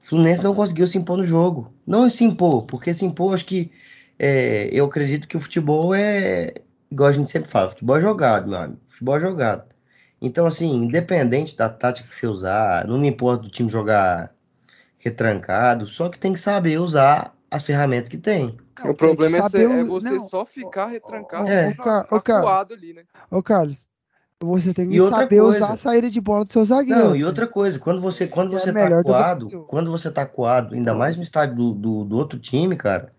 [0.00, 1.74] Fluminense não conseguiu se impor no jogo.
[1.84, 3.72] Não se impor, porque se impor, acho que.
[4.16, 6.54] é, eu acredito que o futebol é.
[6.88, 8.80] Igual a gente sempre fala, futebol é jogado, meu amigo.
[8.86, 9.64] Futebol é jogado.
[10.22, 14.32] Então, assim, independente da tática que você usar, não me importa do time jogar
[14.98, 18.56] retrancado, só que tem que saber usar as ferramentas que tem.
[18.78, 21.74] Não, o problema é, ser- é você não, só ficar retrancado É.
[22.10, 23.04] acuado ali, né?
[23.30, 23.86] Ô, Carlos,
[24.40, 25.72] você tem que E saber usar coisa.
[25.72, 27.00] a saída de bola do seu zagueiro.
[27.00, 30.74] Não, e outra coisa, quando você, quando é você tá coado, quando você tá coado,
[30.74, 33.14] ainda mais no estádio do, do, do outro time, cara,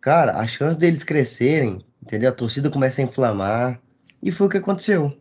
[0.00, 2.30] cara, a chance deles crescerem, entendeu?
[2.30, 3.80] A torcida começa a inflamar.
[4.22, 5.16] E foi o que aconteceu.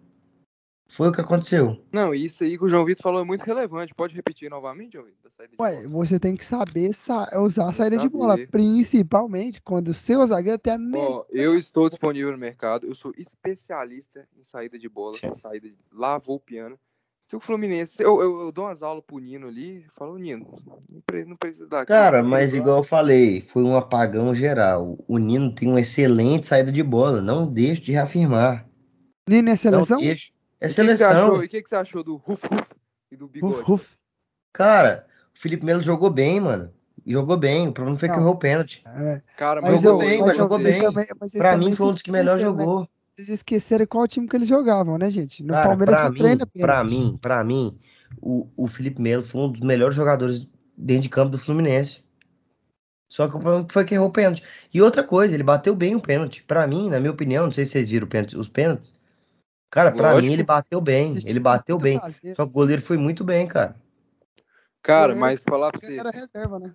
[0.88, 1.84] Foi o que aconteceu.
[1.91, 3.94] Não, isso aí que o João Vitor falou é muito relevante.
[3.94, 5.20] Pode repetir novamente, João Vitor?
[5.24, 5.90] da saída de Ué, bola?
[5.90, 8.18] você tem que saber sa- usar a saída de Saber.
[8.18, 11.22] bola, principalmente quando o seu zagueiro tem a melhor.
[11.22, 12.86] Ó, eu estou disponível no mercado.
[12.86, 15.76] Eu sou especialista em saída de bola, saída de...
[15.91, 16.78] lavou o piano.
[17.28, 20.45] Se o Fluminense, eu, eu, eu dou umas aulas pro Nino ali, falo, Nino,
[20.88, 23.76] não pre- não precisa dar aqui, Cara, não, mas lá." igual eu falei, foi um
[23.76, 24.95] apagão geral.
[25.07, 27.22] O Nino tem uma excelente saída de bola.
[27.22, 28.70] Não deixo de reafirmar.
[29.28, 29.98] Nino é Não seleção?
[29.99, 30.35] deixo.
[30.61, 31.11] É E o que que você seleção.
[31.11, 31.44] achou?
[31.44, 32.69] E o que, que você achou do Ruf Ruf
[33.11, 33.56] e do Bigode?
[33.57, 33.90] Ruf, ruf.
[34.53, 35.06] Cara,
[35.36, 36.72] o Felipe Melo jogou bem, mano.
[37.06, 37.68] Jogou bem.
[37.68, 38.22] O problema foi que Não.
[38.22, 38.84] errou o pênalti.
[38.86, 40.82] É, Cara, mas jogou eu- bem, mas jogou bem.
[40.82, 41.07] também-
[41.38, 42.44] Pra mim foi um dos que melhor né?
[42.44, 42.88] jogou.
[43.15, 45.44] Vocês esqueceram qual time que eles jogavam, né, gente?
[45.44, 47.80] No Cara, Palmeiras pra não treina mim, pra mim, pra mim,
[48.22, 52.03] o, o Felipe Melo foi um dos melhores jogadores dentro de campo do Fluminense.
[53.10, 54.44] Só que o problema foi que errou o pênalti.
[54.73, 56.44] E outra coisa, ele bateu bem o pênalti.
[56.44, 58.95] Pra mim, na minha opinião, não sei se vocês viram pênalti- os pênaltis.
[59.76, 60.28] Cara, pra Lógico.
[60.28, 61.10] mim ele bateu bem.
[61.10, 62.00] Assisti Ele bateu bem.
[62.00, 62.34] prazer.
[62.34, 63.76] Só que o goleiro foi muito bem, cara.
[64.82, 66.74] Cara, goleiro, mas falar pra você, Era reserva, né?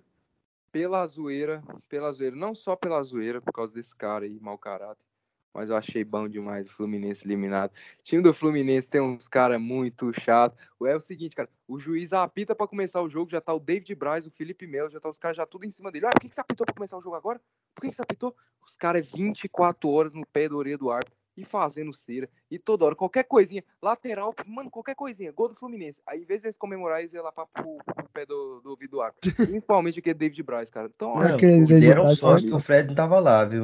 [0.71, 5.03] pela zoeira, pela zoeira, não só pela zoeira, por causa desse cara aí, mau caráter,
[5.51, 7.71] mas eu achei bom demais o Fluminense eliminado.
[7.71, 10.59] O time do Fluminense tem uns caras muito chatos.
[10.85, 13.95] É o seguinte, cara, o juiz apita pra começar o jogo, já tá o David
[13.95, 16.05] Braz, o Felipe Melo, já tá os caras já tudo em cima dele.
[16.05, 17.41] Ah, por que, que você apitou pra começar o jogo agora?
[17.73, 18.35] Por que, que você apitou?
[18.63, 22.29] Os caras é 24 horas no pé da orelha do árbitro e fazendo cera.
[22.49, 26.01] E toda hora, qualquer coisinha, lateral, mano, qualquer coisinha, gol do Fluminense.
[26.07, 28.91] Aí, em vez deles comemorarem, eles iam lá pra, pro, pro pé do, do ouvido
[28.91, 29.33] do árbitro.
[29.35, 30.89] Principalmente aquele David Braz, cara.
[30.93, 33.19] Então, Não, olha, aquele Não, David deram Braz sorte foi- que o Fred não tava
[33.19, 33.63] lá, viu?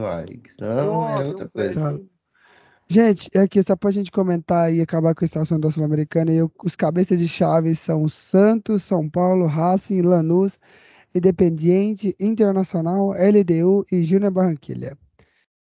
[0.49, 2.02] Senão ó, é outra coisa.
[2.90, 6.32] Gente, é aqui só pra gente comentar e acabar com a situação da Sul-Americana.
[6.32, 10.58] e eu- Os cabeças de chave são Santos, São Paulo, Racing, Lanús,
[11.14, 14.98] Independiente, Internacional, LDU e Júnior Barranquilha.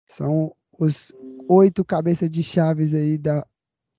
[0.06, 1.12] São os
[1.48, 3.46] oito cabeças de chaves aí da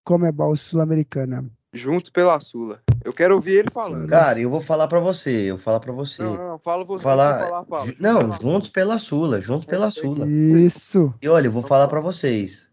[0.03, 1.45] Comebol Sul-Americana.
[1.73, 2.81] Juntos pela Sula.
[3.03, 4.07] Eu quero ouvir ele falando.
[4.07, 6.23] Cara, eu vou falar pra você, eu vou falar pra você.
[6.23, 7.03] Não, não, fala você.
[7.03, 7.85] falar, falar, fala.
[7.99, 8.51] não, pela Sula.
[8.51, 10.26] juntos pela Sula, juntos pela Sula.
[10.27, 11.13] Isso.
[11.22, 12.69] E olha, eu vou falar pra vocês.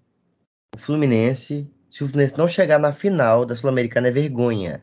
[0.77, 4.83] O Fluminense, se o Fluminense não chegar na final da Sul-Americana é vergonha.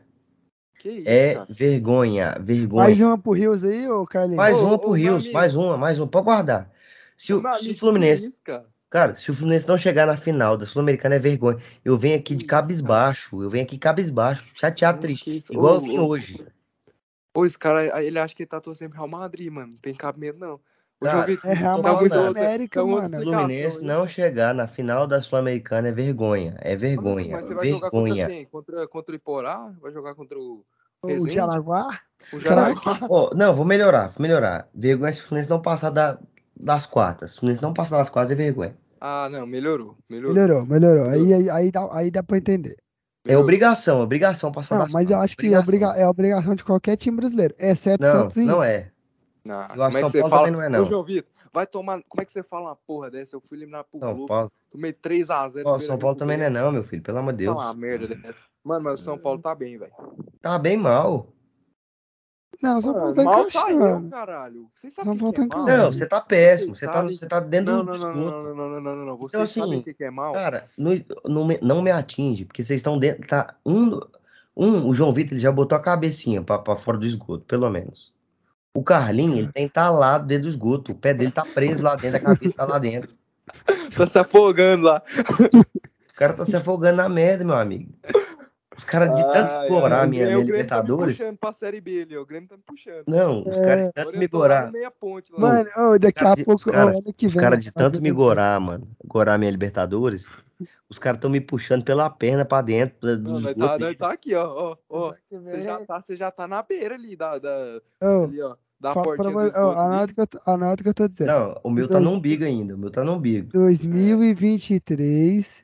[0.78, 1.46] Que isso, É cara.
[1.50, 2.84] vergonha, vergonha.
[2.84, 4.36] Mais uma pro Rios aí, ô Carlinhos?
[4.36, 6.06] Mais Ô, uma ô, pro Rios, mais uma, mais uma.
[6.06, 6.70] Pode guardar.
[7.16, 8.66] Se o, se o Fluminense, que isso, cara?
[8.90, 11.56] Cara, se o Fluminense não chegar na final da Sul-Americana é vergonha.
[11.84, 15.42] Eu venho aqui de cabisbaixo, eu venho aqui cabisbaixo, chateado, triste.
[15.50, 16.46] Igual Ô, eu vim ô, hoje.
[17.32, 19.72] Pô, esse cara, ele acha que ele tá torcendo pro Real Madrid, mano.
[19.72, 20.60] Não tem cabimento, não.
[21.00, 23.18] O Cara, Vitor, É Real tá Madrid América, tá outra mano.
[23.18, 26.56] O Fluminense não chegar na final da Sul-Americana é vergonha.
[26.60, 27.36] É vergonha.
[27.36, 28.26] Mas você vai jogar contra vergonha.
[28.26, 28.44] quem?
[28.46, 29.72] Contra, contra o Iporá?
[29.80, 30.62] Vai jogar contra o
[31.02, 31.30] O?
[31.30, 32.00] Jaraguá?
[32.30, 32.38] O.
[32.38, 32.98] Jaraguá?
[33.08, 34.68] Ó, não, vou melhorar, vou melhorar.
[34.74, 36.18] Vergonha se o Fluminense não passar da-
[36.62, 37.32] das quartas.
[37.32, 38.76] Se não passar das quartas é vergonha.
[39.00, 39.96] Ah, não, melhorou.
[40.08, 40.34] Melhorou.
[40.34, 41.08] Melhorou, melhorou.
[41.08, 42.76] Aí, aí, aí, dá, aí dá pra entender.
[43.24, 46.64] É obrigação, obrigação passar Não, das mas eu acho que é, obriga é obrigação de
[46.64, 48.90] qualquer time brasileiro, exceto Não, Santos e não é.
[49.44, 50.46] Não, Eu acho como é que você Paulo fala?
[50.46, 50.82] também não é, não.
[50.84, 52.02] Ô, João Vitor, vai tomar.
[52.08, 53.36] Como é que você fala uma porra dessa?
[53.36, 54.26] Eu fui eliminado pro São Globo.
[54.26, 55.62] Paulo, Tomei 3x0.
[55.64, 57.56] Ó, São Paulo também não é não, meu filho, pelo amor de Deus.
[57.56, 58.38] Fala uma merda dessa.
[58.64, 59.92] Mano, mas o São Paulo tá bem, velho.
[60.40, 61.32] Tá bem mal.
[62.62, 64.70] Não, Paulo Mano, tá mal tá caralho.
[64.74, 65.64] Vocês sabem que, que é tá mal?
[65.64, 65.82] encaixando.
[65.82, 66.74] Não, você tá péssimo.
[66.74, 68.18] Você tá, você tá dentro Não, do não, não, esgoto.
[68.18, 69.16] não, não, não, não, não, não, não.
[69.16, 70.32] Vocês Então, assim, sabem o que, é mal?
[70.32, 70.92] Cara, não,
[71.24, 73.26] não, me, não me atinge, porque vocês estão dentro.
[73.26, 73.98] Tá, um,
[74.56, 77.70] um, o João Vitor ele já botou a cabecinha pra, pra fora do esgoto, pelo
[77.70, 78.12] menos.
[78.74, 80.92] O Carlinho, ele tá entalado dentro do esgoto.
[80.92, 83.10] O pé dele tá preso lá dentro, a cabeça tá lá dentro.
[83.96, 85.02] Tá se afogando lá.
[86.10, 87.92] O cara tá se afogando na merda, meu amigo.
[88.80, 91.18] Os caras de tanto Ai, corar minha, Tá me Libertadores.
[91.18, 92.22] puxando pra Série B ali, ó.
[92.22, 93.04] O Grêmio tá me puxando.
[93.06, 94.72] Não, os caras de tanto Agora me gorar.
[94.98, 95.30] ponte.
[95.38, 95.68] Mano,
[96.00, 97.42] daqui a de- pouco, os cara- ô, ano que Os vem.
[97.42, 98.88] caras de nós tanto me gorar, mano.
[99.04, 100.26] Gorar minha Libertadores.
[100.88, 103.98] Os caras estão me puxando pela perna pra dentro Não, tá, nós deles.
[103.98, 104.76] tá aqui, ó.
[104.88, 107.38] Você já, vem, tá, você já tá na beira ali da.
[107.38, 108.56] da ô, ali, ó.
[108.80, 111.26] Da pra portinha anota, que eu, anota que eu tô dizendo.
[111.26, 112.74] Não, o meu tá no umbigo ainda.
[112.74, 113.50] O meu tá no umbigo.
[113.52, 115.62] 2023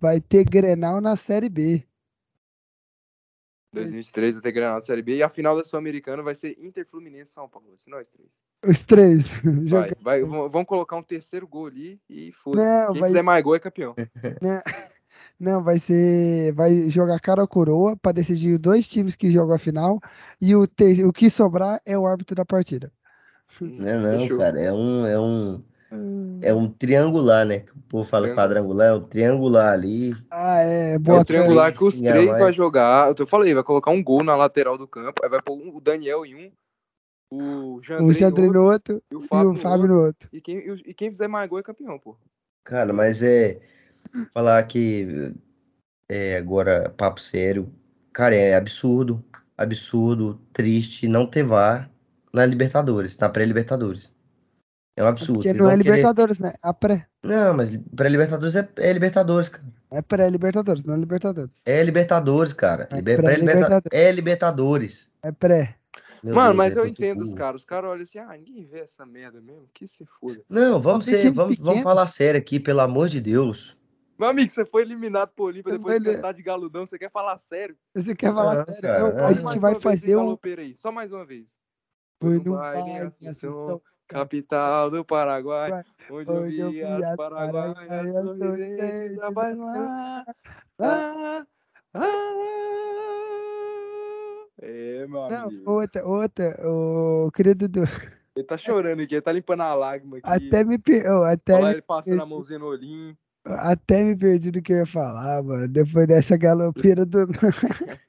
[0.00, 1.84] vai ter Grenal na Série B.
[3.80, 5.16] 2023 vai ter Granada Série B.
[5.16, 7.68] E a final da Sul-Americana vai ser Inter Fluminense e São Paulo.
[7.76, 8.28] Ser nós três.
[8.64, 9.26] Os três.
[9.70, 13.22] Vai, vai, vão vão colocar um terceiro gol ali e foda Não, Quem vai- fizer
[13.22, 13.94] mais gol é campeão.
[15.38, 16.52] Não, vai ser.
[16.54, 20.00] Vai jogar cara ou coroa pra decidir dois times que jogam a final.
[20.40, 22.90] E o, ter- o que sobrar é o árbitro da partida.
[23.60, 24.38] Não é não, Fechou.
[24.38, 24.60] cara.
[24.60, 25.62] É um, é um,
[26.42, 27.60] é um triangular, né?
[27.60, 30.12] Que o povo fala quadrangular, é um triangular ali.
[30.30, 30.94] Ah, é.
[30.94, 33.14] É Boa o triangular que os três vai jogar.
[33.16, 35.22] Eu falei, vai colocar um gol na lateral do campo.
[35.22, 36.50] Aí vai pôr um- o Daniel em um,
[37.30, 39.94] o Jandrei, O Jandrei no no outro, e o e Fábio, o no Fábio outro.
[39.94, 40.28] no outro.
[40.32, 42.16] E quem, e o- e quem fizer mais gol é campeão, pô.
[42.64, 43.60] Cara, mas é.
[44.32, 45.32] Falar que.
[46.08, 47.72] É, agora, papo sério.
[48.12, 49.24] Cara, é absurdo.
[49.58, 51.90] Absurdo, triste não ter VAR
[52.32, 54.12] na Libertadores, na pré-Libertadores.
[54.96, 55.34] É um absurdo.
[55.34, 56.54] Porque Vocês não é vão querer- Libertadores, né?
[56.62, 57.06] A pré.
[57.22, 59.64] Não, mas pré-Libertadores é, é Libertadores, cara.
[59.90, 61.60] É pré-Libertadores, não é Libertadores.
[61.66, 62.88] É Libertadores, cara.
[62.90, 63.82] É Liber- pré-Libertadores.
[63.82, 65.10] pré-liberta- É Libertadores.
[65.22, 65.76] É pré.
[66.24, 67.60] Meu Mano, Deus, mas é eu entendo os caras.
[67.60, 69.68] Os caras olham assim, ah, ninguém vê essa merda mesmo.
[69.72, 70.40] Que se foda.
[70.48, 73.76] Não, vamos ser, vamos, vamos falar sério aqui, pelo amor de Deus.
[74.18, 76.86] Meu amigo, você foi eliminado pro Olímpia depois de cantar de galudão.
[76.86, 77.76] Você quer falar sério?
[77.94, 78.80] Você quer falar Não, sério?
[78.82, 79.26] cara, não.
[79.26, 80.20] a gente vai fazer um.
[80.20, 80.74] galopeira aí.
[80.74, 81.50] Só mais uma vez.
[82.20, 88.12] Foi no no baile Assunção, Assunção, capital do Paraguai, onde eu vi as as paraguaias
[88.12, 90.24] sorridentes a bailar.
[90.78, 91.46] Ah,
[91.94, 92.32] Ah.
[94.62, 95.70] É, meu Não, amigo.
[95.70, 97.88] outra, outra, o querido Dudu.
[98.34, 100.26] Ele tá chorando aqui, ele tá limpando a lágrima aqui.
[100.46, 100.76] Até me,
[101.08, 103.16] ô, até, Olha lá ele passando a mãozinha no olhinho.
[103.44, 105.68] até me perdi do que eu ia falar, mano.
[105.68, 107.26] Depois dessa galopeira do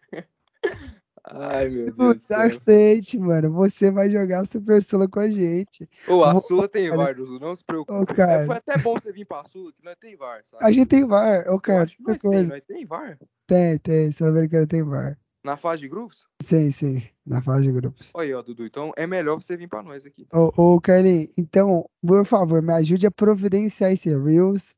[1.30, 2.30] Ai, meu Deus.
[2.56, 3.52] State, mano.
[3.54, 5.90] Você vai jogar Super Sula com a gente.
[6.08, 6.90] Ô, a Vou- Sula tem.
[6.90, 7.92] VAR, Dudu, não se preocupe.
[7.94, 8.44] Ô, cara.
[8.44, 10.64] É, foi até bom você vir pra Sula, que nós tem VAR, sabe?
[10.64, 11.50] A gente tem VAR.
[11.52, 13.18] Ô, cara, que nós tem, nós tem VAR.
[13.46, 14.12] Tem, tem.
[14.12, 15.18] Sul-Americana tem VAR.
[15.44, 16.26] Na fase de grupos?
[16.42, 17.02] Sim, sim.
[17.26, 18.10] Na fase de grupos.
[18.14, 18.66] Olha aí, ó, Dudu.
[18.66, 20.28] Então é melhor você vir pra nós aqui.
[20.34, 24.76] Ô, ô Carlinhos, então, por favor, me ajude a providenciar esse Reels.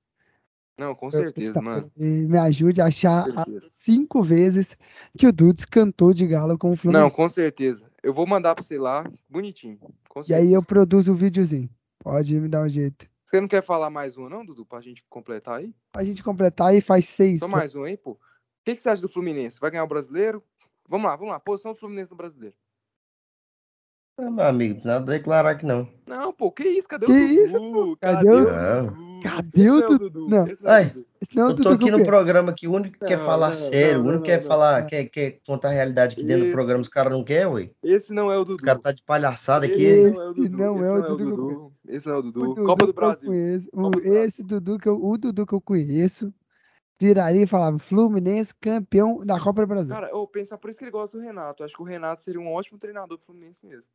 [0.79, 1.91] Não, com certeza, mano.
[1.97, 3.25] Me ajude a achar
[3.71, 4.77] cinco vezes
[5.17, 7.15] que o Dudes cantou de galo com o Não, Fluminense.
[7.15, 7.85] com certeza.
[8.01, 9.77] Eu vou mandar pra você lá, bonitinho.
[10.07, 11.69] Com E aí eu produzo o videozinho.
[11.99, 13.07] Pode me dar um jeito.
[13.25, 15.75] Você não quer falar mais uma, não, Dudu, pra gente completar aí?
[15.91, 17.39] Pra gente completar aí faz seis.
[17.39, 18.11] Só mais um aí, pô.
[18.11, 18.17] O
[18.65, 19.59] que, que você acha do Fluminense?
[19.59, 20.41] Vai ganhar o brasileiro?
[20.87, 21.39] Vamos lá, vamos lá.
[21.39, 22.55] Posição do Fluminense no brasileiro.
[24.17, 25.87] Ah, meu amigo, nada a declarar aqui não.
[26.07, 26.87] Não, pô, que isso?
[26.87, 27.97] Cadê Que o isso, Dudu?
[27.97, 28.87] Cadê Cadê o- Não.
[28.87, 29.08] Dudu?
[29.21, 30.27] Cadê o é Dudu?
[30.29, 30.47] Não.
[30.47, 30.95] Esse não é o Ai.
[31.23, 33.97] Senão Eu tô aqui no programa que o único que quer Não, falar não, sério,
[33.99, 34.87] não, o único não, que quer não, falar, não.
[34.87, 37.69] quer, quer contar a realidade aqui dentro Esse- do programa, os caras não querem, ué.
[37.83, 38.55] Esse não é o Dudu.
[38.55, 39.83] Os caras tá de palhaçada aqui.
[39.83, 40.57] Esse não é o Dudu.
[40.57, 41.73] não Esse é o não é o Dudu.
[41.87, 42.39] Esse não é o O Dudu.
[42.39, 43.29] Dudu Copa do Brasil.
[43.29, 44.23] conheço, o- Copa do Brasil.
[44.23, 46.33] esse Dudu que eu, o Dudu que eu conheço
[47.01, 49.93] viraria e falava Fluminense campeão da Copa do Brasil.
[49.93, 51.61] Cara, eu penso, é por isso que ele gosta do Renato.
[51.63, 53.91] Eu acho que o Renato seria um ótimo treinador pro Fluminense mesmo.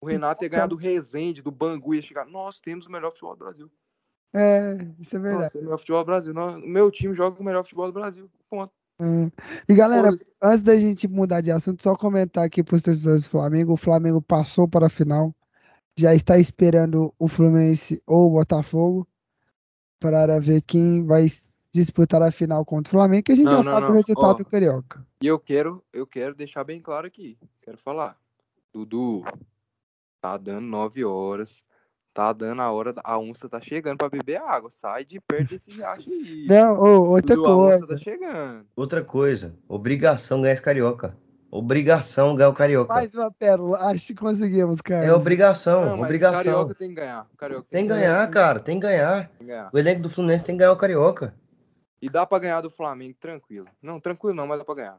[0.00, 2.26] O Renato ia ganhar do Rezende, do Bangu, ia chegar.
[2.26, 3.70] Nós temos o melhor futebol do Brasil.
[4.34, 5.50] É, isso é verdade.
[5.50, 6.34] temos o melhor futebol do Brasil.
[6.34, 8.28] O meu time joga o melhor futebol do Brasil.
[8.50, 8.72] Ponto.
[9.00, 9.30] É.
[9.68, 10.10] E galera,
[10.42, 13.76] antes da gente mudar de assunto, só comentar aqui para os torcedores do Flamengo: o
[13.76, 15.34] Flamengo passou para a final,
[15.96, 19.06] já está esperando o Fluminense ou o Botafogo
[20.00, 21.26] para ver quem vai
[21.72, 23.94] disputar a final contra o Flamengo, que a gente Não, já não, sabe o não.
[23.96, 24.34] resultado Ó.
[24.34, 25.04] do Carioca.
[25.20, 27.36] E eu quero, eu quero deixar bem claro aqui.
[27.62, 28.16] Quero falar.
[28.72, 29.24] Dudu,
[30.20, 31.64] tá dando nove horas.
[32.14, 34.70] Tá dando a hora, a onça tá chegando pra beber água.
[34.70, 36.46] Sai de perto desse riacho aí.
[36.48, 38.02] Não, ô, outra Dudu, a onça tá coisa.
[38.04, 38.66] chegando.
[38.76, 41.16] Outra coisa, obrigação ganhar esse carioca.
[41.50, 42.94] Obrigação ganhar o carioca.
[42.94, 43.78] Mais uma pérola.
[43.78, 45.04] Acho que conseguimos, cara.
[45.06, 46.40] É obrigação, Não, mas obrigação.
[46.40, 47.26] o Carioca tem que ganhar.
[47.32, 49.28] O Carioca Tem que ganhar, cara, tem que ganhar.
[49.28, 49.70] Tem que ganhar.
[49.72, 51.34] O elenco do Fluminense tem que ganhar o carioca.
[52.02, 53.66] E dá pra ganhar do Flamengo, tranquilo.
[53.82, 54.98] Não, tranquilo não, mas dá pra ganhar.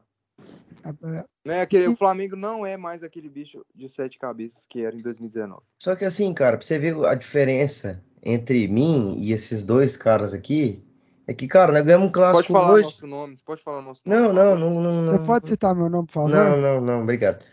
[1.44, 4.82] Não é aquele, E- o Flamengo não é mais aquele bicho de sete cabeças que
[4.84, 5.62] era em 2019.
[5.78, 10.34] Só que assim, cara, pra você ver a diferença entre mim e esses dois caras
[10.34, 10.82] aqui,
[11.26, 12.88] é que, cara, nós ganhamos um Pode clássico falar hoje.
[12.88, 14.34] nosso nome, pode falar nosso Não, nome.
[14.34, 15.26] não, não, não, Você não.
[15.26, 16.30] pode citar meu nome, por favor?
[16.30, 17.44] Não, não, não, obrigado.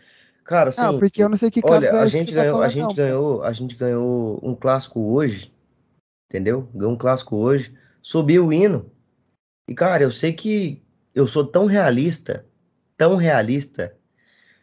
[0.44, 2.60] Cara, assim, Não, porque eu não sei que olha, é a gente você tá ganhou,
[2.60, 2.96] a falando, gente não.
[2.96, 5.52] ganhou, a gente ganhou um clássico hoje,
[6.30, 6.68] entendeu?
[6.74, 8.90] Ganhou um clássico hoje, subiu o hino.
[9.68, 10.82] E, cara, eu sei que
[11.14, 12.46] eu sou tão realista,
[12.96, 13.94] tão realista,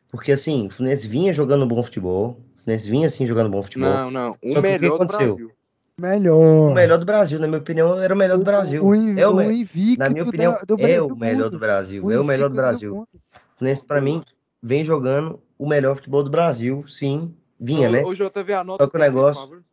[0.09, 3.89] porque assim, o Fluminense vinha jogando bom futebol, o Fluminense vinha assim jogando bom futebol.
[3.89, 4.31] Não, não.
[4.41, 5.35] O Só que o que melhor do aconteceu?
[5.35, 5.51] Brasil.
[5.97, 6.71] Melhor.
[6.71, 8.83] O melhor do Brasil, na minha opinião, era o melhor do Brasil.
[8.83, 11.59] O, in- É o o invicto Na minha da- opinião, do, é o melhor do
[11.59, 12.95] Brasil, é o melhor do Brasil.
[12.95, 13.07] O
[13.57, 14.23] Fluminense, pra mim,
[14.63, 18.03] vem jogando o melhor futebol do Brasil, sim, vinha, Ô, né?
[18.03, 19.63] Ô, JV, anota Só que o negócio-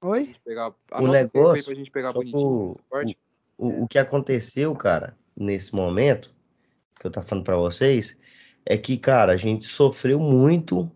[0.00, 0.34] Oi?
[0.44, 1.74] pegar, aí negócio-
[2.32, 2.72] o-.
[3.56, 6.32] O, o que aconteceu, cara, nesse momento,
[6.98, 8.16] que eu tô falando pra vocês,
[8.66, 10.90] é que, cara, a gente sofreu muito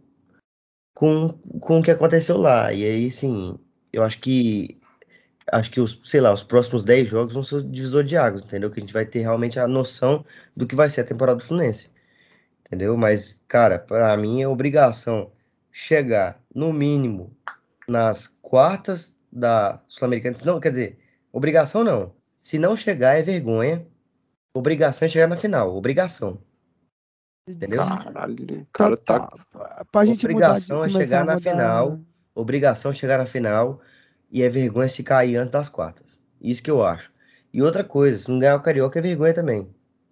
[0.94, 1.30] com,
[1.60, 2.72] com o que aconteceu lá.
[2.72, 3.58] E aí, sim,
[3.92, 4.80] eu acho que,
[5.50, 8.42] acho que os, sei lá, os próximos 10 jogos vão ser o divisor de águas,
[8.42, 8.70] entendeu?
[8.70, 10.24] Que a gente vai ter realmente a noção
[10.56, 11.90] do que vai ser a temporada do Fluminense,
[12.66, 12.96] entendeu?
[12.96, 15.32] Mas, cara, pra mim é obrigação
[15.70, 17.34] chegar, no mínimo,
[17.88, 20.36] nas quartas da Sul-Americana.
[20.44, 20.98] Não, quer dizer,
[21.32, 22.14] obrigação não.
[22.42, 23.86] Se não chegar, é vergonha.
[24.54, 25.74] Obrigação é chegar na final.
[25.74, 26.38] Obrigação.
[27.48, 27.78] Entendeu?
[27.78, 29.84] Caralho, o Tá, cara tá.
[29.90, 32.00] Pra gente mudar de Obrigação é chegar na final.
[32.34, 33.80] Obrigação é chegar na final.
[34.30, 36.22] E é vergonha se cair antes das quartas.
[36.40, 37.12] Isso que eu acho.
[37.52, 39.68] E outra coisa, se não ganhar o Carioca é vergonha também.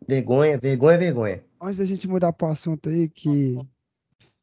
[0.07, 1.45] Vergonha, vergonha, vergonha.
[1.61, 3.59] Antes da gente mudar pro assunto aí, que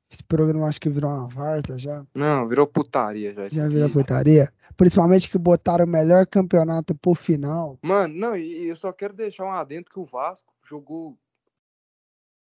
[0.10, 2.06] esse programa acho que virou uma varsa já.
[2.16, 3.50] Não, virou putaria já.
[3.50, 4.52] Já virou putaria.
[4.76, 7.78] Principalmente que botaram o melhor campeonato pro final.
[7.82, 11.18] Mano, não, e eu só quero deixar um adendo que o Vasco jogou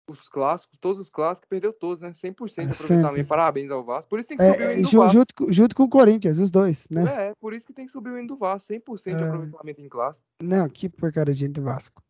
[0.07, 2.11] os clássicos, todos os clássicos, perdeu todos, né?
[2.13, 3.29] 100% de É, aproveitamento.
[3.29, 4.11] Parabéns ao Vasco.
[4.11, 5.13] Por isso tem que subir o É, hino do ju- Vasco.
[5.19, 7.05] junto, com- junto com o Corinthians, os dois, né?
[7.07, 8.67] É, é, por isso que tem que subir o hino do Vasco.
[8.67, 9.27] 100% de É.
[9.27, 10.27] aproveitamento em clássico.
[10.43, 12.03] Não, que porcaria de do Vasco.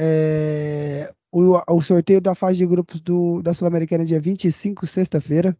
[0.00, 5.56] É, o, o sorteio da fase de grupos do, da Sul-Americana é dia 25, sexta-feira.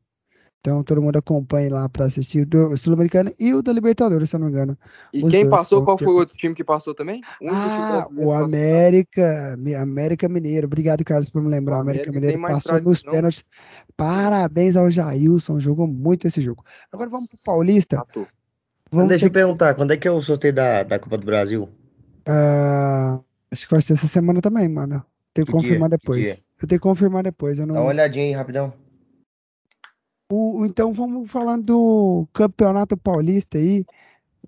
[0.61, 4.41] Então todo mundo acompanhe lá pra assistir do Sul-Americana e o da Libertadores, se eu
[4.41, 4.77] não me engano.
[5.13, 7.21] E Os quem dois passou, qual foi o outro time que passou também?
[7.41, 8.33] O time Ah, o.
[8.33, 10.67] América, América Mineiro.
[10.67, 11.77] Obrigado, Carlos, por me lembrar.
[11.77, 13.45] O O América América Mineiro passou nos pênaltis.
[13.97, 16.65] Parabéns ao Jailson, jogou muito esse jogo.
[16.93, 17.39] Agora vamos pro.
[17.45, 17.97] Paulista.
[17.99, 18.27] Matou.
[18.91, 21.25] Vamos Deixa eu ter- perguntar, quando é que é o sorteio da, da Copa do
[21.25, 21.69] Brasil?
[22.27, 23.21] Ah,
[23.51, 25.05] acho que vai ser essa semana também, mano.
[25.35, 25.69] Tenho que Que dia?
[25.69, 26.25] confirmar Que depois.
[26.25, 26.37] dia?
[26.61, 27.59] Eu tenho que confirmar depois.
[27.59, 27.75] Eu não...
[27.75, 28.73] Dá uma olhadinha aí, rapidão.
[30.31, 33.85] O- então vamos falando do Campeonato Paulista aí.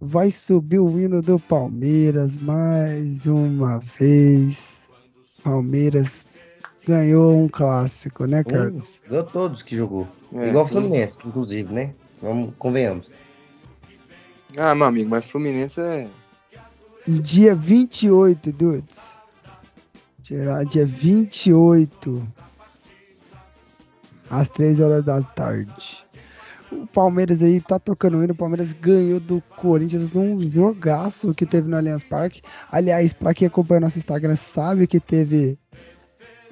[0.00, 4.80] Vai subir o hino do Palmeiras mais uma vez.
[5.42, 6.38] Palmeiras
[6.86, 9.00] ganhou um clássico, né, Carlos?
[9.06, 10.08] Ganhou todos que jogou.
[10.34, 10.68] É, Igual o.
[10.68, 11.94] Fluminense, inclusive, né?
[12.20, 13.10] Vamos, convenhamos.
[14.56, 16.08] Ah, meu amigo, mas Fluminense é.
[17.08, 19.00] Dia 28, Dudes.
[20.22, 22.28] Será dia 28.
[24.28, 26.04] Às 3 horas da tarde.
[26.70, 28.32] O Palmeiras aí tá tocando hino.
[28.32, 32.42] O Palmeiras ganhou do Corinthians num jogaço que teve no Allianz Parque.
[32.70, 35.58] Aliás, pra quem acompanha nosso Instagram, sabe que teve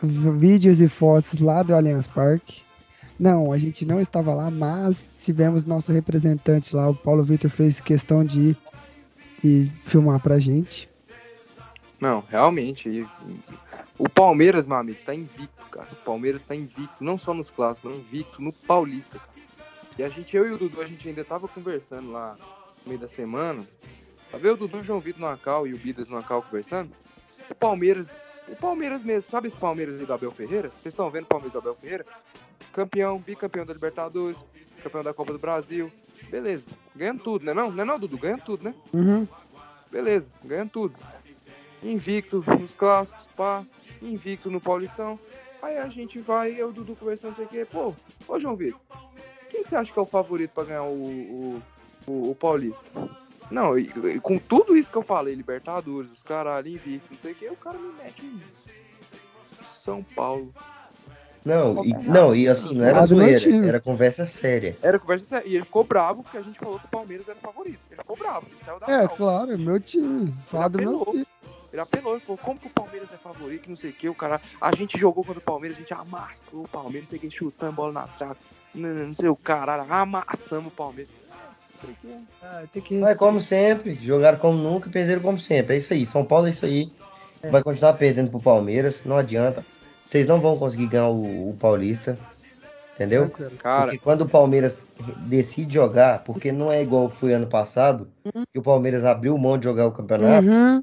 [0.02, 2.62] vídeos e fotos lá do Allianz Parque.
[3.18, 6.88] Não, a gente não estava lá, mas tivemos nosso representante lá.
[6.88, 8.56] O Paulo Vitor fez questão de ir
[9.42, 10.88] e filmar pra gente.
[12.00, 13.06] Não, realmente.
[13.98, 15.88] O Palmeiras, meu amigo, tá invicto, cara.
[15.92, 19.38] O Palmeiras tá invicto, não só nos clássicos, mas invicto no Paulista, cara.
[19.98, 22.36] E a gente, eu e o Dudu, a gente ainda tava conversando lá
[22.84, 23.66] no meio da semana.
[24.30, 26.92] Tá vendo o Dudu, o João Vitor no Acal e o Bidas no Acal conversando?
[27.50, 30.68] O Palmeiras, o Palmeiras mesmo, sabe esse Palmeiras do Abel Ferreira?
[30.68, 32.06] Vocês estão vendo o Palmeiras do Abel Ferreira?
[32.72, 34.38] Campeão, bicampeão da Libertadores,
[34.82, 35.90] campeão da Copa do Brasil.
[36.26, 37.70] Beleza, ganhando tudo, né não?
[37.70, 38.18] Não é não, Dudu?
[38.18, 38.74] Ganhando tudo, né?
[38.92, 39.26] Uhum.
[39.90, 40.94] Beleza, ganhando tudo.
[41.82, 43.64] Invicto nos clássicos, pá.
[44.02, 45.18] Invicto no Paulistão.
[45.62, 47.64] Aí a gente vai, eu e o Dudu conversando, sei o quê.
[47.64, 47.94] Pô,
[48.28, 48.80] ô João Vitor,
[49.50, 51.62] quem que você acha que é o favorito pra ganhar o, o,
[52.06, 52.84] o, o Paulista?
[53.50, 57.32] Não, e, e com tudo isso que eu falei, Libertadores, os caralho, invicto, não sei
[57.32, 58.40] o quê, o cara me mete em
[59.82, 60.52] São Paulo.
[61.48, 64.76] Não, e, não, e assim, não era zoeira, era conversa séria.
[64.82, 65.48] Era conversa séria.
[65.48, 67.80] E ele ficou bravo porque a gente falou que o Palmeiras era o favorito.
[67.90, 69.16] Ele ficou bravo, ele saiu da É, cal.
[69.16, 70.32] claro, é meu time.
[70.50, 71.12] Fala do meu apelou.
[71.12, 71.26] time.
[71.72, 74.08] Ele apelou, ele falou, como que o Palmeiras é favorito, que não sei o que,
[74.08, 74.40] o cara.
[74.60, 77.30] A gente jogou contra o Palmeiras, a gente amassou o Palmeiras, não sei o que,
[77.30, 78.36] chutando bola na trave.
[78.74, 81.12] Não, não sei o caralho, amassamos o Palmeiras.
[82.42, 85.74] Ah, que Mas como sempre, jogaram como nunca e perderam como sempre.
[85.74, 86.04] É isso aí.
[86.06, 86.90] São Paulo é isso aí.
[87.42, 87.50] É.
[87.50, 89.64] Vai continuar perdendo pro Palmeiras, não adianta.
[90.08, 92.18] Vocês não vão conseguir ganhar o, o Paulista.
[92.94, 93.30] Entendeu?
[93.58, 94.82] Cara, Porque quando o Palmeiras
[95.26, 98.08] decide jogar, porque não é igual foi ano passado,
[98.50, 100.82] que o Palmeiras abriu mão de jogar o campeonato, Uhum,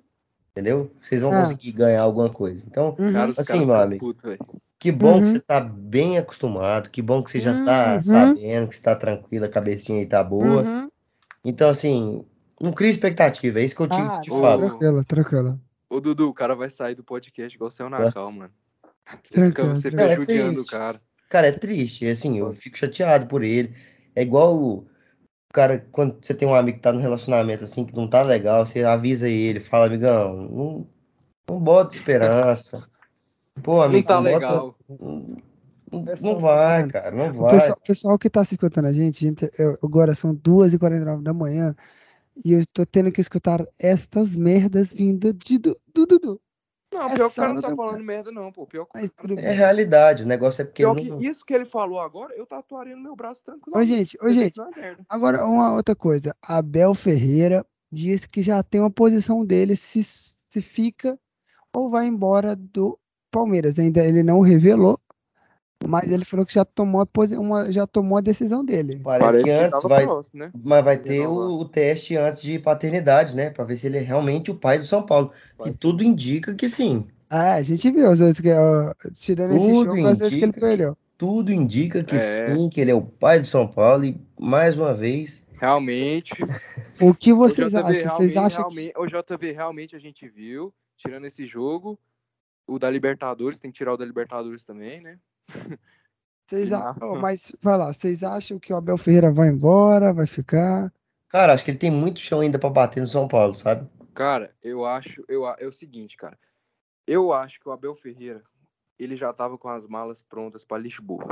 [0.52, 0.92] entendeu?
[1.02, 1.42] Vocês vão Ah.
[1.42, 2.64] conseguir ganhar alguma coisa.
[2.68, 3.34] Então, uhum.
[3.36, 4.16] Assim, meu amigo.
[4.24, 4.40] velho.
[4.78, 5.24] que bom Uhum.
[5.24, 8.02] que você tá bem acostumado, que bom que você já tá Uhum.
[8.04, 10.62] sabendo, que você tá tranquilo, a cabecinha aí tá boa.
[10.62, 10.90] Uhum.
[11.44, 12.24] Então, assim,
[12.62, 14.70] não cria expectativa, é isso que eu te, Ah, te falo.
[14.70, 15.60] Tranquilo, tranquilo.
[15.90, 18.12] Ô, Dudu, o cara vai sair do podcast igual saiu na É.
[18.12, 18.52] cal, mano.
[19.06, 20.12] Você fica, Tranquilo, você fica tranquilo.
[20.12, 20.72] É judiando o triste.
[20.72, 21.02] cara.
[21.30, 23.76] Cara, é triste, assim, eu fico chateado por ele.
[24.16, 24.88] É igual o
[25.54, 28.66] cara, quando você tem um amigo que tá num relacionamento assim, que não tá legal,
[28.66, 30.88] você avisa ele, fala, amigão, não,
[31.50, 32.88] não bota esperança.
[33.64, 34.78] Pô, Não amigo, tá não bota- legal.
[34.90, 35.38] Não,
[35.92, 37.52] não- Pessoal, não vai, cara, não O vai.
[37.52, 41.34] pessoal, o pessoal que tá se escutando a gente, gente, eu- agora são 2h49 da
[41.34, 41.76] manhã
[42.44, 46.42] e eu tô tendo que escutar estas merdas vindo de du- do Dudu.
[46.96, 48.66] Não, É pior que o cara não tá falando merda, não, pô.
[48.66, 51.22] Pior que, Mas tudo É realidade, o negócio é porque pior que não...
[51.22, 53.78] isso que ele falou agora, eu tatuaria no meu braço tranquilo.
[53.78, 54.60] Ô, gente, ô, gente,
[55.10, 56.36] agora uma outra coisa.
[56.42, 61.20] Abel Ferreira disse que já tem uma posição dele se, se fica
[61.74, 62.98] ou vai embora do
[63.30, 63.78] Palmeiras.
[63.78, 65.00] Ainda ele não revelou,
[65.84, 67.08] mas ele falou que já tomou
[67.38, 69.02] uma, já tomou a decisão dele.
[69.04, 70.52] Parece, Parece que que antes vai, próximo, né?
[70.64, 73.50] mas vai ter o, o teste antes de paternidade, né?
[73.50, 75.32] Pra ver se ele é realmente o pai do São Paulo.
[75.58, 75.70] Vai.
[75.70, 77.06] E tudo indica que sim.
[77.30, 80.44] É, a gente viu os outros que, ó, tirando esse Tudo jogo, às vezes que
[80.44, 80.98] ele perdeu.
[81.18, 82.48] Tudo indica que É.
[82.56, 84.06] sim, que ele é o pai do São Paulo.
[84.06, 86.32] E mais uma vez, Realmente.
[87.02, 88.12] O que o vocês JV acham?
[88.12, 88.76] Vocês acham que...
[88.76, 91.98] realmente- O JV realmente a gente viu, tirando esse jogo.
[92.68, 95.18] O da Libertadores, tem que tirar o da Libertadores também, né?
[96.48, 96.96] Vocês a-.
[97.02, 100.94] Ô, mas vai lá, vocês acham que o Abel Ferreira vai embora, vai ficar?
[101.28, 103.90] cara, acho que ele tem muito chão ainda pra bater no São Paulo, sabe?
[104.14, 106.38] Cara, eu acho, eu, é o seguinte, cara.
[107.06, 108.42] Eu acho que o Abel Ferreira,
[108.98, 111.28] ele já tava com as malas prontas pra Lisboa.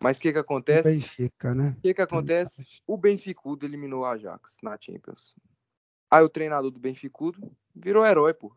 [0.00, 0.88] Mas o que que acontece?
[0.90, 1.74] Benfica, né?
[1.78, 2.64] O que que acontece?
[2.86, 5.34] O Benficudo eliminou o Ajax na Champions.
[6.10, 8.54] Aí o treinador do Benficudo virou herói, pô.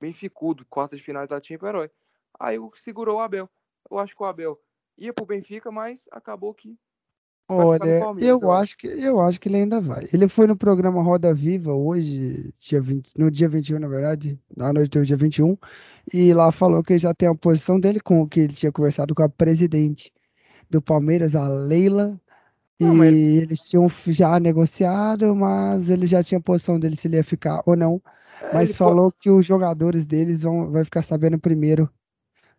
[0.00, 1.90] Benficudo, quarta de final da Champions, herói.
[2.38, 3.48] Aí o- segurou o Abel.
[3.90, 4.58] Eu acho que o Abel
[4.96, 6.78] ia pro Benfica, mas acabou que
[7.48, 8.76] Olha, eu acho.
[8.76, 10.08] que eu acho que ele ainda vai.
[10.12, 14.72] Ele foi no programa Roda Viva hoje, dia 20, no dia 21, na verdade, na
[14.72, 15.56] noite do dia 21,
[16.12, 18.72] e lá falou que ele já tem a posição dele com o que ele tinha
[18.72, 20.12] conversado com a presidente
[20.70, 22.20] do Palmeiras, a Leila,
[22.80, 27.08] Não, e mas eles tinham já negociado, mas ele já tinha a posição dele se
[27.08, 28.02] ele ia ficar ou não.
[28.40, 31.90] é, Mas ele falou que os jogadores deles vão vai ficar sabendo primeiro,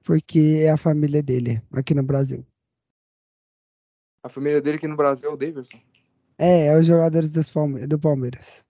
[0.07, 2.45] porque é a família dele aqui no Brasil.
[4.23, 5.77] a família dele aqui no Brasil é o Davidson.
[6.37, 8.63] É, é os jogadores dos Palme- do Palmeiras.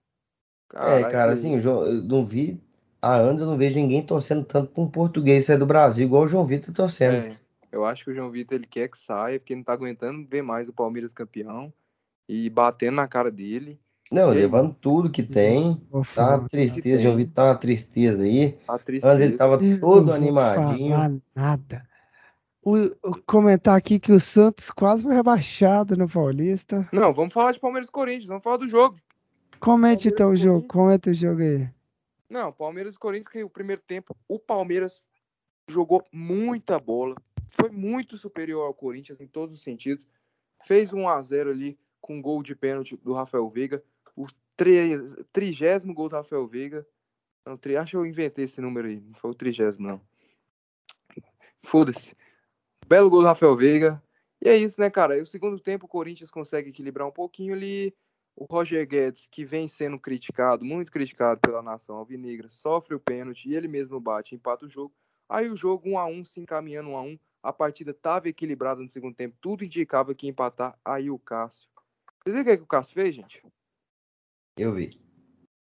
[0.74, 2.60] É, cara, assim, eu não vi.
[3.00, 6.24] Há anos eu não vejo ninguém torcendo tanto pra um português sair do Brasil, igual
[6.24, 7.32] o João Vitor torcendo.
[7.32, 7.36] É,
[7.70, 10.42] eu acho que o João Vitor ele quer que saia, porque não tá aguentando ver
[10.42, 11.72] mais o Palmeiras campeão
[12.28, 13.78] e batendo na cara dele.
[14.10, 14.42] Não, E aí?
[14.42, 15.80] levando tudo que tem.
[15.90, 16.38] Vou Tá falar.
[16.38, 17.02] uma tristeza, tem.
[17.02, 18.52] João Vitor tá uma tristeza aí.
[18.66, 19.06] Tá triste.
[19.06, 21.22] Antes ele tava todo animadinho.
[21.34, 21.86] nada.
[22.62, 26.86] O, o comentar aqui que o Santos quase foi rebaixado no Paulista.
[26.92, 28.96] Não, vamos falar de Palmeiras e Corinthians, vamos falar do jogo.
[29.60, 31.68] Comente Palmeiras então o jogo, comenta o jogo aí.
[32.28, 35.02] Não, Palmeiras e Corinthians, que o primeiro tempo, o Palmeiras
[35.66, 37.14] jogou muita bola,
[37.50, 40.06] foi muito superior ao Corinthians em todos os sentidos.
[40.66, 43.82] Fez 1 a 0 ali com um gol de pênalti do Rafael Veiga,
[45.32, 46.86] trigésimo gol do Rafael Veiga.
[47.46, 50.00] Não, tri, acho que eu inventei esse número aí, não foi o trigésimo, não.
[51.64, 52.16] Foda-se.
[52.86, 54.02] Belo gol do Rafael Veiga.
[54.40, 55.16] E é isso, né, cara?
[55.16, 57.94] E o segundo tempo o Corinthians consegue equilibrar um pouquinho ali.
[58.36, 63.48] O Roger Guedes, que vem sendo criticado, muito criticado pela nação alvinegra, sofre o pênalti
[63.48, 64.94] e ele mesmo bate, empata o jogo.
[65.28, 68.80] Aí o jogo 1 a 1 se encaminhando 1 a 1 A partida estava equilibrada
[68.80, 70.78] no segundo tempo, tudo indicava que ia empatar.
[70.84, 71.68] Aí o Cássio.
[72.22, 73.42] Vocês viram o que, é que o Cássio fez, gente?
[74.58, 74.90] Eu vi.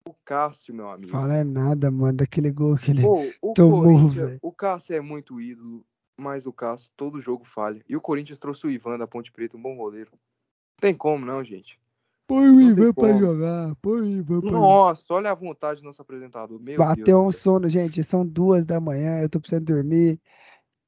[0.06, 1.10] O Cássio, meu amigo.
[1.10, 3.02] Fala é nada, mano, daquele gol que ele.
[3.02, 4.38] Pô, o tomou, Corinthians, velho.
[4.40, 5.84] o Cássio é muito ídolo,
[6.16, 7.82] mas o Cássio todo jogo falha.
[7.88, 10.10] E o Corinthians trouxe o Ivan da Ponte Preta, um bom goleiro.
[10.12, 11.78] Não tem como não, gente.
[12.26, 14.60] Põe o Ivan pra jogar, põe o Ivan pra jogar.
[14.60, 16.60] Nossa, olha a vontade do nosso apresentador.
[16.60, 17.26] Meu Bateu Deus.
[17.26, 18.05] um sono, gente.
[18.05, 20.20] São duas da manhã, eu tô precisando dormir.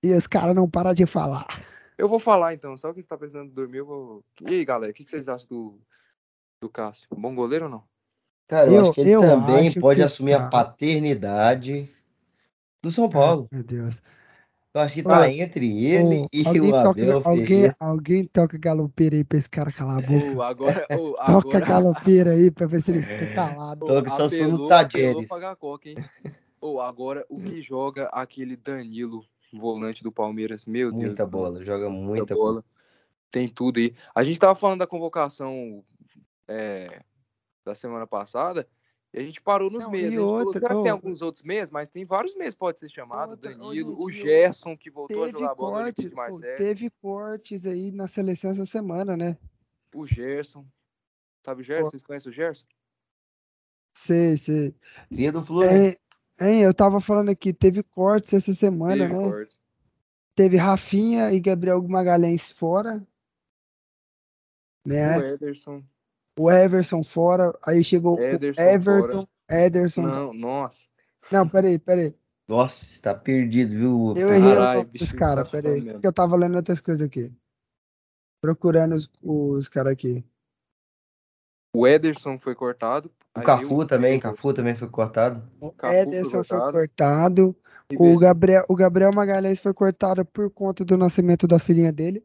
[0.03, 1.47] E os caras não param de falar.
[1.99, 4.25] Eu vou falar então, só que você tá pensando em dormir, eu vou.
[4.41, 5.79] E aí, galera, o que que vocês acham do,
[6.61, 7.09] do Cássio?
[7.11, 7.83] Bom goleiro ou não?
[8.47, 10.51] Cara, eu, Eu- acho que ele também pode que assumir a tá.
[10.51, 11.89] paternidade
[12.83, 13.49] do São Paulo.
[13.51, 14.01] Meu Deus.
[14.73, 17.77] Eu acho que tá entre ele Ô, e alguém, o toca, Abel alguém, Ferreira.
[17.81, 20.37] alguém toca galopeira aí pra esse cara calar a boca.
[20.37, 23.87] Ô, agora, ô, Toca agora, galopeira aí pra ver se ele fica calado.
[23.87, 24.69] Toca só se for no?
[26.61, 31.05] Ou agora, o que joga aquele Danilo, volante do Palmeiras, meu Deus.
[31.05, 31.41] Muita do céu.
[31.41, 32.53] bola, joga muita muita bola.
[32.53, 32.65] bola.
[33.33, 33.95] Tem tudo aí.
[34.15, 35.83] A gente tava falando da convocação
[36.51, 37.03] é,
[37.65, 38.69] da semana passada
[39.13, 40.15] e a gente parou nos Não, meses.
[40.15, 41.71] falou, outra, que tem alguns outros meses?
[41.71, 43.31] Mas tem vários meses pode ser chamado.
[43.31, 46.57] Outra, Danilo, o gente, eu- Gerson, que voltou a jogar bola cortes, Marseille.
[46.57, 49.37] teve cortes aí na seleção essa semana, né?
[49.95, 50.65] O Gerson.
[51.45, 51.91] Sabe o Gerson?
[51.91, 52.67] Vocês conhecem o Gerson?
[53.97, 54.75] Sei, sei.
[55.09, 55.99] Cria do Fluminense.
[56.39, 59.29] Hein, hein, eu tava falando aqui, teve cortes essa semana, Teve né?
[59.31, 59.61] corte.
[60.37, 63.05] Teve Rafinha e Gabriel Magalhães fora,
[64.87, 65.19] né?
[65.19, 65.83] O Ederson.
[66.41, 70.03] O Everson fora, aí chegou Ederson o Everton, Ederson.
[70.03, 70.85] Não, nossa.
[71.31, 72.15] Não, peraí, peraí.
[72.49, 74.15] Nossa, tá perdido, viu?
[74.17, 75.83] Eu errei o Caralho, nome dos bicho, caras, tá peraí.
[75.83, 76.01] mesmo.
[76.01, 77.31] Que eu tava lendo outras coisas aqui.
[78.41, 80.25] Procurando os, os caras aqui.
[81.77, 83.13] O Ederson foi cortado.
[83.37, 84.19] O Cafu veio também.
[84.19, 85.43] Cafu também foi cortado.
[85.61, 86.73] O Cafu foi Ederson foi cortado.
[86.73, 87.57] cortado.
[87.93, 92.25] E O Gabriel, o Gabriel Magalhães foi cortado por conta do nascimento da filhinha dele.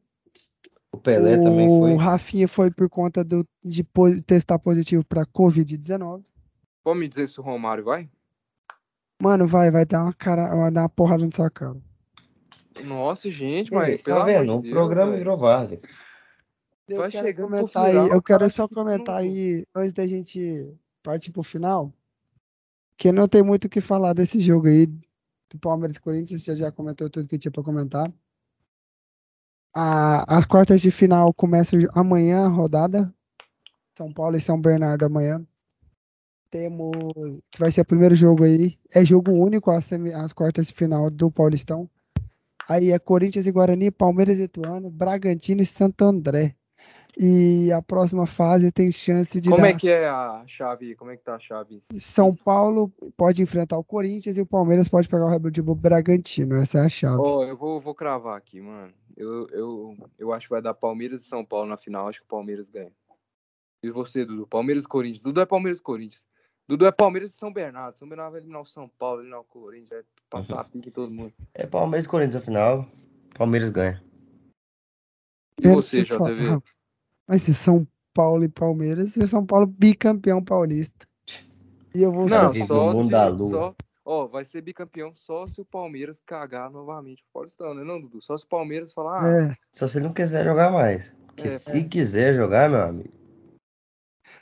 [0.96, 1.96] O Pelé o também foi.
[1.96, 6.24] Rafinha foi por conta do, de po- testar positivo para Covid-19.
[6.84, 8.10] Pode me dizer se o Romário vai?
[9.22, 11.76] Mano, vai, vai dar uma cara, vai dar uma porrada na sua cara.
[12.84, 14.56] Nossa, gente, Ei, mas pelo tá vendo?
[14.58, 15.18] O programa velho.
[15.24, 15.80] virou várzea.
[16.88, 20.06] Eu Vai quero comentar final, aí, eu o quero só comentar no- aí, antes da
[20.06, 20.70] gente
[21.02, 21.92] partir pro final,
[22.98, 26.56] que não tem muito o que falar desse jogo aí, do Palmeiras e Corinthians, você
[26.56, 28.12] já comentou tudo que tinha pra comentar.
[29.76, 33.14] A- as quartas de final começam amanhã rodada,
[33.98, 35.46] São Paulo e São Bernardo amanhã.
[36.50, 36.94] Temos,
[37.52, 41.10] que vai ser o primeiro jogo aí, é jogo único as, as quartas de final
[41.10, 41.90] do Paulistão.
[42.70, 46.56] Aí é Corinthians e Guarani, Palmeiras e Ituano, Bragantino e Santo André.
[47.18, 50.96] E a próxima fase tem chance de Como dar é que é a chave?
[50.96, 51.82] Como é que tá a chave?
[51.98, 56.56] São Paulo pode enfrentar o Corinthians e o Palmeiras pode pegar o Red Bull Bragantino.
[56.56, 57.18] Essa é a chave.
[57.18, 58.94] Ó, eu vou, vou cravar aqui, mano.
[59.16, 62.10] Eu, eu, eu acho que vai dar Palmeiras e São Paulo na final.
[62.10, 62.92] Acho que o Palmeiras ganha.
[63.82, 64.46] E você, Dudu?
[64.46, 65.24] Palmeiras e Corinthians.
[65.24, 66.26] Dudu é Palmeiras e Corinthians.
[66.68, 67.98] Dudu é Palmeiras e São Bernardo.
[67.98, 69.90] São Bernardo vai eliminar o São Paulo, eliminar o Corinthians.
[69.90, 71.32] Vai passar a pique em todo mundo.
[71.54, 72.86] É Palmeiras e Corinthians, afinal.
[73.38, 74.04] Palmeiras ganha.
[75.62, 76.62] E você, falar.
[77.28, 81.08] Vai ser São Paulo e Palmeiras e o São Paulo bicampeão paulista.
[81.94, 83.50] E eu vou Não, no só mundo se, da lua.
[83.50, 88.00] só, ó, vai ser bicampeão só se o Palmeiras cagar novamente o Paulistão, né, não,
[88.02, 88.22] Dudu?
[88.22, 89.58] Só se o Palmeiras falar, ah, É.
[89.72, 91.14] Só se ele não quiser jogar mais.
[91.28, 93.14] Porque É, se quiser jogar, meu amigo.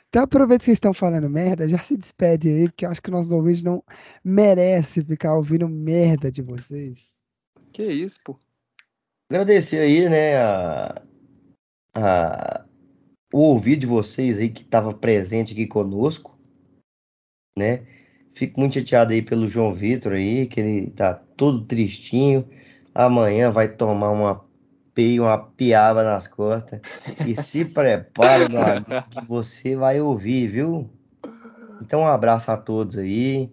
[0.08, 3.08] Então aproveita que vocês estão falando merda, já se despede aí, porque eu acho que
[3.08, 3.82] o nosso ouvinte não
[4.22, 7.00] merece ficar ouvindo merda de vocês.
[7.72, 8.38] que isso, pô.
[9.28, 11.02] Agradecer aí, né, a,
[11.96, 12.63] a,
[13.34, 16.38] o ouvido de vocês aí que estava presente aqui conosco,
[17.58, 17.84] né?
[18.32, 22.48] Fico muito chateado aí pelo João Vitor aí, que ele tá todo tristinho.
[22.94, 24.44] Amanhã vai tomar uma
[24.94, 26.80] peia, uma piaba nas costas.
[27.26, 30.88] E se prepare, meu amigo, que você vai ouvir, viu?
[31.82, 33.50] Então, um abraço a todos aí.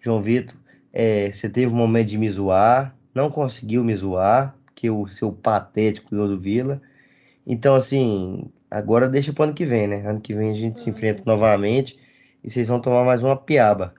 [0.00, 0.56] João Vitor,
[0.92, 5.32] é, você teve um momento de me zoar, não conseguiu me zoar, que o seu
[5.32, 6.82] patético ganhou do Vila.
[7.46, 10.06] Então, assim, agora deixa pro ano que vem, né?
[10.06, 11.98] Ano que vem a gente se enfrenta novamente
[12.42, 13.94] e vocês vão tomar mais uma piaba.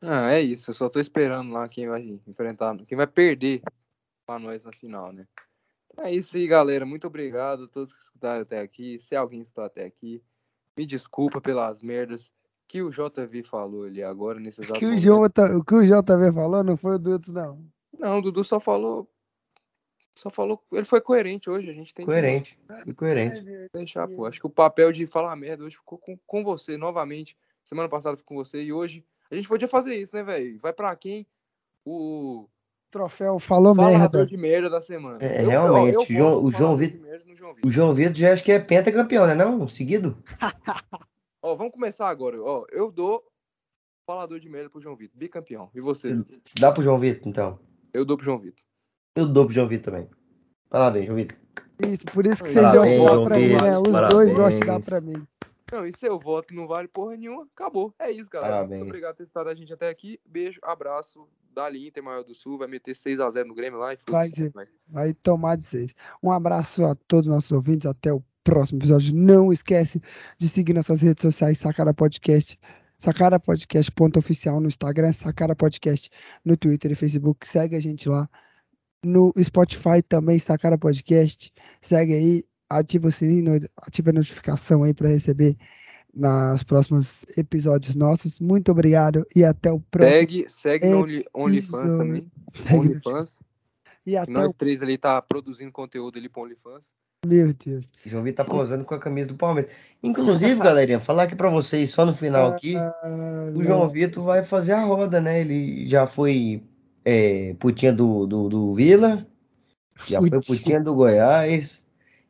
[0.00, 3.62] Ah, é isso, eu só tô esperando lá quem vai enfrentar, quem vai perder
[4.26, 5.26] pra nós na final, né?
[5.98, 9.64] É isso aí, galera, muito obrigado a todos que escutaram até aqui, se alguém escutou
[9.64, 10.22] até aqui,
[10.76, 12.30] me desculpa pelas merdas
[12.66, 14.96] que o JV falou ali agora, nesse O exato que o.
[14.96, 17.62] Jota, o que o JV falou não foi o Duto, não.
[17.98, 19.06] Não, o Dudu só falou.
[20.16, 20.62] Só falou.
[20.72, 23.42] Ele foi coerente hoje, a gente tem Coerente, fui coerente.
[23.42, 24.26] que deixar, pô.
[24.26, 27.36] Acho que o papel de falar merda hoje ficou com, com você novamente.
[27.64, 29.04] Semana passada ficou com você e hoje.
[29.30, 30.58] A gente podia fazer isso, né, velho?
[30.60, 31.26] Vai pra quem?
[31.84, 32.46] O
[32.90, 34.26] Troféu falou falador merda.
[34.26, 35.18] de merda da semana.
[35.24, 37.00] É, realmente, voto João- no o João Vitor-
[37.34, 37.70] João O.
[37.70, 39.34] João Vitor já acho que é pentacampeão, né?
[39.34, 39.66] Não?
[39.66, 40.22] Seguido?
[41.42, 42.40] Ó, vamos começar agora.
[42.40, 43.24] Ó, eu dou
[44.06, 45.70] falador de merda pro João Vitor, bicampeão.
[45.74, 46.14] E você?
[46.60, 47.58] Dá pro João Vitor, então.
[47.94, 48.62] Eu dou pro João Vitor.
[49.14, 50.08] Eu dou pro João Vitor também.
[50.68, 51.38] Parabéns, João Vitor.
[51.86, 53.78] Isso, por isso que vocês iam dar pra mim, né?
[53.78, 54.32] Os dois parabéns.
[54.34, 55.26] gostam de dar pra mim.
[55.72, 57.94] Não, e seu voto não vale porra nenhuma, acabou.
[57.98, 58.52] É isso, galera.
[58.56, 58.78] Parabéns.
[58.80, 60.20] Muito obrigado por ter estado a gente até aqui.
[60.26, 61.26] Beijo, abraço.
[61.54, 64.50] Dali Inter Maior do Sul, vai meter 6x0 no Grêmio lá e Vai ser.
[64.54, 65.94] Mas- Vai tomar de seis.
[66.22, 67.86] Um abraço a todos os nossos ouvintes.
[67.86, 69.14] Até o próximo episódio.
[69.14, 70.00] Não esquece
[70.38, 72.58] de seguir nossas redes sociais, Sacara Podcast.
[72.98, 76.08] Sacara Podcast ponto oficial no Instagram, Sacara Podcast
[76.44, 77.46] no Twitter e Facebook.
[77.48, 78.28] Segue a gente lá.
[79.04, 81.52] No Spotify também, Sacara Podcast.
[81.80, 85.56] Segue aí, ativa o sininho, ativa a notificação aí para receber
[86.14, 88.38] nos próximos episódios nossos.
[88.38, 90.12] Muito obrigado e até o próximo.
[90.12, 92.26] Segue, segue no Only- OnlyFans também.
[92.54, 93.40] Segue OnlyFans.
[94.04, 94.54] E até Nós o...
[94.56, 96.92] três ali tá produzindo conteúdo ali pro OnlyFans.
[97.24, 97.84] Meu Deus.
[98.04, 99.70] João Vitor tá posando com a camisa do Palmeiras.
[100.02, 104.42] Inclusive, galerinha, falar aqui pra vocês, só no final aqui, Ah, o João Vitor vai
[104.42, 105.40] fazer a roda, né?
[105.40, 106.64] Ele já foi
[107.04, 109.26] é, putinha do, do, do Vila,
[110.06, 110.80] já foi Putinha.
[110.80, 111.82] do Goiás.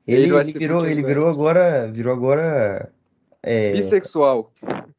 [0.06, 2.92] Ele Ele, ele virou, ele virou agora, virou agora
[3.42, 4.52] é, Bissexual.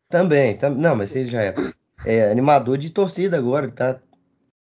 [0.09, 1.73] também, tam- não, mas ele já era.
[2.05, 3.99] É, animador de torcida agora, tá?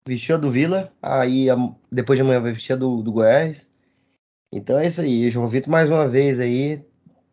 [0.07, 3.71] Vestiu a do Vila, aí am- depois de amanhã vai vestir a do, do Goiás.
[4.53, 6.83] Então é isso aí, João Vitor mais uma vez aí,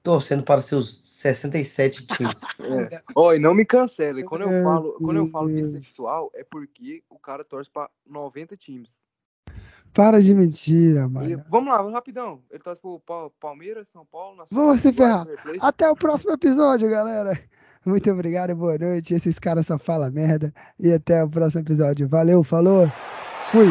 [0.03, 2.41] torcendo para seus 67 times.
[2.93, 3.03] É.
[3.15, 4.23] Ó, e não me cancele.
[4.25, 8.91] Quando eu falo, quando eu falo bissexual, é porque o cara torce pra 90 times.
[9.93, 11.45] Para de mentira, Ele- mano.
[11.51, 12.41] vamos lá, rapidão.
[12.51, 15.27] Ele torce pro Pa- Palmeiras, São Paulo, Nacional, Vamos se ferrar.
[15.61, 17.39] Até o próximo episódio, galera.
[17.85, 19.13] Muito obrigado e boa noite.
[19.13, 20.55] Esses caras só falam merda.
[20.79, 22.09] E até o próximo episódio.
[22.09, 22.91] Valeu, falou.
[23.51, 23.67] Fui.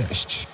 [0.00, 0.49] Sacara Podcast.